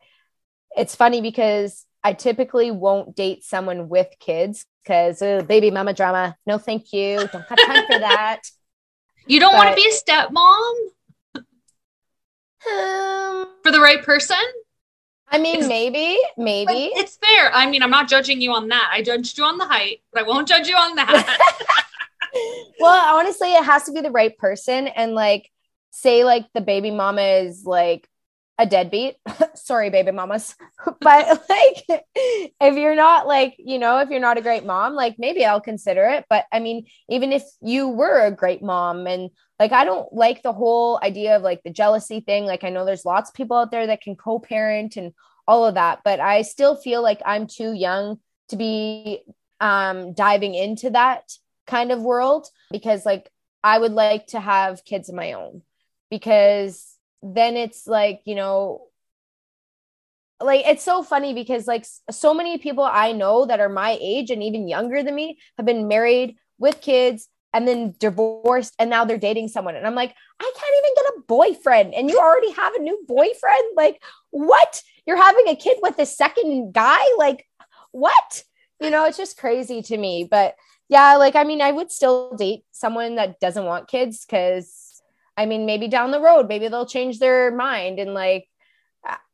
it's 0.75 0.95
funny 0.95 1.21
because 1.21 1.85
I 2.03 2.13
typically 2.13 2.71
won't 2.71 3.15
date 3.15 3.43
someone 3.43 3.87
with 3.89 4.07
kids 4.19 4.65
because 4.83 5.19
baby 5.19 5.71
mama 5.71 5.93
drama. 5.93 6.35
No, 6.45 6.57
thank 6.57 6.91
you. 6.91 7.27
Don't 7.31 7.45
have 7.45 7.57
time 7.57 7.85
for 7.85 7.99
that. 7.99 8.41
You 9.25 9.39
don't 9.39 9.55
want 9.55 9.69
to 9.69 9.75
be 9.75 9.87
a 9.87 9.93
stepmom 9.93 10.73
um, 12.69 13.47
for 13.63 13.71
the 13.71 13.79
right 13.79 14.03
person. 14.03 14.35
I 15.29 15.37
mean, 15.37 15.59
it's, 15.59 15.67
maybe, 15.67 16.19
maybe 16.37 16.91
it's 16.93 17.15
fair. 17.15 17.49
I 17.53 17.69
mean, 17.69 17.81
I'm 17.81 17.89
not 17.89 18.07
judging 18.07 18.41
you 18.41 18.51
on 18.51 18.67
that. 18.67 18.89
I 18.91 19.01
judged 19.01 19.37
you 19.37 19.45
on 19.45 19.57
the 19.57 19.65
height, 19.65 20.01
but 20.11 20.23
I 20.23 20.27
won't 20.27 20.47
judge 20.47 20.67
you 20.67 20.75
on 20.75 20.95
that. 20.95 21.39
well, 22.79 23.17
honestly, 23.17 23.53
it 23.53 23.63
has 23.63 23.83
to 23.85 23.93
be 23.93 24.01
the 24.01 24.11
right 24.11 24.37
person, 24.37 24.87
and 24.87 25.15
like, 25.15 25.49
say, 25.91 26.23
like 26.23 26.45
the 26.53 26.61
baby 26.61 26.91
mama 26.91 27.21
is 27.21 27.63
like 27.65 28.07
a 28.59 28.65
deadbeat. 28.65 29.15
Sorry, 29.55 29.89
baby 29.89 30.11
mamas. 30.11 30.55
but 31.01 31.43
like 31.49 32.03
if 32.15 32.75
you're 32.75 32.95
not 32.95 33.27
like, 33.27 33.55
you 33.57 33.79
know, 33.79 33.99
if 33.99 34.09
you're 34.09 34.19
not 34.19 34.37
a 34.37 34.41
great 34.41 34.65
mom, 34.65 34.93
like 34.93 35.15
maybe 35.17 35.45
I'll 35.45 35.61
consider 35.61 36.05
it. 36.05 36.25
But 36.29 36.45
I 36.51 36.59
mean, 36.59 36.85
even 37.09 37.31
if 37.31 37.43
you 37.61 37.89
were 37.89 38.25
a 38.25 38.31
great 38.31 38.61
mom 38.61 39.07
and 39.07 39.29
like 39.59 39.71
I 39.71 39.85
don't 39.85 40.11
like 40.13 40.41
the 40.41 40.53
whole 40.53 40.99
idea 41.01 41.35
of 41.35 41.41
like 41.41 41.61
the 41.63 41.71
jealousy 41.71 42.19
thing. 42.19 42.45
Like 42.45 42.63
I 42.63 42.69
know 42.69 42.85
there's 42.85 43.05
lots 43.05 43.29
of 43.29 43.35
people 43.35 43.57
out 43.57 43.71
there 43.71 43.87
that 43.87 44.01
can 44.01 44.15
co-parent 44.15 44.97
and 44.97 45.13
all 45.47 45.65
of 45.65 45.75
that, 45.75 45.99
but 46.03 46.19
I 46.19 46.43
still 46.43 46.75
feel 46.75 47.01
like 47.01 47.21
I'm 47.25 47.47
too 47.47 47.73
young 47.73 48.19
to 48.49 48.55
be 48.55 49.21
um 49.59 50.13
diving 50.13 50.53
into 50.53 50.89
that 50.91 51.23
kind 51.65 51.91
of 51.91 52.01
world 52.01 52.47
because 52.71 53.05
like 53.05 53.29
I 53.63 53.79
would 53.79 53.93
like 53.93 54.27
to 54.27 54.39
have 54.39 54.83
kids 54.83 55.09
of 55.09 55.15
my 55.15 55.33
own 55.33 55.61
because 56.09 56.92
then 57.23 57.55
it's 57.55 57.87
like 57.87 58.21
you 58.25 58.35
know 58.35 58.81
like 60.41 60.65
it's 60.65 60.83
so 60.83 61.03
funny 61.03 61.33
because 61.33 61.67
like 61.67 61.85
so 62.11 62.33
many 62.33 62.57
people 62.57 62.83
i 62.83 63.11
know 63.11 63.45
that 63.45 63.59
are 63.59 63.69
my 63.69 63.97
age 64.01 64.29
and 64.29 64.43
even 64.43 64.67
younger 64.67 65.01
than 65.01 65.15
me 65.15 65.37
have 65.57 65.65
been 65.65 65.87
married 65.87 66.35
with 66.57 66.81
kids 66.81 67.29
and 67.53 67.67
then 67.67 67.93
divorced 67.99 68.73
and 68.79 68.89
now 68.89 69.05
they're 69.05 69.17
dating 69.17 69.47
someone. 69.47 69.75
And 69.75 69.85
i'm 69.85 69.95
like 69.95 70.13
i 70.39 70.53
can't 70.55 70.75
even 70.77 70.95
get 70.95 71.13
a 71.13 71.21
boyfriend. 71.27 71.93
And 71.93 72.09
you 72.09 72.17
already 72.17 72.51
have 72.51 72.73
a 72.73 72.81
new 72.81 73.03
boyfriend? 73.07 73.63
Like 73.75 74.01
what? 74.31 74.81
You're 75.05 75.21
having 75.21 75.47
a 75.47 75.55
kid 75.55 75.77
with 75.81 75.99
a 75.99 76.05
second 76.05 76.73
guy? 76.73 77.03
Like 77.17 77.47
what? 77.91 78.43
You 78.81 78.89
know 78.89 79.05
it's 79.05 79.17
just 79.17 79.37
crazy 79.37 79.81
to 79.83 79.97
me. 79.97 80.27
But 80.29 80.55
yeah 80.89 81.15
like 81.15 81.35
i 81.35 81.45
mean 81.45 81.61
i 81.61 81.71
would 81.71 81.89
still 81.89 82.35
date 82.35 82.65
someone 82.71 83.15
that 83.15 83.39
doesn't 83.39 83.65
want 83.65 83.87
kids 83.87 84.25
because 84.25 84.92
i 85.37 85.45
mean 85.45 85.65
maybe 85.65 85.87
down 85.87 86.11
the 86.11 86.21
road 86.21 86.47
maybe 86.47 86.67
they'll 86.67 86.85
change 86.85 87.19
their 87.19 87.51
mind 87.51 87.99
and 87.99 88.13
like 88.13 88.47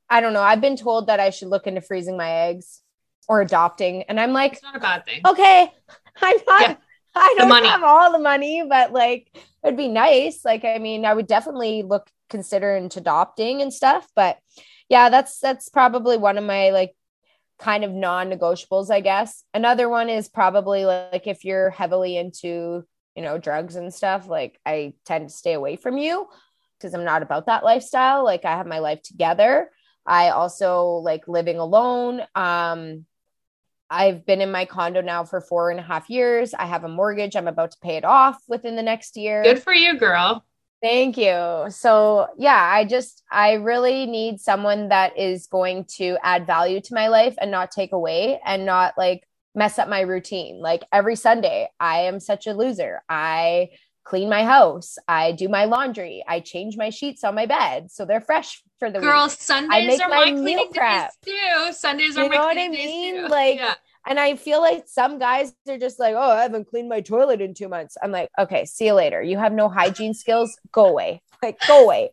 i 0.10 0.22
don't 0.22 0.34
know 0.34 0.42
i've 0.42 0.62
been 0.62 0.78
told 0.78 1.08
that 1.08 1.20
i 1.20 1.30
should 1.30 1.50
look 1.50 1.68
into 1.68 1.82
freezing 1.82 2.18
my 2.18 2.30
eggs 2.30 2.82
or 3.28 3.42
adopting 3.42 4.04
and 4.04 4.20
i'm 4.20 4.34
like 4.34 4.54
it's 4.54 4.64
not 4.64 4.76
a 4.76 4.80
bad 4.80 5.06
thing 5.06 5.22
okay 5.26 5.72
i'm 6.22 6.38
not 6.48 6.62
yeah. 6.62 6.76
I 7.16 7.36
don't 7.38 7.66
have 7.66 7.84
all 7.84 8.12
the 8.12 8.20
money, 8.20 8.64
but 8.68 8.92
like 8.94 9.36
it'd 9.64 9.78
be 9.78 9.88
nice. 9.88 10.46
Like, 10.46 10.64
I 10.64 10.78
mean, 10.78 11.06
I 11.06 11.14
would 11.14 11.28
definitely 11.28 11.84
look 11.84 12.10
consider 12.30 12.76
into 12.76 13.00
adopting 13.00 13.62
and 13.62 13.74
stuff. 13.74 14.08
But 14.16 14.38
yeah, 14.88 15.10
that's 15.10 15.40
that's 15.40 15.70
probably 15.70 16.18
one 16.18 16.38
of 16.38 16.44
my 16.44 16.70
like 16.70 16.96
kind 17.60 17.84
of 17.84 17.92
non-negotiables, 17.92 18.90
I 18.90 19.02
guess. 19.02 19.44
Another 19.54 19.90
one 19.90 20.10
is 20.10 20.30
probably 20.30 20.86
like 20.86 21.28
if 21.28 21.44
you're 21.44 21.70
heavily 21.70 22.18
into, 22.18 22.86
you 23.16 23.22
know, 23.22 23.38
drugs 23.38 23.76
and 23.76 23.94
stuff, 23.94 24.28
like 24.28 24.60
I 24.66 24.94
tend 25.06 25.30
to 25.30 25.36
stay 25.36 25.54
away 25.54 25.76
from 25.76 25.98
you 25.98 26.28
because 26.78 26.94
I'm 26.94 27.04
not 27.04 27.22
about 27.22 27.48
that 27.48 27.64
lifestyle. 27.64 28.24
Like 28.24 28.46
I 28.46 28.56
have 28.56 28.68
my 28.68 28.80
life 28.80 29.02
together. 29.02 29.70
I 30.06 30.30
also 30.30 31.02
like 31.04 31.28
living 31.28 31.58
alone. 31.58 32.22
Um, 32.36 33.06
I've 33.90 34.26
been 34.26 34.42
in 34.42 34.52
my 34.52 34.66
condo 34.66 35.02
now 35.02 35.24
for 35.24 35.42
four 35.42 35.72
and 35.72 35.80
a 35.80 35.84
half 35.84 36.10
years. 36.10 36.54
I 36.54 36.66
have 36.66 36.84
a 36.84 36.90
mortgage. 36.90 37.36
I'm 37.36 37.48
about 37.48 37.72
to 37.72 37.78
pay 37.82 37.98
it 37.98 38.06
off 38.06 38.42
within 38.48 38.76
the 38.76 38.84
next 38.84 39.18
year. 39.18 39.44
Good 39.44 39.64
for 39.64 39.74
you, 39.74 39.98
girl. 39.98 40.46
Thank 40.82 41.18
you. 41.18 41.66
So, 41.70 42.28
yeah, 42.38 42.56
I 42.56 42.86
just, 42.86 43.24
I 43.30 43.54
really 43.54 44.06
need 44.06 44.40
someone 44.40 44.90
that 44.90 45.18
is 45.18 45.48
going 45.48 45.86
to 45.98 46.18
add 46.24 46.48
value 46.48 46.80
to 46.80 46.94
my 46.94 47.10
life 47.10 47.36
and 47.42 47.52
not 47.52 47.72
take 47.72 47.92
away 47.92 48.40
and 48.46 48.66
not 48.66 48.94
like 48.98 49.28
mess 49.56 49.80
up 49.80 49.90
my 49.90 50.02
routine. 50.02 50.60
Like 50.60 50.84
every 50.92 51.16
Sunday, 51.16 51.70
I 51.80 52.02
am 52.02 52.20
such 52.20 52.48
a 52.48 52.54
loser. 52.54 53.02
I 53.10 53.70
clean 54.04 54.30
my 54.30 54.44
house. 54.44 54.98
I 55.08 55.34
do 55.34 55.48
my 55.48 55.66
laundry. 55.66 56.24
I 56.28 56.40
change 56.40 56.78
my 56.78 56.90
sheets 56.90 57.24
on 57.24 57.36
my 57.36 57.46
bed 57.46 57.92
so 57.92 58.06
they're 58.06 58.22
fresh 58.22 58.64
for 58.80 58.90
the 58.90 59.00
Girl, 59.00 59.26
week. 59.26 59.32
Sundays 59.32 60.00
are 60.00 60.10
my, 60.10 60.32
my 60.32 60.32
cleaning 60.32 60.72
prep. 60.74 61.12
days 61.24 61.36
too. 61.36 61.74
Sundays 61.74 62.18
are 62.18 62.24
you 62.24 62.30
my 62.30 62.36
know 62.36 62.46
what 62.46 62.58
I 62.58 62.68
mean? 62.70 63.28
Like, 63.28 63.58
yeah. 63.58 63.76
and 64.08 64.20
I 64.20 64.36
feel 64.36 64.62
like 64.62 64.86
some 64.88 65.20
guys 65.20 65.54
are 65.68 65.78
just 65.78 66.00
like, 66.00 66.16
oh, 66.16 66.32
I 66.32 66.42
haven't 66.42 66.70
cleaned 66.70 66.90
my 66.90 67.02
toilet 67.02 67.42
in 67.42 67.54
two 67.54 67.70
months. 67.70 67.98
I'm 68.02 68.12
like, 68.12 68.30
okay, 68.40 68.66
see 68.66 68.88
you 68.88 68.94
later. 68.94 69.22
You 69.22 69.38
have 69.38 69.54
no 69.54 69.70
hygiene 69.70 70.14
skills. 70.14 70.58
Go 70.72 70.88
away. 70.88 71.22
Like, 71.42 71.58
go 71.70 71.86
away. 71.86 72.10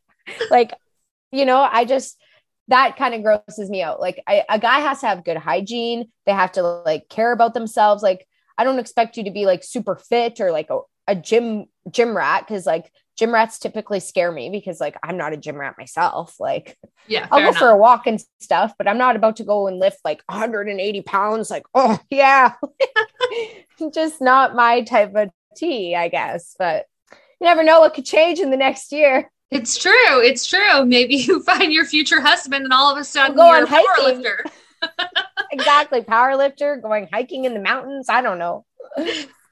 like, 0.53 0.73
you 1.33 1.45
know, 1.45 1.69
I 1.69 1.85
just 1.85 2.17
that 2.69 2.97
kind 2.97 3.15
of 3.15 3.23
grosses 3.23 3.71
me 3.71 3.83
out. 3.83 4.01
Like, 4.01 4.23
I, 4.27 4.45
a 4.49 4.59
guy 4.59 4.81
has 4.81 5.01
to 5.01 5.07
have 5.07 5.25
good 5.25 5.37
hygiene. 5.37 6.11
They 6.25 6.33
have 6.33 6.53
to 6.53 6.63
like 6.63 7.09
care 7.09 7.33
about 7.33 7.55
themselves. 7.55 8.03
Like, 8.03 8.27
I 8.59 8.65
don't 8.65 8.79
expect 8.79 9.17
you 9.17 9.25
to 9.25 9.31
be 9.31 9.47
like 9.47 9.63
super 9.63 9.97
fit 9.97 10.41
or 10.41 10.51
like 10.51 10.71
a, 10.71 10.81
a 11.07 11.15
gym 11.15 11.67
gym 11.91 12.17
rat 12.17 12.47
because 12.47 12.67
like 12.67 12.91
gym 13.17 13.33
rats 13.33 13.59
typically 13.59 14.01
scare 14.01 14.31
me 14.33 14.51
because 14.51 14.81
like 14.81 14.97
I'm 15.03 15.17
not 15.17 15.33
a 15.33 15.37
gym 15.37 15.57
rat 15.57 15.77
myself. 15.79 16.35
Like 16.41 16.77
yeah, 17.07 17.27
I'll 17.31 17.41
go 17.41 17.49
enough. 17.49 17.59
for 17.59 17.69
a 17.69 17.77
walk 17.77 18.07
and 18.07 18.23
stuff, 18.41 18.75
but 18.79 18.89
I'm 18.89 18.99
not 18.99 19.17
about 19.17 19.37
to 19.37 19.45
go 19.45 19.67
and 19.67 19.79
lift 19.79 20.01
like 20.05 20.23
180 20.27 21.03
pounds. 21.03 21.51
Like, 21.51 21.67
oh 21.75 21.99
yeah. 22.11 22.55
Just 23.95 24.21
not 24.21 24.55
my 24.55 24.83
type 24.83 25.15
of 25.15 25.31
tea, 25.57 25.95
I 25.95 26.09
guess. 26.09 26.55
But 26.59 26.87
you 27.41 27.47
never 27.47 27.63
know 27.63 27.81
what 27.81 27.95
could 27.95 28.07
change 28.07 28.39
in 28.39 28.51
the 28.51 28.57
next 28.57 28.93
year. 28.93 29.31
It's 29.51 29.79
true. 29.79 30.21
It's 30.23 30.47
true. 30.47 30.85
Maybe 30.85 31.17
you 31.17 31.43
find 31.45 31.73
your 31.73 31.85
future 31.85 32.21
husband 32.21 32.65
and 32.65 32.73
all 32.73 32.93
of 32.93 32.99
a 32.99 33.05
sudden 33.05 33.37
we'll 33.37 33.47
go 33.47 33.57
you're 33.57 33.65
a 33.65 33.69
power 33.69 34.05
lifter. 34.05 34.45
exactly. 35.53 36.03
Power 36.03 36.37
lifter, 36.37 36.77
going 36.77 37.09
hiking 37.13 37.45
in 37.45 37.55
the 37.55 37.61
mountains. 37.61 38.09
I 38.09 38.23
don't 38.23 38.39
know. 38.39 38.65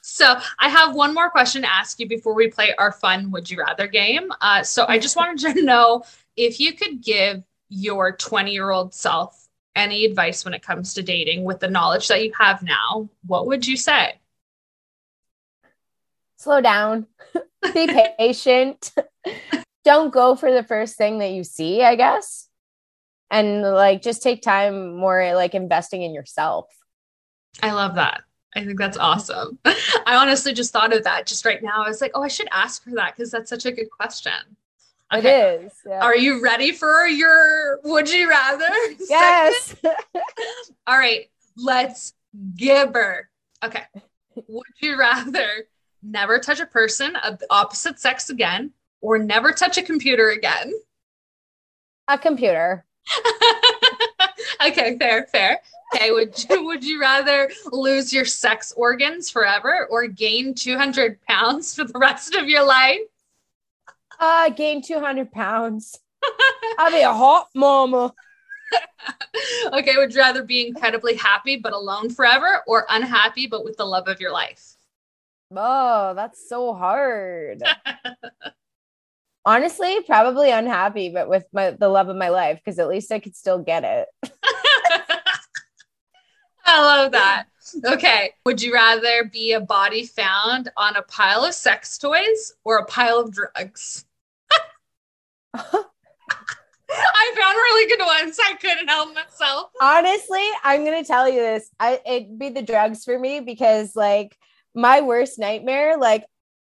So 0.06 0.38
I 0.58 0.68
have 0.68 0.94
one 0.94 1.14
more 1.14 1.30
question 1.30 1.62
to 1.62 1.72
ask 1.72 1.98
you 1.98 2.06
before 2.06 2.34
we 2.34 2.50
play 2.50 2.74
our 2.76 2.92
fun 2.92 3.30
Would 3.30 3.50
You 3.50 3.60
Rather 3.60 3.86
game. 3.86 4.30
Uh, 4.40 4.62
so 4.62 4.84
I 4.86 4.98
just 4.98 5.16
wanted 5.16 5.54
to 5.54 5.62
know 5.64 6.02
if 6.36 6.60
you 6.60 6.74
could 6.74 7.02
give 7.02 7.42
your 7.70 8.14
20 8.14 8.52
year 8.52 8.70
old 8.70 8.92
self 8.92 9.48
any 9.74 10.04
advice 10.04 10.44
when 10.44 10.54
it 10.54 10.62
comes 10.62 10.94
to 10.94 11.02
dating 11.02 11.44
with 11.44 11.60
the 11.60 11.68
knowledge 11.68 12.08
that 12.08 12.22
you 12.22 12.32
have 12.38 12.62
now, 12.62 13.08
what 13.26 13.46
would 13.46 13.66
you 13.66 13.76
say? 13.76 14.20
Slow 16.36 16.60
down, 16.60 17.06
be 17.72 17.88
patient. 18.18 18.92
Don't 19.84 20.12
go 20.12 20.34
for 20.34 20.52
the 20.52 20.62
first 20.62 20.96
thing 20.96 21.18
that 21.18 21.32
you 21.32 21.44
see, 21.44 21.82
I 21.82 21.96
guess. 21.96 22.48
And 23.30 23.62
like 23.62 24.02
just 24.02 24.22
take 24.22 24.42
time 24.42 24.96
more 24.96 25.34
like 25.34 25.54
investing 25.54 26.02
in 26.02 26.14
yourself. 26.14 26.66
I 27.62 27.72
love 27.72 27.96
that. 27.96 28.22
I 28.54 28.64
think 28.64 28.78
that's 28.78 28.96
awesome. 28.96 29.58
I 29.64 30.16
honestly 30.16 30.52
just 30.52 30.72
thought 30.72 30.94
of 30.94 31.04
that 31.04 31.26
just 31.26 31.44
right 31.44 31.62
now. 31.62 31.84
I 31.84 31.88
was 31.88 32.00
like, 32.00 32.12
oh, 32.14 32.22
I 32.22 32.28
should 32.28 32.48
ask 32.52 32.84
for 32.84 32.90
that 32.92 33.16
because 33.16 33.30
that's 33.30 33.50
such 33.50 33.66
a 33.66 33.72
good 33.72 33.90
question. 33.90 34.32
Okay. 35.12 35.54
It 35.54 35.64
is. 35.64 35.72
Yeah. 35.86 36.00
Are 36.00 36.16
you 36.16 36.42
ready 36.42 36.72
for 36.72 37.06
your 37.06 37.80
would 37.84 38.10
you 38.10 38.28
rather? 38.28 38.68
Yes. 39.08 39.74
All 40.86 40.98
right, 40.98 41.30
let's 41.56 42.14
give 42.56 42.94
her. 42.94 43.28
Okay. 43.62 43.82
Would 44.48 44.66
you 44.80 44.98
rather 44.98 45.48
never 46.02 46.38
touch 46.38 46.60
a 46.60 46.66
person 46.66 47.16
of 47.16 47.38
the 47.38 47.46
opposite 47.50 47.98
sex 47.98 48.30
again 48.30 48.72
or 49.04 49.18
never 49.18 49.52
touch 49.52 49.76
a 49.76 49.82
computer 49.82 50.30
again? 50.30 50.72
A 52.08 52.16
computer. 52.16 52.86
okay, 54.66 54.96
fair, 54.98 55.26
fair. 55.30 55.60
Okay, 55.94 56.10
would 56.10 56.42
you 56.48 56.64
would 56.64 56.82
you 56.82 56.98
rather 56.98 57.50
lose 57.70 58.14
your 58.14 58.24
sex 58.24 58.72
organs 58.76 59.28
forever 59.28 59.86
or 59.90 60.06
gain 60.06 60.54
200 60.54 61.20
pounds 61.22 61.74
for 61.74 61.84
the 61.84 61.98
rest 61.98 62.34
of 62.34 62.48
your 62.48 62.66
life? 62.66 63.00
Uh, 64.18 64.48
gain 64.48 64.80
200 64.80 65.30
pounds. 65.30 65.98
I'll 66.78 66.90
be 66.90 67.02
a 67.02 67.12
hot 67.12 67.48
mama. 67.54 68.14
okay, 69.74 69.96
would 69.98 70.14
you 70.14 70.20
rather 70.20 70.42
be 70.42 70.66
incredibly 70.66 71.14
happy 71.14 71.56
but 71.56 71.74
alone 71.74 72.08
forever 72.08 72.62
or 72.66 72.86
unhappy 72.88 73.46
but 73.46 73.64
with 73.64 73.76
the 73.76 73.84
love 73.84 74.08
of 74.08 74.18
your 74.18 74.32
life? 74.32 74.76
Oh, 75.54 76.14
that's 76.14 76.48
so 76.48 76.72
hard. 76.72 77.62
Honestly, 79.46 80.00
probably 80.06 80.50
unhappy, 80.50 81.10
but 81.10 81.28
with 81.28 81.44
my 81.52 81.70
the 81.72 81.88
love 81.88 82.08
of 82.08 82.16
my 82.16 82.30
life, 82.30 82.60
because 82.64 82.78
at 82.78 82.88
least 82.88 83.12
I 83.12 83.18
could 83.18 83.36
still 83.36 83.58
get 83.58 83.84
it. 83.84 84.08
I 86.66 86.80
love 86.80 87.12
that. 87.12 87.46
Okay. 87.84 88.32
Would 88.46 88.62
you 88.62 88.72
rather 88.72 89.24
be 89.24 89.52
a 89.52 89.60
body 89.60 90.06
found 90.06 90.70
on 90.76 90.96
a 90.96 91.02
pile 91.02 91.44
of 91.44 91.54
sex 91.54 91.98
toys 91.98 92.54
or 92.64 92.78
a 92.78 92.86
pile 92.86 93.20
of 93.20 93.32
drugs? 93.32 94.06
I 96.96 97.34
found 97.36 97.56
really 97.56 97.88
good 97.88 98.04
ones. 98.04 98.38
I 98.42 98.54
couldn't 98.54 98.88
help 98.88 99.14
myself. 99.14 99.70
Honestly, 99.80 100.46
I'm 100.62 100.84
gonna 100.84 101.04
tell 101.04 101.28
you 101.28 101.40
this. 101.40 101.70
I 101.78 102.00
it'd 102.06 102.38
be 102.38 102.50
the 102.50 102.62
drugs 102.62 103.04
for 103.04 103.18
me 103.18 103.40
because 103.40 103.94
like 103.96 104.36
my 104.74 105.00
worst 105.00 105.38
nightmare, 105.38 105.96
like 105.98 106.24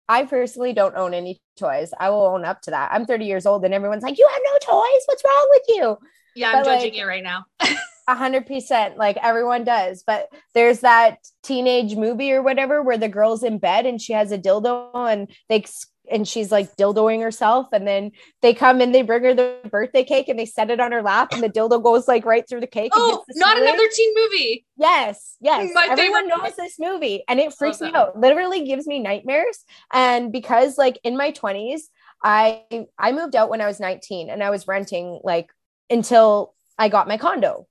I 0.07 0.25
personally 0.25 0.73
don't 0.73 0.95
own 0.95 1.13
any 1.13 1.41
toys. 1.57 1.91
I 1.99 2.09
will 2.09 2.25
own 2.25 2.45
up 2.45 2.61
to 2.63 2.71
that. 2.71 2.91
I'm 2.91 3.05
30 3.05 3.25
years 3.25 3.45
old 3.45 3.65
and 3.65 3.73
everyone's 3.73 4.03
like, 4.03 4.17
You 4.17 4.27
have 4.31 4.41
no 4.43 4.73
toys? 4.73 5.01
What's 5.05 5.23
wrong 5.23 5.47
with 5.51 5.63
you? 5.69 5.97
Yeah, 6.35 6.49
I'm 6.49 6.63
but, 6.63 6.65
judging 6.65 6.91
like, 6.91 6.99
you 6.99 7.07
right 7.07 7.23
now. 7.23 7.45
A 8.07 8.13
hundred 8.13 8.45
percent, 8.45 8.97
like 8.97 9.17
everyone 9.17 9.63
does. 9.63 10.03
But 10.05 10.27
there's 10.53 10.81
that 10.81 11.17
teenage 11.41 11.95
movie 11.95 12.31
or 12.31 12.43
whatever 12.43 12.83
where 12.83 12.99
the 12.99 13.09
girl's 13.09 13.41
in 13.41 13.57
bed 13.57 13.87
and 13.87 13.99
she 13.99 14.13
has 14.13 14.31
a 14.31 14.37
dildo 14.37 14.91
and 14.93 15.27
they 15.49 15.65
and 16.11 16.27
she's 16.27 16.51
like 16.51 16.75
dildoing 16.75 17.21
herself, 17.21 17.67
and 17.71 17.87
then 17.87 18.11
they 18.41 18.53
come 18.53 18.81
and 18.81 18.93
they 18.93 19.01
bring 19.01 19.23
her 19.23 19.33
the 19.33 19.57
birthday 19.69 20.03
cake 20.03 20.27
and 20.27 20.37
they 20.37 20.45
set 20.45 20.69
it 20.69 20.79
on 20.79 20.91
her 20.91 21.01
lap, 21.01 21.33
and 21.33 21.41
the 21.41 21.49
dildo 21.49 21.81
goes 21.83 22.07
like 22.07 22.25
right 22.25 22.47
through 22.47 22.61
the 22.61 22.67
cake. 22.67 22.91
Oh, 22.95 23.23
not 23.35 23.57
another 23.57 23.87
teen 23.93 24.13
movie. 24.15 24.65
Yes, 24.77 25.35
yes. 25.39 25.71
My 25.73 25.87
Everyone 25.89 26.27
knows 26.27 26.55
this 26.55 26.77
movie, 26.79 27.23
and 27.27 27.39
it 27.39 27.53
freaks 27.53 27.81
me 27.81 27.91
out. 27.93 28.19
Literally 28.19 28.65
gives 28.65 28.87
me 28.87 28.99
nightmares. 28.99 29.63
And 29.93 30.31
because 30.31 30.77
like 30.77 30.99
in 31.03 31.17
my 31.17 31.31
twenties, 31.31 31.89
I 32.23 32.63
I 32.97 33.11
moved 33.11 33.35
out 33.35 33.49
when 33.49 33.61
I 33.61 33.67
was 33.67 33.79
19 33.79 34.29
and 34.29 34.43
I 34.43 34.49
was 34.49 34.67
renting 34.67 35.19
like 35.23 35.51
until 35.89 36.55
I 36.77 36.89
got 36.89 37.07
my 37.07 37.17
condo. 37.17 37.67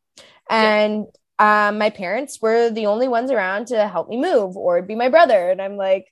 And 0.49 1.07
yeah. 1.41 1.69
um, 1.69 1.79
my 1.79 1.91
parents 1.91 2.41
were 2.41 2.71
the 2.71 2.87
only 2.87 3.09
ones 3.09 3.31
around 3.31 3.69
to 3.69 3.89
help 3.89 4.09
me 4.09 4.17
move, 4.17 4.57
or 4.57 4.79
it'd 4.79 4.89
be 4.89 4.95
my 4.95 5.09
brother. 5.09 5.51
And 5.51 5.61
I'm 5.61 5.77
like, 5.77 6.07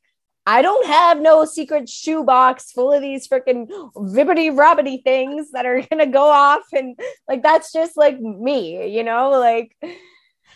I 0.47 0.61
don't 0.61 0.87
have 0.87 1.21
no 1.21 1.45
secret 1.45 1.89
shoebox 1.89 2.73
full 2.73 2.93
of 2.93 3.01
these 3.01 3.29
freaking 3.29 3.69
ribbity 3.95 4.51
robbity 4.51 5.03
things 5.05 5.53
that 5.53 5.67
are 5.67 5.81
gonna 5.91 6.07
go 6.07 6.25
off. 6.25 6.63
And 6.73 6.99
like, 7.29 7.43
that's 7.43 7.73
just 7.73 7.97
like 7.97 8.21
me, 8.21 8.95
you 8.95 9.05
know? 9.05 9.31
Like, 9.31 9.77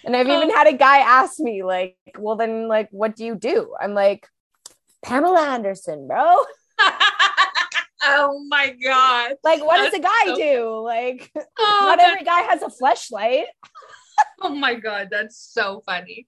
and 0.05 0.17
I've 0.17 0.29
even 0.29 0.51
had 0.51 0.69
a 0.69 0.73
guy 0.73 0.99
ask 0.99 1.41
me, 1.41 1.63
like, 1.63 1.97
well, 2.19 2.37
then, 2.37 2.69
like, 2.69 2.89
what 2.91 3.17
do 3.17 3.25
you 3.25 3.35
do? 3.35 3.75
I'm 3.81 3.93
like, 3.93 4.29
Pamela 5.05 5.41
Anderson, 5.41 6.07
bro. 6.07 6.37
oh 8.03 8.45
my 8.49 8.75
god! 8.83 9.33
Like, 9.43 9.65
what 9.65 9.79
That's 9.79 9.97
does 9.97 10.01
a 10.01 10.03
guy 10.03 10.25
so... 10.27 10.37
do? 10.37 10.81
Like, 10.85 11.33
oh, 11.59 11.79
not 11.83 12.01
every 12.01 12.25
guy 12.25 12.43
has 12.43 12.63
a 12.63 12.71
flashlight. 12.71 13.47
oh 14.43 14.55
my 14.55 14.75
god, 14.75 15.09
that's 15.11 15.37
so 15.37 15.83
funny. 15.87 16.27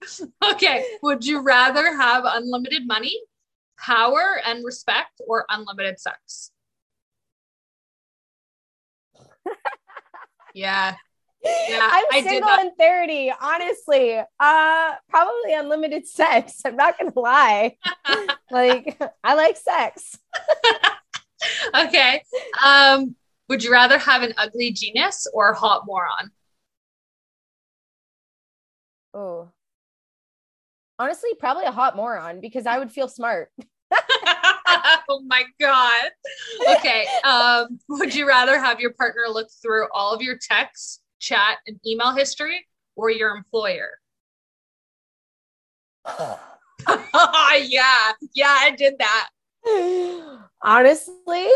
Okay, 0.51 0.85
would 1.01 1.25
you 1.25 1.41
rather 1.41 1.95
have 1.95 2.23
unlimited 2.25 2.85
money, 2.85 3.17
power, 3.83 4.41
and 4.45 4.63
respect, 4.65 5.21
or 5.27 5.45
unlimited 5.49 5.99
sex? 5.99 6.51
yeah, 10.53 10.95
yeah, 11.43 11.89
I'm 11.91 12.05
I 12.11 12.21
single 12.21 12.49
and 12.49 12.71
30. 12.77 13.31
Honestly, 13.41 14.17
uh, 14.39 14.95
probably 15.07 15.53
unlimited 15.53 16.07
sex. 16.07 16.61
I'm 16.65 16.75
not 16.75 16.97
gonna 16.97 17.11
lie. 17.15 17.77
like, 18.51 19.01
I 19.23 19.33
like 19.35 19.57
sex. 19.57 20.17
okay. 21.75 22.23
Um, 22.65 23.15
would 23.47 23.63
you 23.63 23.71
rather 23.71 23.97
have 23.97 24.21
an 24.21 24.33
ugly 24.37 24.71
genius 24.71 25.27
or 25.33 25.51
a 25.51 25.55
hot 25.55 25.85
moron? 25.85 26.31
Oh. 29.13 29.51
Honestly, 30.99 31.29
probably 31.39 31.65
a 31.65 31.71
hot 31.71 31.95
moron 31.95 32.41
because 32.41 32.67
I 32.67 32.77
would 32.77 32.91
feel 32.91 33.07
smart. 33.07 33.49
oh 35.09 35.21
my 35.25 35.43
god. 35.59 36.11
Okay. 36.77 37.07
Um, 37.23 37.79
would 37.89 38.13
you 38.13 38.27
rather 38.27 38.59
have 38.59 38.79
your 38.79 38.93
partner 38.93 39.23
look 39.29 39.47
through 39.61 39.87
all 39.93 40.13
of 40.13 40.21
your 40.21 40.37
texts 40.37 41.01
chat, 41.19 41.57
and 41.67 41.79
email 41.85 42.13
history 42.13 42.65
or 42.95 43.09
your 43.09 43.35
employer? 43.35 43.89
yeah, 46.87 48.11
yeah, 48.33 48.55
I 48.59 48.73
did 48.77 48.95
that. 48.99 49.29
Honestly, 50.61 51.47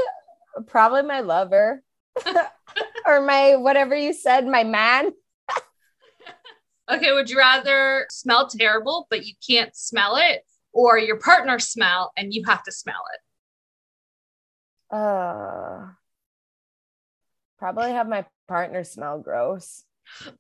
probably 0.68 1.04
my 1.04 1.22
lover 1.22 1.82
or 3.06 3.22
my 3.22 3.56
whatever 3.56 3.96
you 3.96 4.14
said, 4.14 4.46
my 4.46 4.64
man. 4.64 5.12
Okay, 6.90 7.12
would 7.12 7.30
you 7.30 7.38
rather 7.38 8.06
smell 8.10 8.48
terrible 8.48 9.08
but 9.10 9.26
you 9.26 9.34
can't 9.48 9.76
smell 9.76 10.16
it 10.18 10.44
or 10.72 10.98
your 10.98 11.20
partner 11.20 11.60
smell 11.60 12.12
and 12.18 12.34
you 12.34 12.44
have 12.46 12.64
to 12.64 12.72
smell 12.72 13.04
it? 13.14 14.96
Uh 14.96 15.88
probably 17.58 17.92
have 17.92 18.10
my 18.10 18.26
partner 18.48 18.84
smell 18.84 19.20
gross. 19.20 19.84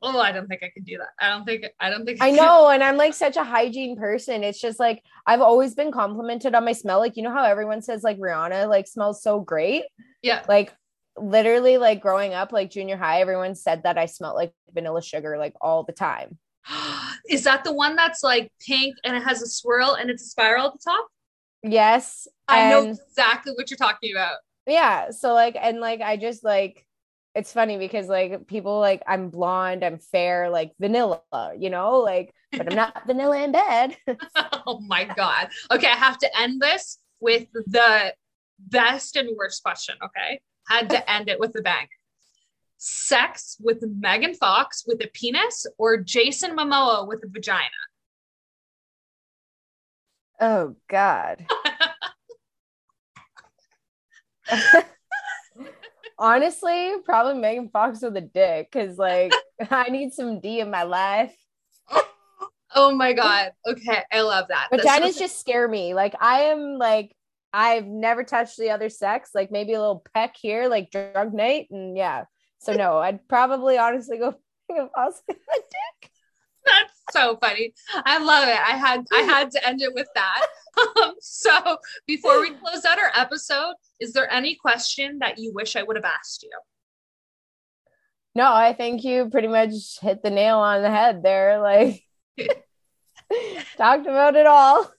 Oh, 0.01 0.19
I 0.19 0.33
don't 0.33 0.47
think 0.47 0.61
I 0.61 0.69
can 0.73 0.83
do 0.83 0.97
that. 0.97 1.09
I 1.19 1.29
don't 1.29 1.45
think 1.45 1.65
I 1.79 1.89
don't 1.89 2.05
think 2.05 2.21
I, 2.21 2.27
I 2.27 2.31
know, 2.31 2.69
and 2.69 2.83
I'm 2.83 2.97
like 2.97 3.13
such 3.13 3.37
a 3.37 3.43
hygiene 3.43 3.95
person. 3.95 4.43
It's 4.43 4.59
just 4.59 4.79
like 4.79 5.01
I've 5.25 5.41
always 5.41 5.73
been 5.73 5.91
complimented 5.91 6.53
on 6.53 6.65
my 6.65 6.73
smell. 6.73 6.99
Like 6.99 7.15
you 7.15 7.23
know 7.23 7.31
how 7.31 7.43
everyone 7.45 7.81
says 7.81 8.03
like 8.03 8.17
Rihanna 8.17 8.67
like 8.67 8.87
smells 8.87 9.23
so 9.23 9.39
great. 9.39 9.85
Yeah. 10.21 10.43
Like 10.47 10.73
literally 11.17 11.77
like 11.77 12.01
growing 12.01 12.33
up 12.33 12.51
like 12.51 12.71
junior 12.71 12.97
high 12.97 13.21
everyone 13.21 13.55
said 13.55 13.83
that 13.83 13.97
I 13.97 14.07
smelled 14.07 14.35
like 14.35 14.51
vanilla 14.73 15.01
sugar 15.01 15.37
like 15.37 15.53
all 15.61 15.83
the 15.83 15.93
time. 15.93 16.37
Is 17.29 17.43
that 17.43 17.63
the 17.63 17.73
one 17.73 17.95
that's 17.95 18.23
like 18.23 18.51
pink 18.65 18.95
and 19.03 19.15
it 19.15 19.23
has 19.23 19.41
a 19.41 19.47
swirl 19.47 19.93
and 19.93 20.09
it's 20.09 20.23
a 20.23 20.27
spiral 20.27 20.67
at 20.67 20.73
the 20.73 20.79
top? 20.83 21.07
Yes. 21.63 22.27
I 22.47 22.69
know 22.69 22.89
exactly 22.89 23.53
what 23.53 23.69
you're 23.69 23.77
talking 23.77 24.11
about. 24.13 24.37
Yeah, 24.65 25.11
so 25.11 25.33
like 25.33 25.57
and 25.59 25.79
like 25.79 26.01
I 26.01 26.17
just 26.17 26.43
like 26.43 26.85
it's 27.35 27.51
funny 27.51 27.77
because 27.77 28.07
like 28.07 28.47
people 28.47 28.79
like 28.79 29.01
I'm 29.07 29.29
blonde, 29.29 29.83
I'm 29.83 29.97
fair, 29.97 30.49
like 30.49 30.73
vanilla, 30.79 31.21
you 31.57 31.69
know, 31.69 31.97
like, 31.97 32.33
but 32.51 32.69
I'm 32.69 32.75
not 32.75 33.03
vanilla 33.07 33.43
in 33.43 33.51
bed. 33.51 33.97
oh 34.67 34.79
my 34.79 35.05
God. 35.05 35.49
Okay. 35.71 35.87
I 35.87 35.95
have 35.95 36.17
to 36.19 36.39
end 36.39 36.61
this 36.61 36.99
with 37.19 37.47
the 37.53 38.13
best 38.59 39.15
and 39.15 39.29
worst 39.35 39.63
question. 39.63 39.95
Okay. 40.03 40.39
Had 40.67 40.89
to 40.89 41.11
end 41.11 41.29
it 41.29 41.39
with 41.39 41.55
a 41.57 41.61
bang. 41.61 41.87
Sex 42.77 43.57
with 43.61 43.83
Megan 43.99 44.33
Fox 44.33 44.83
with 44.85 45.01
a 45.03 45.07
penis 45.13 45.65
or 45.77 45.97
Jason 45.97 46.55
Momoa 46.55 47.07
with 47.07 47.23
a 47.23 47.27
vagina? 47.27 47.69
Oh 50.39 50.75
God. 50.89 51.45
Honestly, 56.19 56.93
probably 57.05 57.41
Megan 57.41 57.69
Fox 57.69 58.01
with 58.01 58.17
a 58.17 58.21
dick 58.21 58.69
because 58.71 58.97
like 58.97 59.31
I 59.71 59.89
need 59.89 60.13
some 60.13 60.39
D 60.39 60.59
in 60.59 60.69
my 60.69 60.83
life. 60.83 61.35
Oh 62.75 62.93
my 62.93 63.13
god. 63.13 63.51
Okay, 63.67 64.03
I 64.11 64.21
love 64.21 64.47
that. 64.49 64.69
Vaginas 64.71 65.17
just 65.17 65.39
scare 65.39 65.67
me. 65.67 65.93
Like 65.93 66.15
I 66.19 66.41
am 66.43 66.77
like 66.77 67.15
I've 67.53 67.85
never 67.85 68.23
touched 68.23 68.57
the 68.57 68.71
other 68.71 68.89
sex. 68.89 69.29
Like 69.35 69.51
maybe 69.51 69.73
a 69.73 69.79
little 69.79 70.03
peck 70.13 70.35
here, 70.39 70.67
like 70.67 70.91
drug 70.91 71.33
night, 71.33 71.67
and 71.69 71.95
yeah. 71.95 72.25
So 72.59 72.73
no, 72.73 72.97
I'd 72.97 73.27
probably 73.27 73.77
honestly 73.77 74.17
go 74.17 74.35
a 74.71 75.09
dick. 75.27 76.11
That's 76.65 76.93
so 77.11 77.37
funny. 77.41 77.73
I 77.93 78.17
love 78.19 78.47
it. 78.47 78.57
I 78.57 78.77
had 78.77 79.05
I 79.13 79.21
had 79.21 79.51
to 79.51 79.67
end 79.67 79.81
it 79.81 79.93
with 79.93 80.07
that. 80.15 80.47
Um, 81.03 81.13
so 81.19 81.77
before 82.07 82.41
we 82.41 82.49
close 82.49 82.83
out 82.83 82.97
our 82.97 83.11
episode, 83.15 83.75
is 83.99 84.11
there 84.11 84.31
any 84.33 84.55
question 84.55 85.19
that 85.19 85.37
you 85.37 85.53
wish 85.53 85.75
I 85.75 85.83
would 85.83 85.95
have 85.95 86.03
asked 86.03 86.41
you? 86.41 86.49
No, 88.33 88.51
I 88.51 88.73
think 88.73 89.03
you 89.03 89.29
pretty 89.29 89.49
much 89.49 89.99
hit 90.01 90.23
the 90.23 90.31
nail 90.31 90.57
on 90.57 90.81
the 90.81 90.89
head 90.89 91.21
there. 91.21 91.61
Like 91.61 92.01
talked 93.77 94.07
about 94.07 94.35
it 94.35 94.47
all. 94.47 94.91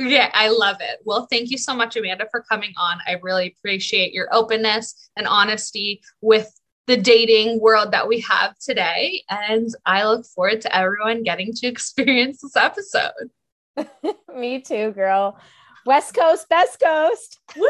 Yeah, 0.00 0.30
I 0.32 0.48
love 0.48 0.76
it. 0.80 1.00
Well, 1.04 1.26
thank 1.30 1.50
you 1.50 1.58
so 1.58 1.74
much, 1.74 1.94
Amanda, 1.94 2.26
for 2.30 2.42
coming 2.50 2.72
on. 2.78 2.98
I 3.06 3.16
really 3.22 3.54
appreciate 3.58 4.14
your 4.14 4.28
openness 4.32 5.10
and 5.14 5.26
honesty 5.26 6.00
with 6.22 6.50
the 6.86 6.96
dating 6.96 7.60
world 7.60 7.92
that 7.92 8.08
we 8.08 8.20
have 8.20 8.58
today. 8.58 9.22
And 9.28 9.68
I 9.84 10.06
look 10.06 10.24
forward 10.24 10.62
to 10.62 10.74
everyone 10.74 11.22
getting 11.22 11.52
to 11.52 11.66
experience 11.66 12.40
this 12.40 12.56
episode. 12.56 13.30
Me 14.34 14.62
too, 14.62 14.92
girl. 14.92 15.38
West 15.84 16.14
Coast, 16.14 16.48
best 16.48 16.80
coast. 16.80 17.38
Woo! 17.56 17.66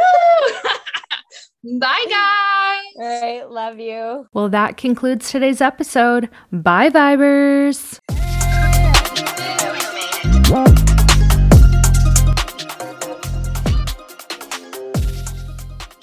Bye, 1.78 2.04
guys. 2.08 2.96
All 2.96 3.20
right. 3.20 3.50
Love 3.50 3.78
you. 3.78 4.26
Well, 4.32 4.48
that 4.48 4.76
concludes 4.76 5.30
today's 5.30 5.60
episode. 5.60 6.30
Bye, 6.52 6.90
Vibers. 6.90 8.00